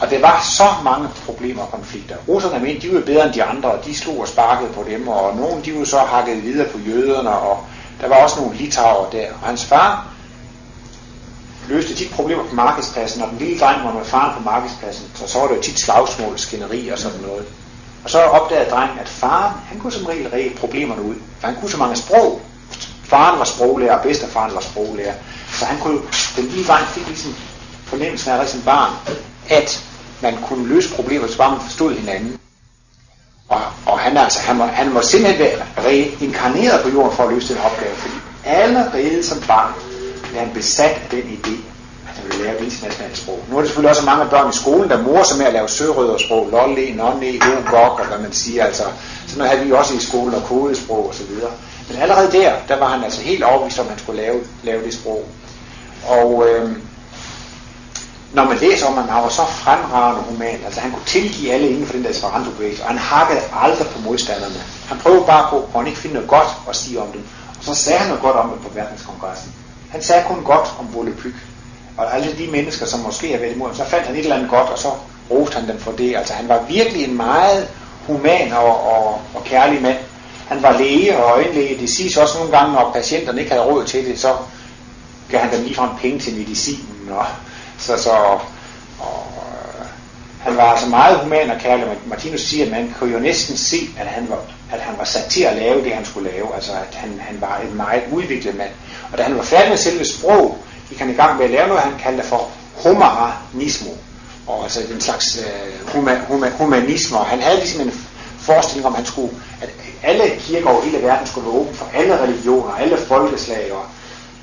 Og 0.00 0.10
der 0.10 0.20
var 0.20 0.40
så 0.56 0.68
mange 0.84 1.08
problemer 1.26 1.62
og 1.62 1.70
konflikter. 1.70 2.16
Russerne 2.28 2.64
mente, 2.64 2.88
de 2.88 2.94
var 2.94 3.00
bedre 3.00 3.24
end 3.24 3.34
de 3.34 3.44
andre, 3.44 3.70
og 3.70 3.84
de 3.84 3.94
slog 3.94 4.20
og 4.20 4.28
sparkede 4.28 4.70
på 4.72 4.84
dem, 4.88 5.08
og 5.08 5.36
nogen 5.36 5.64
de 5.64 5.78
var 5.78 5.84
så 5.84 5.98
hakket 5.98 6.42
videre 6.42 6.68
på 6.68 6.78
jøderne, 6.78 7.30
og 7.30 7.66
der 8.00 8.08
var 8.08 8.16
også 8.16 8.40
nogle 8.40 8.56
litauer 8.56 9.10
der. 9.10 9.26
Og 9.42 9.48
hans 9.48 9.64
far 9.64 10.08
løste 11.68 11.94
tit 11.94 12.10
problemer 12.10 12.44
på 12.44 12.54
markedspladsen, 12.54 13.22
og 13.22 13.30
den 13.30 13.38
lille 13.38 13.58
dreng 13.58 13.84
var 13.84 13.92
med 13.92 14.04
faren 14.04 14.34
på 14.34 14.42
markedspladsen, 14.44 15.06
så 15.14 15.26
så 15.26 15.38
var 15.38 15.46
det 15.46 15.56
jo 15.56 15.62
tit 15.62 15.78
slagsmål, 15.78 16.38
skænderi 16.38 16.88
og 16.88 16.98
sådan 16.98 17.20
noget. 17.20 17.46
Og 18.04 18.10
så 18.10 18.18
opdagede 18.18 18.70
drengen, 18.70 18.98
at 18.98 19.08
faren, 19.08 19.52
han 19.68 19.78
kunne 19.80 19.92
som 19.92 20.06
regel 20.06 20.28
rede 20.28 20.50
problemerne 20.60 21.02
ud, 21.02 21.14
for 21.40 21.46
han 21.46 21.56
kunne 21.56 21.70
så 21.70 21.76
mange 21.76 21.96
sprog. 21.96 22.40
Faren 23.04 23.38
var 23.38 23.44
sproglærer, 23.44 23.96
og 23.96 24.02
bedstefaren 24.02 24.54
var 24.54 24.60
sproglærer. 24.60 25.14
Så 25.52 25.64
han 25.64 25.78
kunne, 25.80 26.00
den 26.36 26.44
lige 26.44 26.68
vej 26.68 26.84
fik 26.84 27.06
ligesom 27.06 27.34
fornemmelsen 27.86 28.30
af 28.30 28.48
som 28.48 28.62
barn, 28.62 28.92
at 29.48 29.84
man 30.22 30.38
kunne 30.48 30.68
løse 30.68 30.94
problemer, 30.94 31.26
så 31.26 31.38
bare 31.38 31.50
man 31.50 31.60
forstod 31.60 31.94
hinanden. 31.94 32.40
Og, 33.48 33.60
og 33.86 33.98
han, 33.98 34.16
altså, 34.16 34.40
han, 34.40 34.56
må, 34.56 34.64
han 34.64 34.92
må 34.92 35.02
simpelthen 35.02 35.44
være 35.44 35.84
reinkarneret 35.86 36.82
på 36.82 36.88
jorden 36.88 37.16
for 37.16 37.24
at 37.24 37.34
løse 37.34 37.54
den 37.54 37.62
opgave, 37.62 37.94
fordi 37.96 38.14
allerede 38.44 39.22
som 39.22 39.40
barn 39.46 39.72
blev 40.22 40.40
han 40.40 40.50
besat 40.54 40.90
af 40.90 41.08
den 41.10 41.20
idé, 41.20 41.54
at 42.08 42.14
han 42.16 42.24
ville 42.26 42.44
lære 42.44 42.58
et 42.58 42.64
internationalt 42.64 43.18
sprog. 43.18 43.44
Nu 43.50 43.56
er 43.56 43.60
det 43.60 43.68
selvfølgelig 43.68 43.90
også 43.90 44.04
mange 44.04 44.26
børn 44.30 44.50
i 44.50 44.56
skolen, 44.56 44.90
der 44.90 45.02
morer 45.02 45.24
sig 45.24 45.38
med 45.38 45.46
at 45.46 45.52
lave 45.52 45.68
sørødersprog, 45.68 46.48
lolle, 46.50 46.96
nonne, 46.96 47.38
gok, 47.66 48.00
og 48.00 48.06
hvad 48.06 48.18
man 48.18 48.32
siger. 48.32 48.64
Altså, 48.64 48.82
sådan 49.26 49.38
noget 49.38 49.50
havde 49.50 49.66
vi 49.66 49.72
også 49.72 49.94
i 49.94 50.00
skolen, 50.00 50.34
og 50.34 50.42
kodesprog 50.42 51.08
og 51.08 51.14
så 51.14 51.24
videre. 51.24 51.50
Men 51.88 52.02
allerede 52.02 52.32
der, 52.32 52.52
der 52.68 52.78
var 52.78 52.88
han 52.88 53.04
altså 53.04 53.22
helt 53.22 53.44
overbevist 53.44 53.78
om, 53.78 53.86
at 53.86 53.90
han 53.90 53.98
skulle 53.98 54.22
lave, 54.22 54.40
lave 54.62 54.84
det 54.84 54.94
sprog. 54.94 55.24
Og 56.08 56.44
øh, 56.48 56.72
når 58.32 58.44
man 58.44 58.58
læser 58.58 58.86
om, 58.86 58.94
ham, 58.94 59.08
han 59.08 59.22
var 59.22 59.28
så 59.28 59.44
fremragende 59.44 60.22
human, 60.22 60.60
altså 60.64 60.80
han 60.80 60.92
kunne 60.92 61.06
tilgive 61.06 61.52
alle 61.52 61.68
inden 61.68 61.86
for 61.86 61.92
den 61.92 62.04
der 62.04 62.10
esperanto 62.10 62.50
og 62.82 62.88
han 62.88 62.98
hakkede 62.98 63.40
aldrig 63.52 63.86
på 63.86 64.00
modstanderne. 64.00 64.62
Han 64.88 64.98
prøvede 64.98 65.24
bare 65.26 65.50
på, 65.50 65.56
at 65.56 65.68
han 65.74 65.86
ikke 65.86 65.98
finde 65.98 66.14
noget 66.14 66.28
godt 66.28 66.48
at 66.68 66.76
sige 66.76 67.00
om 67.00 67.12
dem. 67.12 67.26
Og 67.58 67.64
så 67.64 67.74
sagde 67.74 67.98
han 67.98 68.08
noget 68.08 68.22
godt 68.22 68.36
om 68.36 68.50
det 68.50 68.60
på 68.60 68.74
verdenskongressen. 68.74 69.52
Han 69.90 70.02
sagde 70.02 70.24
kun 70.28 70.44
godt 70.44 70.68
om 70.78 70.94
Volapyk. 70.94 71.34
Og 71.96 72.14
alle 72.16 72.38
de 72.38 72.46
mennesker, 72.50 72.86
som 72.86 73.00
måske 73.00 73.32
har 73.32 73.38
været 73.38 73.54
imod 73.54 73.66
ham, 73.66 73.76
så 73.76 73.84
fandt 73.84 74.06
han 74.06 74.14
et 74.14 74.20
eller 74.20 74.36
andet 74.36 74.50
godt, 74.50 74.68
og 74.68 74.78
så 74.78 74.88
roste 75.30 75.56
han 75.56 75.68
dem 75.68 75.78
for 75.78 75.92
det. 75.92 76.16
Altså 76.16 76.34
han 76.34 76.48
var 76.48 76.62
virkelig 76.68 77.04
en 77.04 77.16
meget 77.16 77.68
human 78.06 78.52
og, 78.52 78.86
og, 78.92 79.20
og 79.34 79.44
kærlig 79.44 79.82
mand. 79.82 79.98
Han 80.48 80.62
var 80.62 80.78
læge 80.78 81.16
og 81.16 81.30
øjenlæge. 81.30 81.80
Det 81.80 81.90
siges 81.90 82.16
også 82.16 82.38
nogle 82.38 82.56
gange, 82.56 82.72
når 82.72 82.90
patienterne 82.94 83.40
ikke 83.40 83.52
havde 83.52 83.64
råd 83.64 83.84
til 83.84 84.06
det, 84.06 84.20
så 84.20 84.36
gav 85.30 85.40
han 85.40 85.52
dem 85.52 85.62
ligefrem 85.62 85.90
penge 86.00 86.18
til 86.18 86.36
medicinen. 86.36 87.08
Og, 87.10 87.26
så, 87.78 87.96
så, 87.96 88.10
og, 88.98 89.26
øh, 89.36 89.86
han 90.40 90.56
var 90.56 90.62
altså 90.62 90.88
meget 90.88 91.18
human 91.18 91.50
og 91.50 91.58
kærlig. 91.60 91.86
Martinus 92.06 92.40
siger, 92.40 92.64
at 92.64 92.70
man 92.70 92.94
kunne 92.98 93.12
jo 93.12 93.18
næsten 93.18 93.56
se, 93.56 93.76
at 93.98 94.06
han 94.06 94.26
var, 94.28 94.38
at 94.72 94.80
han 94.80 94.98
var 94.98 95.04
sat 95.04 95.24
til 95.24 95.42
at 95.42 95.56
lave 95.56 95.84
det, 95.84 95.92
han 95.92 96.04
skulle 96.04 96.30
lave. 96.30 96.54
Altså, 96.54 96.72
at 96.72 96.94
han, 96.94 97.20
han 97.20 97.40
var 97.40 97.60
en 97.70 97.76
meget 97.76 98.02
udviklet 98.12 98.56
mand. 98.56 98.70
Og 99.12 99.18
da 99.18 99.22
han 99.22 99.36
var 99.36 99.42
færdig 99.42 99.68
med 99.68 99.78
selve 99.78 100.04
sprog, 100.04 100.58
gik 100.88 100.98
han 100.98 101.10
i 101.10 101.14
gang 101.14 101.36
med 101.36 101.44
at 101.44 101.50
lave 101.50 101.68
noget, 101.68 101.82
han 101.82 101.98
kaldte 102.02 102.24
for 102.24 102.50
humanismo. 102.74 103.90
Og 104.46 104.62
altså 104.62 104.80
den 104.92 105.00
slags 105.00 105.38
øh, 105.38 105.92
huma, 105.92 106.20
huma, 106.28 106.50
humanisme. 106.50 107.18
Og 107.18 107.26
han 107.26 107.40
havde 107.40 107.58
ligesom 107.58 107.80
en 107.80 107.92
forestilling 108.38 108.86
om, 108.86 108.92
at 108.92 108.96
han 108.96 109.06
skulle, 109.06 109.32
at 109.62 109.70
alle 110.02 110.36
kirker 110.38 110.70
over 110.70 110.82
hele 110.82 111.02
verden 111.02 111.26
skulle 111.26 111.46
være 111.46 111.60
åben 111.60 111.74
for 111.74 111.90
alle 111.94 112.22
religioner, 112.22 112.72
alle 112.72 112.96
folkeslag. 112.96 113.72
Og, 113.72 113.84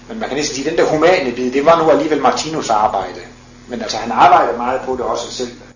men 0.08 0.20
man 0.20 0.30
kan 0.30 0.38
næsten 0.38 0.56
sige, 0.56 0.70
at 0.70 0.78
den 0.78 0.86
der 0.86 0.92
humane 0.92 1.32
bid, 1.32 1.52
det 1.52 1.66
var 1.66 1.84
nu 1.84 1.90
alligevel 1.90 2.22
Martinus 2.22 2.70
arbejde. 2.70 3.22
Men 3.68 3.82
altså, 3.82 3.98
han 3.98 4.12
arbejdede 4.12 4.58
meget 4.58 4.82
på 4.82 4.92
det 4.92 5.02
også 5.02 5.32
selv. 5.32 5.52
Øh. 5.52 5.76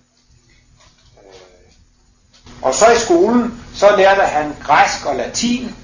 Og 2.61 2.75
så 2.75 2.91
i 2.91 2.99
skolen, 2.99 3.61
så 3.73 3.95
lærte 3.97 4.21
han 4.21 4.55
græsk 4.63 5.05
og 5.05 5.15
latin, 5.15 5.75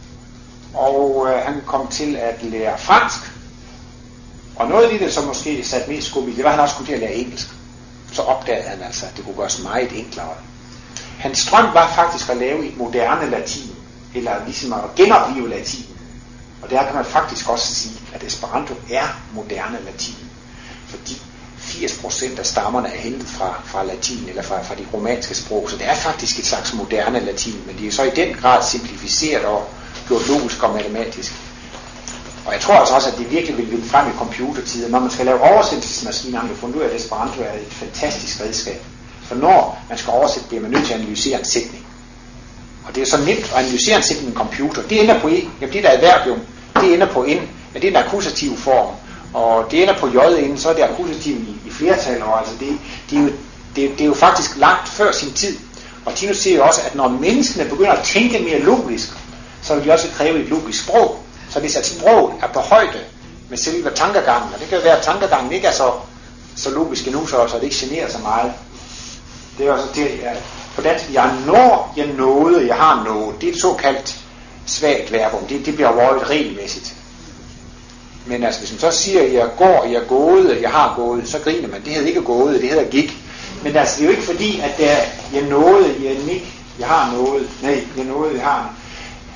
og 0.73 1.27
øh, 1.29 1.45
han 1.45 1.61
kom 1.65 1.87
til 1.87 2.15
at 2.15 2.43
lære 2.43 2.77
fransk. 2.77 3.19
Og 4.55 4.67
noget 4.67 4.83
af 4.83 4.99
det, 4.99 5.13
som 5.13 5.23
måske 5.23 5.63
satte 5.63 5.89
mest 5.89 6.07
skub 6.07 6.27
i, 6.27 6.35
det 6.35 6.43
var, 6.43 6.49
at 6.49 6.55
han 6.55 6.63
også 6.63 6.73
skulle 6.75 6.87
til 6.87 6.93
at 6.93 6.99
lære 6.99 7.13
engelsk. 7.13 7.47
Så 8.13 8.21
opdagede 8.21 8.69
han 8.69 8.81
altså, 8.81 9.05
at 9.05 9.17
det 9.17 9.25
kunne 9.25 9.35
gøres 9.35 9.63
meget 9.63 9.99
enklere. 9.99 10.35
Hans 11.19 11.45
drøm 11.51 11.73
var 11.73 11.87
faktisk 11.87 12.29
at 12.29 12.37
lave 12.37 12.65
et 12.65 12.77
moderne 12.77 13.29
latin, 13.29 13.74
eller 14.15 14.45
ligesom 14.45 14.73
at 14.73 14.95
genopleve 14.95 15.49
latin. 15.49 15.85
Og 16.61 16.69
der 16.69 16.83
kan 16.83 16.95
man 16.95 17.05
faktisk 17.05 17.49
også 17.49 17.75
sige, 17.75 17.95
at 18.13 18.23
Esperanto 18.23 18.73
er 18.91 19.07
moderne 19.33 19.79
latin. 19.85 20.15
Fordi 20.87 21.21
80% 21.59 22.39
af 22.39 22.45
stammerne 22.45 22.87
er 22.87 22.97
hentet 22.97 23.27
fra, 23.27 23.61
fra 23.65 23.83
latin, 23.83 24.29
eller 24.29 24.41
fra, 24.41 24.61
fra 24.61 24.75
de 24.75 24.85
romanske 24.93 25.35
sprog, 25.35 25.69
så 25.69 25.77
det 25.77 25.89
er 25.89 25.95
faktisk 25.95 26.39
et 26.39 26.45
slags 26.45 26.73
moderne 26.73 27.19
latin, 27.19 27.63
men 27.65 27.77
det 27.77 27.87
er 27.87 27.91
så 27.91 28.03
i 28.03 28.09
den 28.09 28.35
grad 28.35 28.63
simplificeret 28.63 29.45
og 29.45 29.69
gjort 30.07 30.27
logisk 30.27 30.63
og 30.63 30.73
matematisk. 30.73 31.33
Og 32.45 32.53
jeg 32.53 32.61
tror 32.61 32.73
altså 32.73 32.95
også, 32.95 33.09
at 33.09 33.17
det 33.17 33.31
virkelig 33.31 33.57
vil 33.57 33.71
vinde 33.71 33.85
frem 33.85 34.09
i 34.09 34.17
computertiden. 34.17 34.91
Når 34.91 34.99
man 34.99 35.11
skal 35.11 35.25
lave 35.25 35.41
oversættelsesmaskiner, 35.41 36.39
har 36.39 36.47
man 36.47 36.55
fundet 36.55 36.75
ud 36.75 36.81
af, 36.81 36.89
at 36.89 36.95
Esperanto 36.95 37.41
er 37.41 37.53
et 37.53 37.73
fantastisk 37.73 38.41
redskab. 38.41 38.81
For 39.23 39.35
når 39.35 39.83
man 39.89 39.97
skal 39.97 40.11
oversætte, 40.11 40.47
bliver 40.47 40.61
man 40.61 40.71
nødt 40.71 40.85
til 40.85 40.93
at 40.93 40.99
analysere 40.99 41.39
en 41.39 41.45
sætning. 41.45 41.85
Og 42.95 42.99
det 43.01 43.07
er 43.07 43.17
så 43.17 43.23
nemt 43.25 43.43
at 43.43 43.53
analysere 43.53 43.97
en 43.97 44.03
sætning 44.03 44.27
i 44.27 44.31
en 44.31 44.37
computer. 44.37 44.81
Det 44.81 45.01
ender 45.01 45.19
på 45.19 45.27
e, 45.27 45.31
jamen 45.61 45.73
det 45.73 45.83
der 45.83 45.91
adverbium, 45.91 46.39
det 46.75 46.93
ender 46.93 47.05
på 47.05 47.23
N, 47.23 47.27
men 47.73 47.81
det 47.81 47.83
er 47.83 47.87
en 47.87 47.95
akkusativ 47.95 48.57
form. 48.57 48.95
Og 49.33 49.71
det 49.71 49.81
ender 49.81 49.97
på 49.99 50.07
j 50.07 50.39
inden, 50.39 50.57
så 50.57 50.69
er 50.69 50.73
det 50.73 50.81
akkusativ 50.81 51.35
i, 51.35 51.67
i 51.67 51.71
flertal. 51.71 52.23
Og 52.23 52.39
altså 52.39 52.53
det, 52.59 52.77
det, 53.09 53.17
er 53.17 53.21
jo, 53.21 53.29
det, 53.75 53.91
det 53.91 54.01
er 54.01 54.05
jo 54.05 54.13
faktisk 54.13 54.57
langt 54.57 54.89
før 54.89 55.11
sin 55.11 55.33
tid. 55.33 55.57
Og 56.05 56.15
Tino 56.15 56.33
siger 56.33 56.57
jo 56.57 56.65
også, 56.65 56.81
at 56.85 56.95
når 56.95 57.07
menneskene 57.07 57.69
begynder 57.69 57.91
at 57.91 58.03
tænke 58.03 58.39
mere 58.39 58.59
logisk, 58.59 59.09
så 59.61 59.75
vil 59.75 59.85
de 59.85 59.91
også 59.93 60.07
kræve 60.17 60.39
et 60.39 60.49
logisk 60.49 60.83
sprog. 60.83 61.19
Så 61.49 61.59
hvis 61.59 61.75
at 61.75 61.85
sprog 61.85 62.33
er 62.41 62.47
på 62.47 62.59
højde 62.59 62.99
med 63.49 63.57
selve 63.57 63.91
tankegangen, 63.95 64.53
og 64.53 64.59
det 64.59 64.69
kan 64.69 64.77
jo 64.77 64.83
være, 64.83 64.97
at 64.97 65.03
tankegangen 65.03 65.51
ikke 65.51 65.67
er 65.67 65.71
så, 65.71 65.91
så 66.55 66.69
logisk 66.69 67.07
endnu, 67.07 67.27
så, 67.27 67.47
så 67.47 67.55
det 67.55 67.63
ikke 67.63 67.75
generer 67.79 68.09
så 68.11 68.17
meget. 68.17 68.51
Det 69.57 69.67
er 69.67 69.71
også 69.71 69.87
det, 69.95 70.07
at 70.23 70.37
på 70.75 70.81
dansk, 70.81 71.13
jeg 71.13 71.33
når, 71.45 71.93
jeg 71.97 72.07
nåede, 72.07 72.67
jeg 72.67 72.75
har 72.75 73.03
nået. 73.03 73.41
Det 73.41 73.49
er 73.49 73.53
et 73.53 73.61
såkaldt 73.61 74.15
svagt 74.65 75.11
verbum. 75.11 75.47
Det, 75.47 75.65
det 75.65 75.75
bliver 75.75 75.89
overhovedet 75.89 76.29
regelmæssigt. 76.29 76.93
Men 78.25 78.43
altså, 78.43 78.59
hvis 78.59 78.71
man 78.71 78.79
så 78.79 78.91
siger, 78.91 79.23
jeg 79.23 79.49
går, 79.57 79.87
jeg 79.91 80.01
gåede, 80.07 80.61
jeg 80.61 80.69
har 80.69 80.93
gået, 80.95 81.29
så 81.29 81.39
griner 81.39 81.67
man. 81.67 81.81
Det 81.85 81.93
hedder 81.93 82.07
ikke 82.07 82.21
gået, 82.21 82.61
det 82.61 82.69
hedder 82.69 82.89
gik. 82.89 83.17
Men 83.63 83.75
altså, 83.75 83.95
det 83.95 84.01
er 84.01 84.05
jo 84.05 84.11
ikke 84.11 84.25
fordi, 84.25 84.59
at 84.59 84.77
det 84.77 84.91
er, 84.91 85.01
jeg 85.33 85.41
nåede, 85.41 85.95
jeg 86.03 86.13
nik, 86.27 86.55
jeg 86.79 86.87
har 86.87 87.11
noget. 87.17 87.49
Nej, 87.61 87.83
jeg 87.97 88.05
nåede, 88.05 88.33
jeg 88.33 88.43
har 88.43 88.73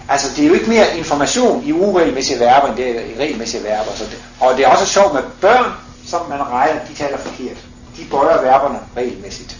Altså, 0.10 0.28
det 0.36 0.43
er 0.43 0.47
jo 0.47 0.54
ikke 0.54 0.69
mere 0.69 0.97
information 0.97 1.63
i 1.65 1.71
uregelmæssige 1.71 2.39
verber, 2.39 2.67
end 2.67 2.78
det 2.78 2.89
er 2.89 3.02
i 3.02 3.19
regelmæssige 3.19 3.63
verber. 3.63 3.91
Så 3.95 4.04
det, 4.04 4.17
og 4.39 4.58
det 4.58 4.65
er 4.65 4.69
også 4.69 4.86
sjovt 4.86 5.13
med 5.13 5.21
børn, 5.41 5.71
som 6.06 6.30
man 6.30 6.39
regner, 6.39 6.80
de 6.89 6.93
taler 6.93 7.17
forkert. 7.17 7.58
De 7.97 8.06
bøjer 8.12 8.41
verberne 8.41 8.80
regelmæssigt. 8.97 9.59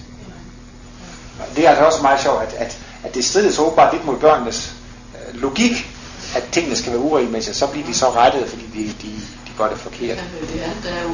Det 1.56 1.66
er 1.66 1.70
altså 1.70 1.86
også 1.86 2.02
meget 2.02 2.22
sjovt, 2.22 2.42
at, 2.42 2.54
at, 2.54 2.78
at 3.04 3.16
det 3.16 3.26
strider 3.26 3.52
så 3.52 3.62
åbenbart 3.62 3.94
lidt 3.94 4.06
mod 4.06 4.18
børnenes 4.18 4.74
øh, 5.16 5.42
logik, 5.42 5.96
at 6.36 6.44
tingene 6.52 6.76
skal 6.76 6.92
være 6.92 7.02
uregelmæssige, 7.02 7.54
så 7.54 7.68
bliver 7.68 7.86
de 7.86 7.94
så 7.94 8.10
rettet, 8.10 8.50
fordi 8.50 8.66
de, 8.74 8.84
de, 9.02 9.12
de 9.48 9.52
gør 9.58 9.70
det 9.70 9.78
forkert. 9.78 10.18
Ja, 10.56 10.70
det 10.84 10.92
er 10.92 11.04
jo 11.04 11.12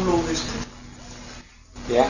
ulogisk. 0.00 0.42
Ja. 1.90 2.04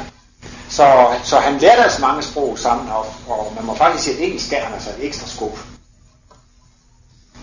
Så, 0.69 1.07
så 1.25 1.39
han 1.39 1.59
lærte 1.59 1.83
altså 1.83 2.01
mange 2.01 2.23
sprog 2.23 2.59
sammen, 2.59 2.89
og, 2.89 3.07
og 3.29 3.53
man 3.57 3.65
må 3.65 3.75
faktisk 3.75 4.05
sige, 4.05 4.17
at 4.17 4.23
engelsk 4.23 4.51
gav 4.51 4.61
han 4.61 4.75
altså 4.75 4.91
et 4.91 5.07
ekstra 5.07 5.27
skub 5.29 5.59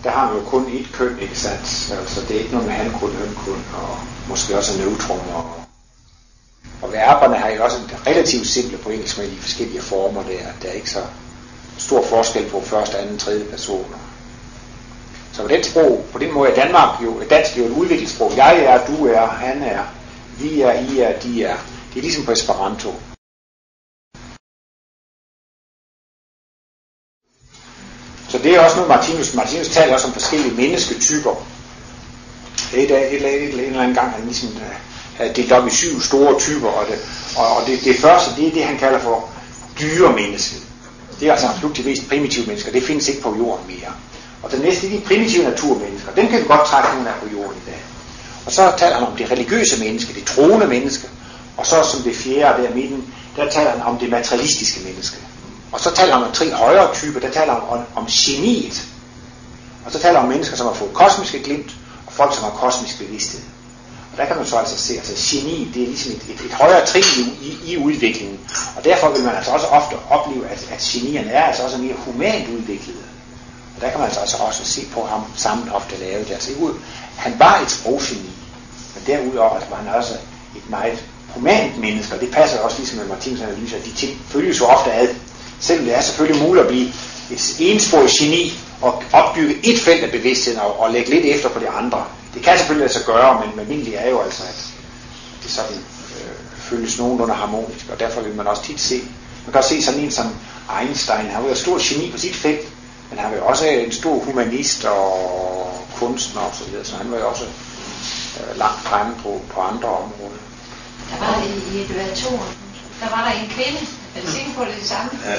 der 0.04 0.10
har 0.10 0.26
man 0.26 0.42
jo 0.42 0.48
kun 0.48 0.66
et 0.72 0.92
køn, 0.92 1.18
ikke 1.18 1.38
sandt? 1.38 1.66
Så 2.10 2.20
det 2.28 2.36
er 2.36 2.40
ikke 2.40 2.52
noget 2.52 2.66
med 2.66 2.74
han 2.74 2.92
kun, 2.92 3.10
høn 3.10 3.34
kun, 3.34 3.64
og 3.74 3.98
måske 4.28 4.56
også 4.56 4.82
neutrum. 4.82 5.18
Og, 5.34 5.44
og 6.82 6.92
verberne 6.92 7.36
har 7.36 7.48
jo 7.48 7.64
også 7.64 7.78
relativt 8.06 8.46
simple 8.46 8.78
på 8.78 8.90
engelsk 8.90 9.18
med 9.18 9.30
de 9.30 9.36
forskellige 9.36 9.82
former 9.82 10.22
der. 10.22 10.38
Der 10.62 10.68
er 10.68 10.72
ikke 10.72 10.90
så 10.90 11.02
stor 11.78 12.02
forskel 12.02 12.50
på 12.50 12.60
første, 12.60 12.98
anden, 12.98 13.18
tredje 13.18 13.44
personer. 13.44 13.98
Så 15.32 15.42
på 15.42 15.48
den 15.48 15.64
sprog, 15.64 16.04
på 16.12 16.18
den 16.18 16.34
måde 16.34 16.50
er 16.50 16.54
Danmark 16.54 17.02
jo, 17.04 17.22
dansk 17.30 17.58
jo 17.58 17.64
et 17.64 17.70
udviklingssprog. 17.70 18.36
Jeg 18.36 18.64
er, 18.64 18.86
du 18.86 19.06
er, 19.06 19.26
han 19.26 19.62
er, 19.62 19.84
vi 20.38 20.60
er, 20.60 20.72
I 20.72 21.00
er, 21.00 21.20
de 21.20 21.44
er. 21.44 21.56
Det 21.94 21.98
er 21.98 22.02
ligesom 22.02 22.24
på 22.24 22.32
Esperanto. 22.32 22.94
Så 28.28 28.38
det 28.38 28.54
er 28.54 28.60
også 28.60 28.76
noget, 28.76 28.88
Martinus, 28.88 29.34
Martinus 29.34 29.68
taler 29.68 29.94
også 29.94 30.06
om 30.06 30.12
forskellige 30.12 30.54
mennesketyper. 30.54 31.46
Et, 32.74 32.90
et, 32.90 33.14
et, 33.14 33.44
et, 33.44 33.54
en 33.54 33.60
eller 33.60 33.82
andet 33.82 33.96
gang, 33.96 34.10
han 34.10 34.24
ligesom 34.24 34.48
øh, 34.56 34.76
delt 35.36 35.52
op 35.52 35.66
i 35.66 35.70
syv 35.70 36.00
store 36.00 36.38
typer, 36.40 36.68
og 36.68 36.86
det, 36.86 36.98
og, 37.36 37.56
og 37.56 37.66
det, 37.66 37.84
det 37.84 37.96
første, 37.96 38.30
det 38.36 38.48
er 38.48 38.52
det, 38.52 38.64
han 38.64 38.78
kalder 38.78 38.98
for 38.98 39.28
dyre 39.80 40.12
menneske. 40.12 40.56
Det 41.20 41.28
er 41.28 41.32
altså 41.32 41.46
absolut 41.46 41.76
de 41.76 41.82
mest 41.82 42.08
primitive 42.08 42.46
mennesker, 42.46 42.72
det 42.72 42.82
findes 42.82 43.08
ikke 43.08 43.22
på 43.22 43.36
jorden 43.38 43.66
mere. 43.66 43.92
Og 44.42 44.50
det 44.50 44.60
næste, 44.60 44.86
det 44.86 44.94
er 44.94 45.00
de 45.00 45.06
primitive 45.06 45.44
naturmennesker, 45.44 46.12
dem 46.16 46.28
kan 46.28 46.38
vi 46.40 46.44
godt 46.44 46.66
trække 46.66 46.88
nogle 46.94 47.08
af 47.08 47.14
på 47.22 47.28
jorden 47.32 47.56
i 47.66 47.70
dag. 47.70 47.82
Og 48.46 48.52
så 48.52 48.72
taler 48.78 48.94
han 48.94 49.06
om 49.06 49.16
det 49.16 49.30
religiøse 49.30 49.84
menneske, 49.84 50.14
det 50.14 50.24
troende 50.24 50.66
menneske, 50.66 51.08
og 51.56 51.66
så 51.66 51.82
som 51.82 52.02
det 52.02 52.16
fjerde 52.16 52.62
der 52.62 52.74
midten, 52.74 53.14
der 53.36 53.50
taler 53.50 53.70
han 53.70 53.82
om 53.82 53.98
det 53.98 54.10
materialistiske 54.10 54.80
menneske. 54.84 55.16
Og 55.72 55.80
så 55.80 55.94
taler 55.94 56.14
han 56.14 56.24
om 56.24 56.32
tre 56.32 56.54
højere 56.54 56.94
typer, 56.94 57.20
der 57.20 57.30
taler 57.30 57.52
om, 57.52 57.80
om 57.94 58.06
geniet. 58.06 58.86
Og 59.84 59.92
så 59.92 59.98
taler 59.98 60.14
han 60.14 60.26
om 60.26 60.32
mennesker, 60.32 60.56
som 60.56 60.66
har 60.66 60.74
fået 60.74 60.92
kosmiske 60.92 61.42
glimt, 61.42 61.70
og 62.06 62.12
folk, 62.12 62.34
som 62.34 62.44
har 62.44 62.50
kosmisk 62.50 62.98
bevidsthed. 62.98 63.40
Der 64.18 64.26
kan 64.26 64.36
man 64.36 64.46
så 64.46 64.56
altså 64.56 64.78
se, 64.78 64.92
at 64.92 64.98
altså 64.98 65.36
geni, 65.36 65.70
det 65.74 65.82
er 65.82 65.86
ligesom 65.86 66.12
et, 66.12 66.22
et, 66.30 66.40
et 66.46 66.52
højere 66.52 66.86
trin 66.86 67.04
i, 67.18 67.46
i, 67.48 67.72
i 67.72 67.76
udviklingen. 67.76 68.40
Og 68.76 68.84
derfor 68.84 69.08
vil 69.10 69.24
man 69.24 69.34
altså 69.36 69.50
også 69.50 69.66
ofte 69.66 69.94
opleve, 70.10 70.48
at, 70.48 70.68
at 70.72 70.80
genierne 70.80 71.30
er 71.30 71.42
altså 71.42 71.62
også 71.62 71.78
mere 71.78 71.94
humant 71.96 72.48
udviklede. 72.48 73.04
Og 73.76 73.82
der 73.82 73.90
kan 73.90 74.00
man 74.00 74.08
altså 74.08 74.36
også 74.36 74.64
se 74.64 74.86
på 74.94 75.04
ham 75.04 75.24
sammen 75.36 75.68
ofte 75.68 75.96
lave 76.00 76.24
det. 76.24 76.30
Altså, 76.30 76.50
han 77.16 77.34
var 77.38 77.60
et 77.60 77.70
sproggeni, 77.70 78.30
men 78.94 79.02
derudover 79.06 79.54
altså, 79.54 79.70
var 79.70 79.76
han 79.76 79.94
også 79.94 80.14
et 80.56 80.70
meget 80.70 81.04
humant 81.28 81.78
menneske, 81.78 82.14
og 82.14 82.20
det 82.20 82.30
passer 82.30 82.58
også 82.58 82.78
ligesom 82.78 82.98
med 82.98 83.06
Martins 83.06 83.40
analyse, 83.40 83.76
at 83.76 83.84
de 83.84 83.92
ting 83.92 84.20
følges 84.28 84.60
jo 84.60 84.64
ofte 84.66 84.92
ad. 84.92 85.08
Selvom 85.60 85.84
det 85.86 85.96
er 85.96 86.00
selvfølgelig 86.00 86.42
muligt 86.42 86.62
at 86.62 86.68
blive 86.68 86.88
et 87.30 87.56
ensporet 87.58 88.10
geni 88.10 88.52
og 88.82 89.02
opbygge 89.12 89.56
et 89.64 89.78
felt 89.78 90.04
af 90.04 90.10
bevidstheden 90.10 90.60
og, 90.60 90.80
og 90.80 90.90
lægge 90.90 91.10
lidt 91.10 91.24
efter 91.24 91.48
på 91.48 91.58
de 91.60 91.68
andre. 91.68 92.04
Det 92.38 92.46
kan 92.46 92.58
selvfølgelig 92.58 92.86
lade 92.86 92.98
sig 92.98 93.06
gøre, 93.06 93.40
men 93.40 93.60
almindeligt 93.60 93.96
er 93.96 94.10
jo 94.10 94.20
altså, 94.20 94.42
at 94.42 94.66
det 95.42 95.50
sådan 95.50 95.76
øh, 96.16 96.36
føles 96.58 96.98
nogenlunde 96.98 97.34
harmonisk, 97.34 97.86
og 97.92 98.00
derfor 98.00 98.20
vil 98.20 98.34
man 98.34 98.46
også 98.46 98.62
tit 98.62 98.80
se, 98.80 98.98
man 99.44 99.52
kan 99.52 99.58
også 99.58 99.68
se 99.68 99.82
sådan 99.82 100.00
en 100.00 100.10
som 100.10 100.26
Einstein, 100.80 101.26
han 101.26 101.42
var 101.42 101.48
jo 101.48 101.54
stor 101.54 101.78
geni 101.88 102.10
på 102.10 102.18
sit 102.18 102.36
felt, 102.36 102.68
men 103.10 103.18
han 103.18 103.30
var 103.30 103.36
jo 103.36 103.44
også 103.46 103.66
en 103.66 103.92
stor 103.92 104.18
humanist 104.18 104.84
og 104.84 105.84
kunstner 105.96 106.42
og 106.42 106.54
så 106.54 106.64
videre, 106.64 106.84
så 106.84 106.96
han 106.96 107.10
var 107.10 107.18
jo 107.18 107.28
også 107.28 107.44
øh, 108.40 108.58
langt 108.58 108.80
fremme 108.80 109.14
på, 109.22 109.40
på 109.54 109.60
andre 109.60 109.88
områder. 109.88 110.40
Der 111.10 111.18
var 111.26 111.42
i 111.42 111.80
elevatoren, 111.80 112.54
der 113.00 113.08
var 113.16 113.24
der 113.24 113.40
en 113.40 113.48
kvinde, 113.50 113.80
er 114.16 114.20
du 114.20 114.30
sikker 114.30 114.52
på, 114.56 114.64
det 114.64 114.74
det 114.80 114.88
samme? 114.88 115.10
Ja. 115.24 115.36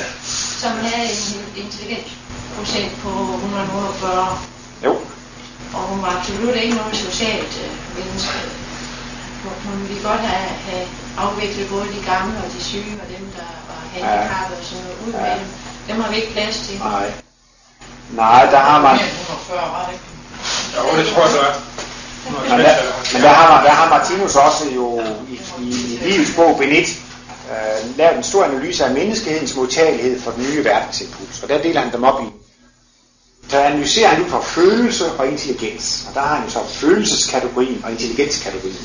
Som 0.61 0.71
havde 0.71 1.09
en 1.09 1.63
intelligens 1.63 2.11
procent 2.57 2.91
på 3.03 3.09
140. 3.09 4.39
Jo. 4.85 4.97
Og 5.75 5.81
hun 5.91 5.99
var 6.05 6.11
absolut 6.17 6.55
ikke 6.55 6.75
noget 6.75 6.95
socialt 7.07 7.53
øh, 7.65 7.71
menneske. 7.97 8.39
Hun 9.67 9.79
ville 9.89 10.03
godt 10.09 10.23
have, 10.31 10.49
have 10.69 10.87
afviklet 11.17 11.69
både 11.69 11.87
de 11.95 12.01
gamle 12.11 12.37
og 12.45 12.49
de 12.55 12.61
syge 12.63 12.93
og 13.03 13.07
dem, 13.15 13.23
der 13.37 13.49
var 13.69 13.81
handicappede 13.93 14.59
og 14.61 14.65
sådan 14.69 14.83
noget 14.83 14.99
ud 15.07 15.13
ja. 15.13 15.19
med 15.21 15.31
dem. 15.39 15.47
Dem 15.87 16.01
har 16.01 16.09
vi 16.11 16.15
ikke 16.15 16.33
plads 16.37 16.57
til. 16.65 16.75
Nej. 16.79 17.11
Nej, 18.23 18.41
der 18.53 18.61
har 18.69 18.81
man... 18.81 18.95
140 18.95 19.57
var 19.75 19.89
det 19.89 19.99
Jo, 20.75 20.97
det 20.97 21.05
tror 21.13 21.21
jeg, 21.21 21.31
så. 21.31 21.43
Men 22.49 22.59
der, 22.59 22.75
men 23.13 23.21
der 23.21 23.29
har, 23.29 23.63
der 23.63 23.69
har 23.69 23.89
Martinus 23.89 24.35
også 24.35 24.63
jo 24.75 25.01
i, 25.29 25.39
i, 25.59 25.69
i 25.69 25.99
livets 26.01 26.35
bog 26.35 26.57
Benit 26.57 26.87
øh, 27.51 27.97
lavet 27.97 28.17
en 28.17 28.23
stor 28.23 28.43
analyse 28.43 28.85
af 28.85 28.91
menneskehedens 28.91 29.55
modtagelighed 29.55 30.21
for 30.21 30.31
den 30.31 30.43
nye 30.43 30.65
verdensimpuls, 30.65 31.43
og 31.43 31.49
der 31.49 31.61
deler 31.61 31.81
han 31.81 31.91
dem 31.91 32.03
op 32.03 32.21
i 32.21 32.48
der 33.51 33.59
analyserer 33.59 34.07
han 34.07 34.23
ud 34.23 34.29
fra 34.29 34.41
følelse 34.41 35.11
og 35.11 35.27
intelligens, 35.27 36.05
og 36.07 36.13
der 36.13 36.21
har 36.21 36.35
han 36.35 36.45
jo 36.45 36.51
så 36.51 36.59
følelseskategorien 36.67 37.81
og 37.83 37.91
intelligenskategorien. 37.91 38.77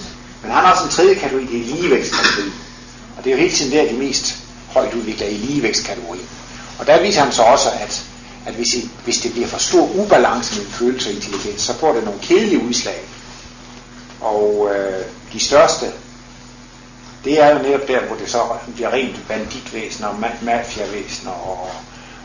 Men 0.43 0.51
han 0.51 0.65
har 0.65 0.73
også 0.73 0.85
en 0.85 0.91
tredje 0.91 1.15
kategori, 1.15 1.47
det 1.47 1.61
er 1.61 1.77
ligevækstkategorien. 1.77 2.55
Og 3.17 3.25
det 3.25 3.31
er 3.31 3.35
jo 3.35 3.41
hele 3.41 3.55
tiden 3.55 3.73
der 3.73 3.93
de 3.93 3.99
mest 3.99 4.37
højt 4.71 4.95
udviklede 4.95 5.31
i 5.31 5.37
ligevækstkategorien. 5.37 6.29
Og 6.79 6.87
der 6.87 7.03
viser 7.03 7.21
han 7.23 7.33
så 7.33 7.43
også, 7.43 7.69
at, 7.71 8.05
at 8.47 8.55
hvis, 8.55 8.75
I, 8.75 8.91
hvis 9.05 9.19
det 9.19 9.33
bliver 9.33 9.47
for 9.49 9.59
stor 9.59 9.89
ubalance 9.95 10.55
mellem 10.55 10.73
følelse 10.73 11.09
og 11.11 11.15
intelligens, 11.15 11.61
så 11.62 11.75
får 11.75 11.93
det 11.93 12.05
nogle 12.05 12.21
kedelige 12.21 12.62
udslag. 12.62 13.01
Og 14.21 14.71
øh, 14.75 15.05
de 15.33 15.41
største, 15.41 15.87
det 17.25 17.43
er 17.43 17.51
jo 17.57 17.62
netop 17.62 17.89
der, 17.89 18.01
hvor 18.01 18.17
det 18.17 18.31
så 18.31 18.39
bliver 18.75 18.93
rent 18.93 19.29
banditvæsen 19.29 20.05
og 20.05 20.15
mafiavæsen 20.43 21.29
og, 21.29 21.71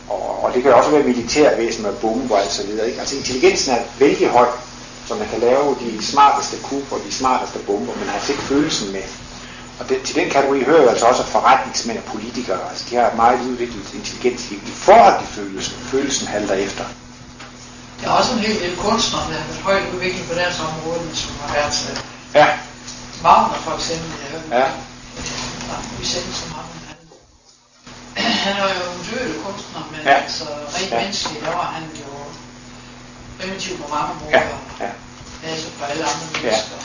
og, 0.10 0.44
og 0.44 0.54
det 0.54 0.64
kan 0.64 0.74
også 0.74 0.90
være 0.90 1.04
militærvæsen 1.04 1.84
med 1.84 1.94
bomber 1.94 2.36
og 2.36 2.52
så 2.52 2.64
videre. 2.68 2.88
Ikke? 2.88 3.00
Altså 3.00 3.16
intelligensen 3.16 3.74
er 3.74 3.82
vældig 4.00 4.28
høj, 4.28 4.48
så 5.08 5.16
man 5.16 5.28
kan 5.28 5.40
lave 5.40 5.76
de 5.80 6.06
smarteste 6.06 6.58
kub 6.64 6.92
og 6.92 7.00
de 7.08 7.12
smarteste 7.12 7.60
bomber, 7.60 7.94
men 7.96 8.08
har 8.08 8.14
altså 8.14 8.32
ikke 8.32 8.44
følelsen 8.44 8.92
med. 8.92 9.04
Og 9.80 9.90
det, 9.90 10.02
til 10.02 10.16
den 10.16 10.30
kategori 10.30 10.64
hører 10.64 10.84
jo 10.84 10.90
altså 10.90 11.06
også 11.06 11.24
forretningsmænd 11.24 11.98
og 11.98 12.04
politikere. 12.04 12.60
Altså 12.70 12.86
de 12.90 12.96
har 12.96 13.14
meget 13.16 13.40
udviklet 13.42 13.94
intelligens 13.94 14.52
i, 14.52 14.60
forhold 14.74 15.20
til 15.20 15.28
følelsen. 15.28 15.74
Følelsen 15.74 16.28
halter 16.28 16.56
efter. 16.56 16.84
Der 18.02 18.08
er 18.08 18.12
også 18.12 18.34
en 18.34 18.40
hel 18.40 18.60
del 18.60 18.78
kunstnere, 18.78 19.22
der 19.22 19.34
har 19.34 19.48
været 19.48 19.62
højt 19.64 19.94
udviklet 19.94 20.28
på 20.28 20.34
deres 20.34 20.60
område, 20.60 21.16
som 21.16 21.32
har 21.42 21.54
været 21.54 21.74
til. 21.74 22.04
Ja. 22.36 22.48
Wagner 23.24 23.56
for 23.56 23.76
eksempel, 23.76 24.10
hørte. 24.32 24.56
Ja. 24.58 24.68
Vi 26.00 26.06
sendte 26.06 26.34
så 26.34 26.46
mange. 26.50 26.59
Han, 28.46 28.54
er 28.58 28.68
jo 28.80 28.92
en 28.98 29.06
død 29.12 29.34
kunstner, 29.44 29.82
men 29.92 30.00
Ja. 30.06 30.14
altså 30.24 30.44
rent 30.78 30.92
Ja. 30.92 31.00
menneskeligt, 31.02 31.46
der 31.46 31.52
var 31.52 31.64
han 31.76 31.84
jo 32.00 32.12
primitiv 33.40 33.78
på 33.78 33.88
mange 33.96 34.14
måder. 34.20 34.38
Ja, 34.38 34.44
ja. 34.86 34.92
Altså 35.52 35.68
for 35.78 35.86
alle 35.86 36.04
andre 36.04 36.26
Ja. 36.34 36.42
mennesker. 36.44 36.78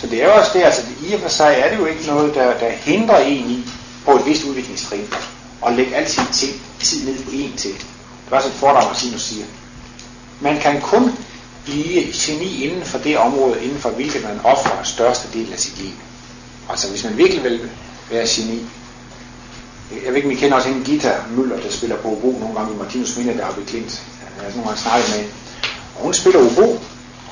Så 0.00 0.06
det 0.06 0.22
er 0.22 0.26
jo 0.26 0.34
også 0.34 0.50
det, 0.54 0.62
altså 0.62 0.82
i 1.02 1.12
og 1.14 1.20
for 1.20 1.28
sig 1.28 1.54
er 1.58 1.70
det 1.70 1.78
jo 1.78 1.86
ikke 1.86 2.06
noget, 2.06 2.34
der, 2.34 2.58
der 2.58 2.70
hindrer 2.70 3.18
en 3.18 3.50
i 3.50 3.68
på 4.04 4.16
et 4.16 4.26
vist 4.26 4.44
udviklingstrin 4.44 5.08
at 5.66 5.72
lægge 5.72 5.96
al 5.96 6.10
sin 6.10 6.26
tid, 6.32 6.52
tid 6.82 7.04
ned 7.08 7.24
på 7.24 7.30
én 7.30 7.56
til. 7.58 7.72
Det 7.72 8.30
var 8.30 8.38
sådan 8.40 8.52
et 8.52 8.58
foredrag, 8.58 8.84
Martinus 8.84 9.22
siger. 9.22 9.46
Man 10.40 10.60
kan 10.60 10.80
kun 10.80 11.18
blive 11.64 12.12
geni 12.12 12.64
inden 12.64 12.84
for 12.84 12.98
det 12.98 13.18
område, 13.18 13.64
inden 13.64 13.78
for 13.80 13.90
hvilket 13.90 14.22
man 14.22 14.40
offrer 14.44 14.82
største 14.82 15.28
del 15.32 15.52
af 15.52 15.58
sit 15.58 15.78
liv. 15.78 15.92
Altså 16.70 16.88
hvis 16.90 17.04
man 17.04 17.16
virkelig 17.16 17.44
vil 17.44 17.70
være 18.10 18.26
geni. 18.28 18.66
Jeg 19.90 20.08
ved 20.08 20.16
ikke, 20.16 20.28
om 20.28 20.32
I 20.32 20.34
kender 20.34 20.56
også 20.56 20.68
en 20.68 20.82
Gita 20.84 21.12
Møller, 21.36 21.56
der 21.60 21.70
spiller 21.70 21.96
på 21.96 22.08
obo 22.08 22.38
nogle 22.40 22.54
gange 22.54 22.74
i 22.74 22.76
Martinus 22.78 23.16
Minde, 23.16 23.38
der 23.38 23.46
er 23.46 23.54
ved 23.56 23.66
Klint. 23.66 24.02
Jeg 24.20 24.28
har 24.36 24.44
altså 24.44 24.56
nogle 24.58 24.68
gange 24.68 24.82
snakket 24.82 25.08
med 25.10 25.16
hende. 25.18 25.32
Og 25.96 26.02
hun 26.02 26.14
spiller 26.14 26.40
obo, 26.46 26.80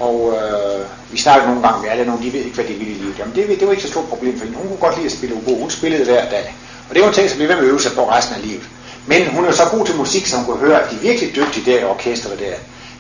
og 0.01 0.17
øh, 0.37 0.87
vi 1.13 1.19
snakkede 1.19 1.47
nogle 1.51 1.69
gange 1.69 1.83
med 1.83 1.91
alle 1.91 2.05
nogle, 2.07 2.25
de 2.25 2.33
ved 2.33 2.41
ikke, 2.41 2.55
hvad 2.55 2.65
de 2.65 2.75
vil 2.75 2.91
i 2.91 2.95
livet. 2.95 3.19
Jamen 3.19 3.35
det, 3.35 3.61
det 3.61 3.67
var 3.67 3.73
ikke 3.73 3.83
så 3.83 3.89
stort 3.89 4.09
problem 4.09 4.39
for 4.39 4.45
hende. 4.45 4.59
Hun 4.59 4.69
kunne 4.69 4.85
godt 4.87 4.97
lide 4.97 5.07
at 5.07 5.13
spille 5.13 5.37
obo. 5.37 5.59
Hun 5.59 5.71
spillede 5.71 6.05
hver 6.05 6.31
dag. 6.31 6.57
Og 6.89 6.95
det 6.95 7.03
var 7.03 7.09
en 7.09 7.15
ting, 7.15 7.29
som 7.31 7.37
blev 7.37 7.49
ved 7.49 7.57
med 7.57 7.65
at 7.65 7.71
øve 7.71 7.81
sig 7.81 7.93
på 7.93 8.11
resten 8.11 8.35
af 8.37 8.43
livet. 8.43 8.69
Men 9.07 9.27
hun 9.27 9.45
er 9.45 9.53
så 9.53 9.65
god 9.71 9.87
til 9.87 9.97
musik, 9.97 10.27
så 10.27 10.37
hun 10.37 10.45
kunne 10.45 10.59
høre, 10.67 10.83
at 10.83 10.91
de 10.91 10.97
virkelig 10.97 11.37
dygtige 11.37 11.73
der 11.73 11.81
i 11.81 11.85
orkestret 11.85 12.39
der, 12.39 12.55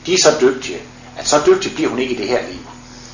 de 0.06 0.14
er 0.14 0.18
så 0.18 0.30
dygtige, 0.40 0.78
at 1.18 1.28
så 1.28 1.36
dygtig 1.46 1.74
bliver 1.74 1.90
hun 1.90 1.98
ikke 1.98 2.14
i 2.14 2.16
det 2.16 2.28
her 2.28 2.40
liv. 2.50 2.60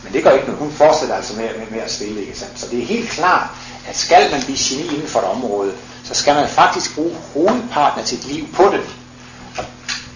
Men 0.05 0.12
det 0.12 0.22
gør 0.24 0.30
ikke 0.30 0.47
noget. 0.47 0.61
Hun 0.61 0.72
fortsætter 0.72 1.14
altså 1.14 1.36
med, 1.36 1.49
med, 1.59 1.66
med 1.70 1.80
at 1.80 1.93
spille, 1.93 2.20
ikke 2.20 2.39
sandt? 2.39 2.61
Så 2.61 2.66
det 2.70 2.78
er 2.78 2.84
helt 2.84 3.11
klart, 3.11 3.49
at 3.89 3.97
skal 3.97 4.30
man 4.30 4.43
blive 4.43 4.59
geni 4.59 4.95
inden 4.95 5.09
for 5.09 5.18
et 5.20 5.26
område, 5.26 5.72
så 6.09 6.14
skal 6.14 6.34
man 6.34 6.48
faktisk 6.48 6.94
bruge 6.94 7.16
hovedparten 7.34 8.00
af 8.00 8.09
sit 8.09 8.24
liv 8.24 8.52
på 8.54 8.62
det. 8.62 8.80
Og, 9.59 9.64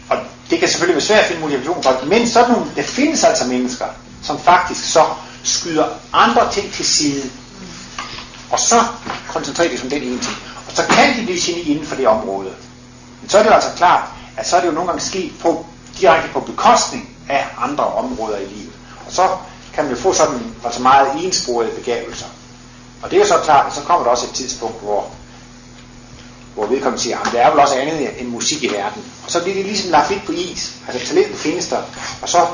og 0.08 0.16
det 0.50 0.58
kan 0.58 0.68
selvfølgelig 0.68 0.94
være 0.94 1.04
svært 1.04 1.20
at 1.20 1.26
finde 1.26 1.40
motivation 1.40 1.82
for 1.82 1.90
det, 1.90 2.08
men 2.08 2.28
sådan 2.28 2.50
nogle, 2.50 2.66
der 2.76 2.82
findes 2.82 3.24
altså 3.24 3.46
mennesker, 3.46 3.86
som 4.22 4.38
faktisk 4.38 4.92
så 4.92 5.04
skyder 5.44 5.86
andre 6.12 6.52
ting 6.52 6.72
til 6.72 6.84
side, 6.84 7.30
og 8.50 8.58
så 8.58 8.84
koncentrerer 9.28 9.68
de 9.68 9.76
sig 9.76 9.84
om 9.84 9.90
den 9.90 10.02
ene 10.02 10.18
ting. 10.18 10.36
Og 10.68 10.72
så 10.72 10.82
kan 10.90 11.18
de 11.18 11.24
blive 11.24 11.40
geni 11.40 11.60
inden 11.60 11.86
for 11.86 11.96
det 11.96 12.08
område. 12.08 12.50
Men 13.20 13.30
så 13.30 13.38
er 13.38 13.42
det 13.42 13.50
jo 13.50 13.54
altså 13.54 13.70
klart, 13.76 14.08
at 14.36 14.48
så 14.48 14.56
er 14.56 14.60
det 14.60 14.68
jo 14.68 14.72
nogle 14.72 14.88
gange 14.88 15.04
sket 15.04 15.32
på, 15.40 15.66
direkte 16.00 16.28
på 16.32 16.40
bekostning 16.40 17.16
af 17.28 17.46
andre 17.58 17.84
områder 17.84 18.38
i 18.38 18.44
livet. 18.44 18.72
Og 19.06 19.12
så 19.12 19.28
kan 19.74 19.84
man 19.84 19.92
jo 19.92 19.98
få 19.98 20.12
sådan 20.12 20.54
altså 20.64 20.82
meget 20.82 21.24
ensporede 21.24 21.70
begavelser. 21.70 22.26
Og 23.02 23.10
det 23.10 23.16
er 23.16 23.20
jo 23.20 23.28
så 23.28 23.38
klart, 23.44 23.66
at 23.66 23.74
så 23.74 23.80
kommer 23.80 24.04
der 24.04 24.10
også 24.10 24.26
et 24.26 24.32
tidspunkt, 24.32 24.80
hvor, 24.82 25.10
hvor 26.54 26.66
vedkommende 26.66 27.02
siger, 27.02 27.18
at 27.18 27.32
der 27.32 27.40
er 27.40 27.50
vel 27.50 27.60
også 27.60 27.74
andet 27.74 28.20
end 28.20 28.28
musik 28.28 28.62
i 28.62 28.72
verden. 28.72 29.04
Og 29.24 29.30
så 29.30 29.42
bliver 29.42 29.56
det 29.56 29.64
ligesom 29.64 29.90
lagt 29.90 30.10
lidt 30.10 30.26
på 30.26 30.32
is. 30.32 30.72
Altså 30.88 31.06
talentet 31.08 31.36
findes 31.36 31.66
der. 31.68 31.82
Og 32.22 32.28
så, 32.28 32.46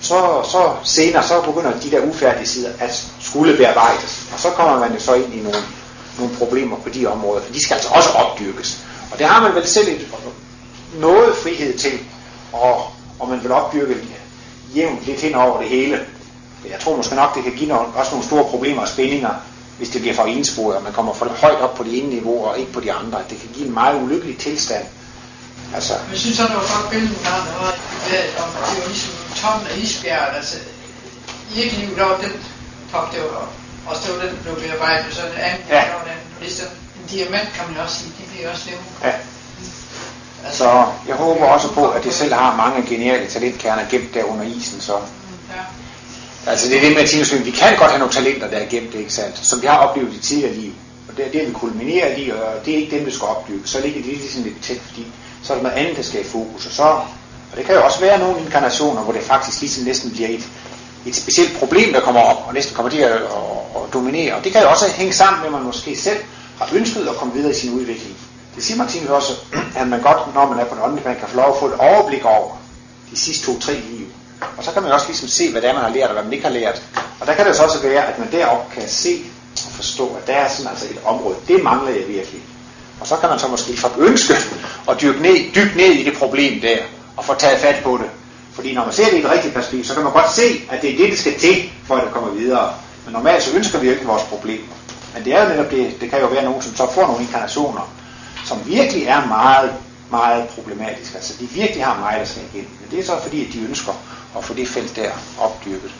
så, 0.00 0.42
så 0.50 0.72
senere, 0.84 1.22
så 1.22 1.40
begynder 1.40 1.80
de 1.80 1.90
der 1.90 2.00
ufærdige 2.00 2.46
sider 2.46 2.70
at 2.80 3.04
skulle 3.20 3.56
bearbejdes. 3.56 4.28
Og 4.32 4.40
så 4.40 4.50
kommer 4.50 4.78
man 4.78 4.92
jo 4.92 5.00
så 5.00 5.14
ind 5.14 5.34
i 5.34 5.40
nogle, 5.40 5.62
nogle 6.18 6.34
problemer 6.36 6.76
på 6.76 6.88
de 6.88 7.06
områder, 7.06 7.42
for 7.42 7.52
de 7.52 7.62
skal 7.62 7.74
altså 7.74 7.90
også 7.94 8.10
opdyrkes. 8.10 8.78
Og 9.12 9.18
det 9.18 9.26
har 9.26 9.42
man 9.42 9.54
vel 9.54 9.66
selv 9.66 9.88
et, 9.88 10.08
noget 10.98 11.36
frihed 11.36 11.78
til, 11.78 11.98
og, 12.52 12.82
og 13.18 13.28
man 13.28 13.42
vil 13.42 13.52
opdyrke 13.52 13.96
jævnt 14.74 15.06
lidt 15.06 15.20
hen 15.20 15.34
over 15.34 15.60
det 15.60 15.68
hele. 15.68 16.00
Jeg 16.70 16.80
tror 16.80 16.96
måske 16.96 17.14
nok, 17.14 17.34
det 17.34 17.42
kan 17.42 17.52
give 17.52 17.68
nogle, 17.68 17.86
også 17.94 18.10
nogle 18.10 18.26
store 18.26 18.44
problemer 18.44 18.82
og 18.82 18.88
spændinger, 18.88 19.30
hvis 19.78 19.88
det 19.88 20.00
bliver 20.00 20.14
for 20.14 20.24
ensporet, 20.24 20.76
og 20.76 20.82
man 20.82 20.92
kommer 20.92 21.14
for 21.14 21.26
højt 21.28 21.60
op 21.60 21.74
på 21.74 21.84
det 21.84 21.98
ene 21.98 22.08
niveau 22.08 22.44
og 22.46 22.58
ikke 22.58 22.72
på 22.72 22.80
de 22.80 22.92
andre. 22.92 23.18
Det 23.30 23.40
kan 23.40 23.48
give 23.54 23.66
en 23.66 23.74
meget 23.74 24.02
ulykkelig 24.02 24.38
tilstand. 24.38 24.84
Altså, 25.74 25.94
Jeg 26.10 26.18
synes, 26.18 26.40
at 26.40 26.48
det 26.48 26.56
var 26.56 26.80
godt 26.80 26.90
billede, 26.90 27.14
der 27.24 27.30
var, 27.30 27.72
om 28.44 28.48
det 28.70 28.82
var 28.82 28.86
ligesom 28.88 29.14
toppen 29.36 29.66
af 29.70 29.76
isbjerget. 29.78 30.36
Altså, 30.36 30.56
i 31.54 31.66
et 31.66 31.72
liv, 31.72 31.96
der 31.96 32.04
var 32.04 32.16
den 32.16 32.32
top, 32.92 33.12
det 33.12 33.20
var 33.22 33.48
også 33.86 34.02
det 34.06 34.14
var 34.16 34.20
den, 34.26 34.38
der 34.44 34.54
blev 34.54 34.68
bearbejdet, 34.68 35.14
så 35.14 35.22
det 35.22 35.40
andet, 35.42 35.64
Ja. 35.68 35.74
der 35.74 35.80
var 35.98 36.04
den. 36.04 36.20
Ligesom 36.40 36.66
en 37.00 37.06
diamant, 37.10 37.48
kan 37.54 37.64
man 37.72 37.80
også 37.84 37.96
sige, 37.98 38.12
det 38.20 38.26
bliver 38.32 38.50
også 38.52 38.64
levende. 38.66 38.88
ja. 39.04 39.12
Altså, 40.46 40.58
Så 40.58 40.84
jeg 41.08 41.16
håber 41.16 41.46
også 41.46 41.68
på, 41.72 41.88
at 41.88 42.04
de 42.04 42.12
selv 42.12 42.32
har 42.34 42.56
mange 42.56 42.82
geniale 42.88 43.26
talentkerner 43.30 43.82
gemt 43.90 44.14
der 44.14 44.24
under 44.24 44.44
isen. 44.44 44.80
Så. 44.80 44.92
Altså 46.46 46.68
det 46.68 46.76
er 46.76 46.80
det 46.80 46.92
med 46.92 47.02
at 47.02 47.08
sige, 47.08 47.44
vi 47.44 47.50
kan 47.50 47.76
godt 47.76 47.90
have 47.90 47.98
nogle 47.98 48.14
talenter, 48.14 48.50
der 48.50 48.56
er 48.56 48.66
gemt, 48.66 48.94
ikke 48.94 49.12
sandt? 49.12 49.46
Som 49.46 49.62
vi 49.62 49.66
har 49.66 49.76
oplevet 49.78 50.14
i 50.14 50.18
tidligere 50.18 50.54
liv. 50.54 50.72
Og 51.08 51.16
det 51.16 51.26
er 51.26 51.30
det, 51.30 51.48
vi 51.48 51.52
kulminerer 51.52 52.16
i, 52.16 52.30
og 52.30 52.64
det 52.64 52.74
er 52.74 52.78
ikke 52.78 52.96
dem, 52.96 53.06
vi 53.06 53.10
skal 53.10 53.28
opbygge. 53.28 53.68
Så 53.68 53.80
ligger 53.80 54.02
det 54.02 54.12
ligesom 54.12 54.42
lidt 54.42 54.62
tæt, 54.62 54.80
fordi 54.86 55.06
så 55.42 55.52
er 55.52 55.56
der 55.56 55.62
noget 55.62 55.76
andet, 55.76 55.96
der 55.96 56.02
skal 56.02 56.20
i 56.20 56.24
fokus. 56.24 56.66
Og, 56.66 56.72
så, 56.72 56.82
og 56.82 57.56
det 57.56 57.64
kan 57.64 57.74
jo 57.74 57.84
også 57.84 58.00
være 58.00 58.18
nogle 58.18 58.40
inkarnationer, 58.40 59.02
hvor 59.02 59.12
det 59.12 59.22
faktisk 59.22 59.60
ligesom 59.60 59.84
næsten 59.84 60.10
bliver 60.10 60.28
et, 60.28 60.48
et 61.06 61.16
specielt 61.16 61.58
problem, 61.58 61.92
der 61.92 62.00
kommer 62.00 62.20
op, 62.20 62.44
og 62.46 62.54
næsten 62.54 62.74
kommer 62.76 62.90
til 62.90 62.98
at, 62.98 63.12
at, 63.12 63.22
at 63.76 63.92
dominere. 63.92 64.34
Og 64.34 64.44
det 64.44 64.52
kan 64.52 64.62
jo 64.62 64.70
også 64.70 64.88
hænge 64.88 65.12
sammen 65.12 65.40
med, 65.40 65.46
at 65.46 65.52
man 65.52 65.62
måske 65.62 65.96
selv 65.96 66.18
har 66.58 66.68
ønsket 66.74 67.08
at 67.08 67.16
komme 67.16 67.34
videre 67.34 67.50
i 67.50 67.54
sin 67.54 67.72
udvikling. 67.74 68.16
Det 68.56 68.64
siger 68.64 68.78
Martinus 68.78 69.10
også, 69.10 69.32
at 69.80 69.88
man 69.88 70.02
godt, 70.02 70.34
når 70.34 70.48
man 70.48 70.58
er 70.58 70.64
på 70.64 70.74
en 70.74 70.80
åndelig 70.82 71.02
plan, 71.02 71.16
kan 71.16 71.28
få 71.28 71.36
lov 71.36 71.48
at 71.48 71.58
få 71.60 71.66
et 71.66 71.74
overblik 71.78 72.24
over 72.24 72.58
de 73.10 73.16
sidste 73.16 73.46
to-tre 73.46 73.72
liv. 73.72 74.06
Og 74.56 74.64
så 74.64 74.70
kan 74.70 74.82
man 74.82 74.92
også 74.92 75.06
ligesom 75.06 75.28
se, 75.28 75.50
hvad 75.52 75.62
det 75.62 75.70
er, 75.70 75.74
man 75.74 75.82
har 75.82 75.90
lært, 75.90 76.06
og 76.08 76.12
hvad 76.12 76.24
man 76.24 76.32
ikke 76.32 76.44
har 76.44 76.54
lært. 76.54 76.82
Og 77.20 77.26
der 77.26 77.34
kan 77.34 77.46
det 77.46 77.56
så 77.56 77.62
også 77.62 77.82
være, 77.82 78.06
at 78.06 78.18
man 78.18 78.32
deroppe 78.32 78.74
kan 78.74 78.88
se 78.88 79.24
og 79.66 79.72
forstå, 79.72 80.06
at 80.06 80.26
der 80.26 80.32
er 80.32 80.48
sådan 80.48 80.70
altså 80.70 80.86
et 80.90 80.98
område, 81.04 81.36
det 81.48 81.62
mangler 81.62 81.90
jeg 81.90 82.08
virkelig. 82.08 82.42
Og 83.00 83.06
så 83.06 83.16
kan 83.16 83.28
man 83.28 83.38
så 83.38 83.48
måske 83.48 83.76
få 83.76 83.88
ønske 83.98 84.34
at 84.90 85.00
dykke 85.00 85.22
ned, 85.22 85.54
dykke 85.54 85.76
ned 85.76 85.92
i 85.92 86.04
det 86.04 86.18
problem 86.18 86.60
der, 86.60 86.78
og 87.16 87.24
få 87.24 87.34
taget 87.34 87.60
fat 87.60 87.84
på 87.84 87.98
det. 88.02 88.10
Fordi 88.54 88.74
når 88.74 88.84
man 88.84 88.92
ser 88.94 89.04
det 89.04 89.12
i 89.12 89.20
et 89.20 89.30
rigtigt 89.30 89.54
perspektiv, 89.54 89.84
så 89.84 89.94
kan 89.94 90.02
man 90.02 90.12
godt 90.12 90.32
se, 90.32 90.42
at 90.70 90.82
det 90.82 90.92
er 90.92 90.96
det, 90.96 91.10
det 91.10 91.18
skal 91.18 91.38
til, 91.38 91.70
for 91.86 91.96
at 91.96 92.04
det 92.04 92.12
kommer 92.12 92.30
videre. 92.30 92.74
Men 93.04 93.12
normalt 93.12 93.42
så 93.42 93.56
ønsker 93.56 93.78
vi 93.78 93.86
jo 93.86 93.92
ikke 93.92 94.06
vores 94.06 94.22
problemer. 94.22 94.74
Men 95.14 95.24
det 95.24 95.34
er 95.34 95.42
jo 95.42 95.48
netop 95.48 95.70
det, 95.70 96.00
det 96.00 96.10
kan 96.10 96.20
jo 96.20 96.26
være 96.26 96.44
nogen, 96.44 96.62
som 96.62 96.76
så 96.76 96.90
får 96.94 97.06
nogle 97.06 97.22
inkarnationer, 97.22 97.92
som 98.44 98.58
virkelig 98.66 99.04
er 99.06 99.26
meget, 99.26 99.72
meget 100.10 100.48
problematiske. 100.48 101.16
Altså 101.16 101.34
de 101.40 101.46
virkelig 101.46 101.84
har 101.84 101.98
meget, 102.00 102.20
der 102.20 102.26
skal 102.26 102.42
igennem. 102.52 102.70
Men 102.80 102.90
det 102.90 102.98
er 102.98 103.04
så 103.04 103.22
fordi, 103.22 103.46
at 103.46 103.52
de 103.52 103.58
ønsker 103.68 103.92
at 104.36 104.44
få 104.44 104.54
det 104.54 104.68
felt 104.68 104.96
der 104.96 105.10
opdyrket. 105.40 105.90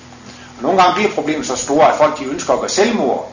Og 0.56 0.62
nogle 0.62 0.82
gange 0.82 0.94
bliver 0.94 1.14
problemet 1.14 1.46
så 1.46 1.56
store, 1.56 1.92
at 1.92 1.98
folk 1.98 2.18
de 2.18 2.24
ønsker 2.24 2.52
at 2.52 2.60
gøre 2.60 2.68
selvmord. 2.68 3.32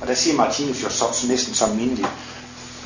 Og 0.00 0.06
der 0.06 0.14
siger 0.14 0.36
Martinus 0.36 0.82
jo 0.82 0.90
så, 0.90 1.04
så 1.12 1.26
næsten 1.28 1.54
som 1.54 1.68
mindelig, 1.70 2.06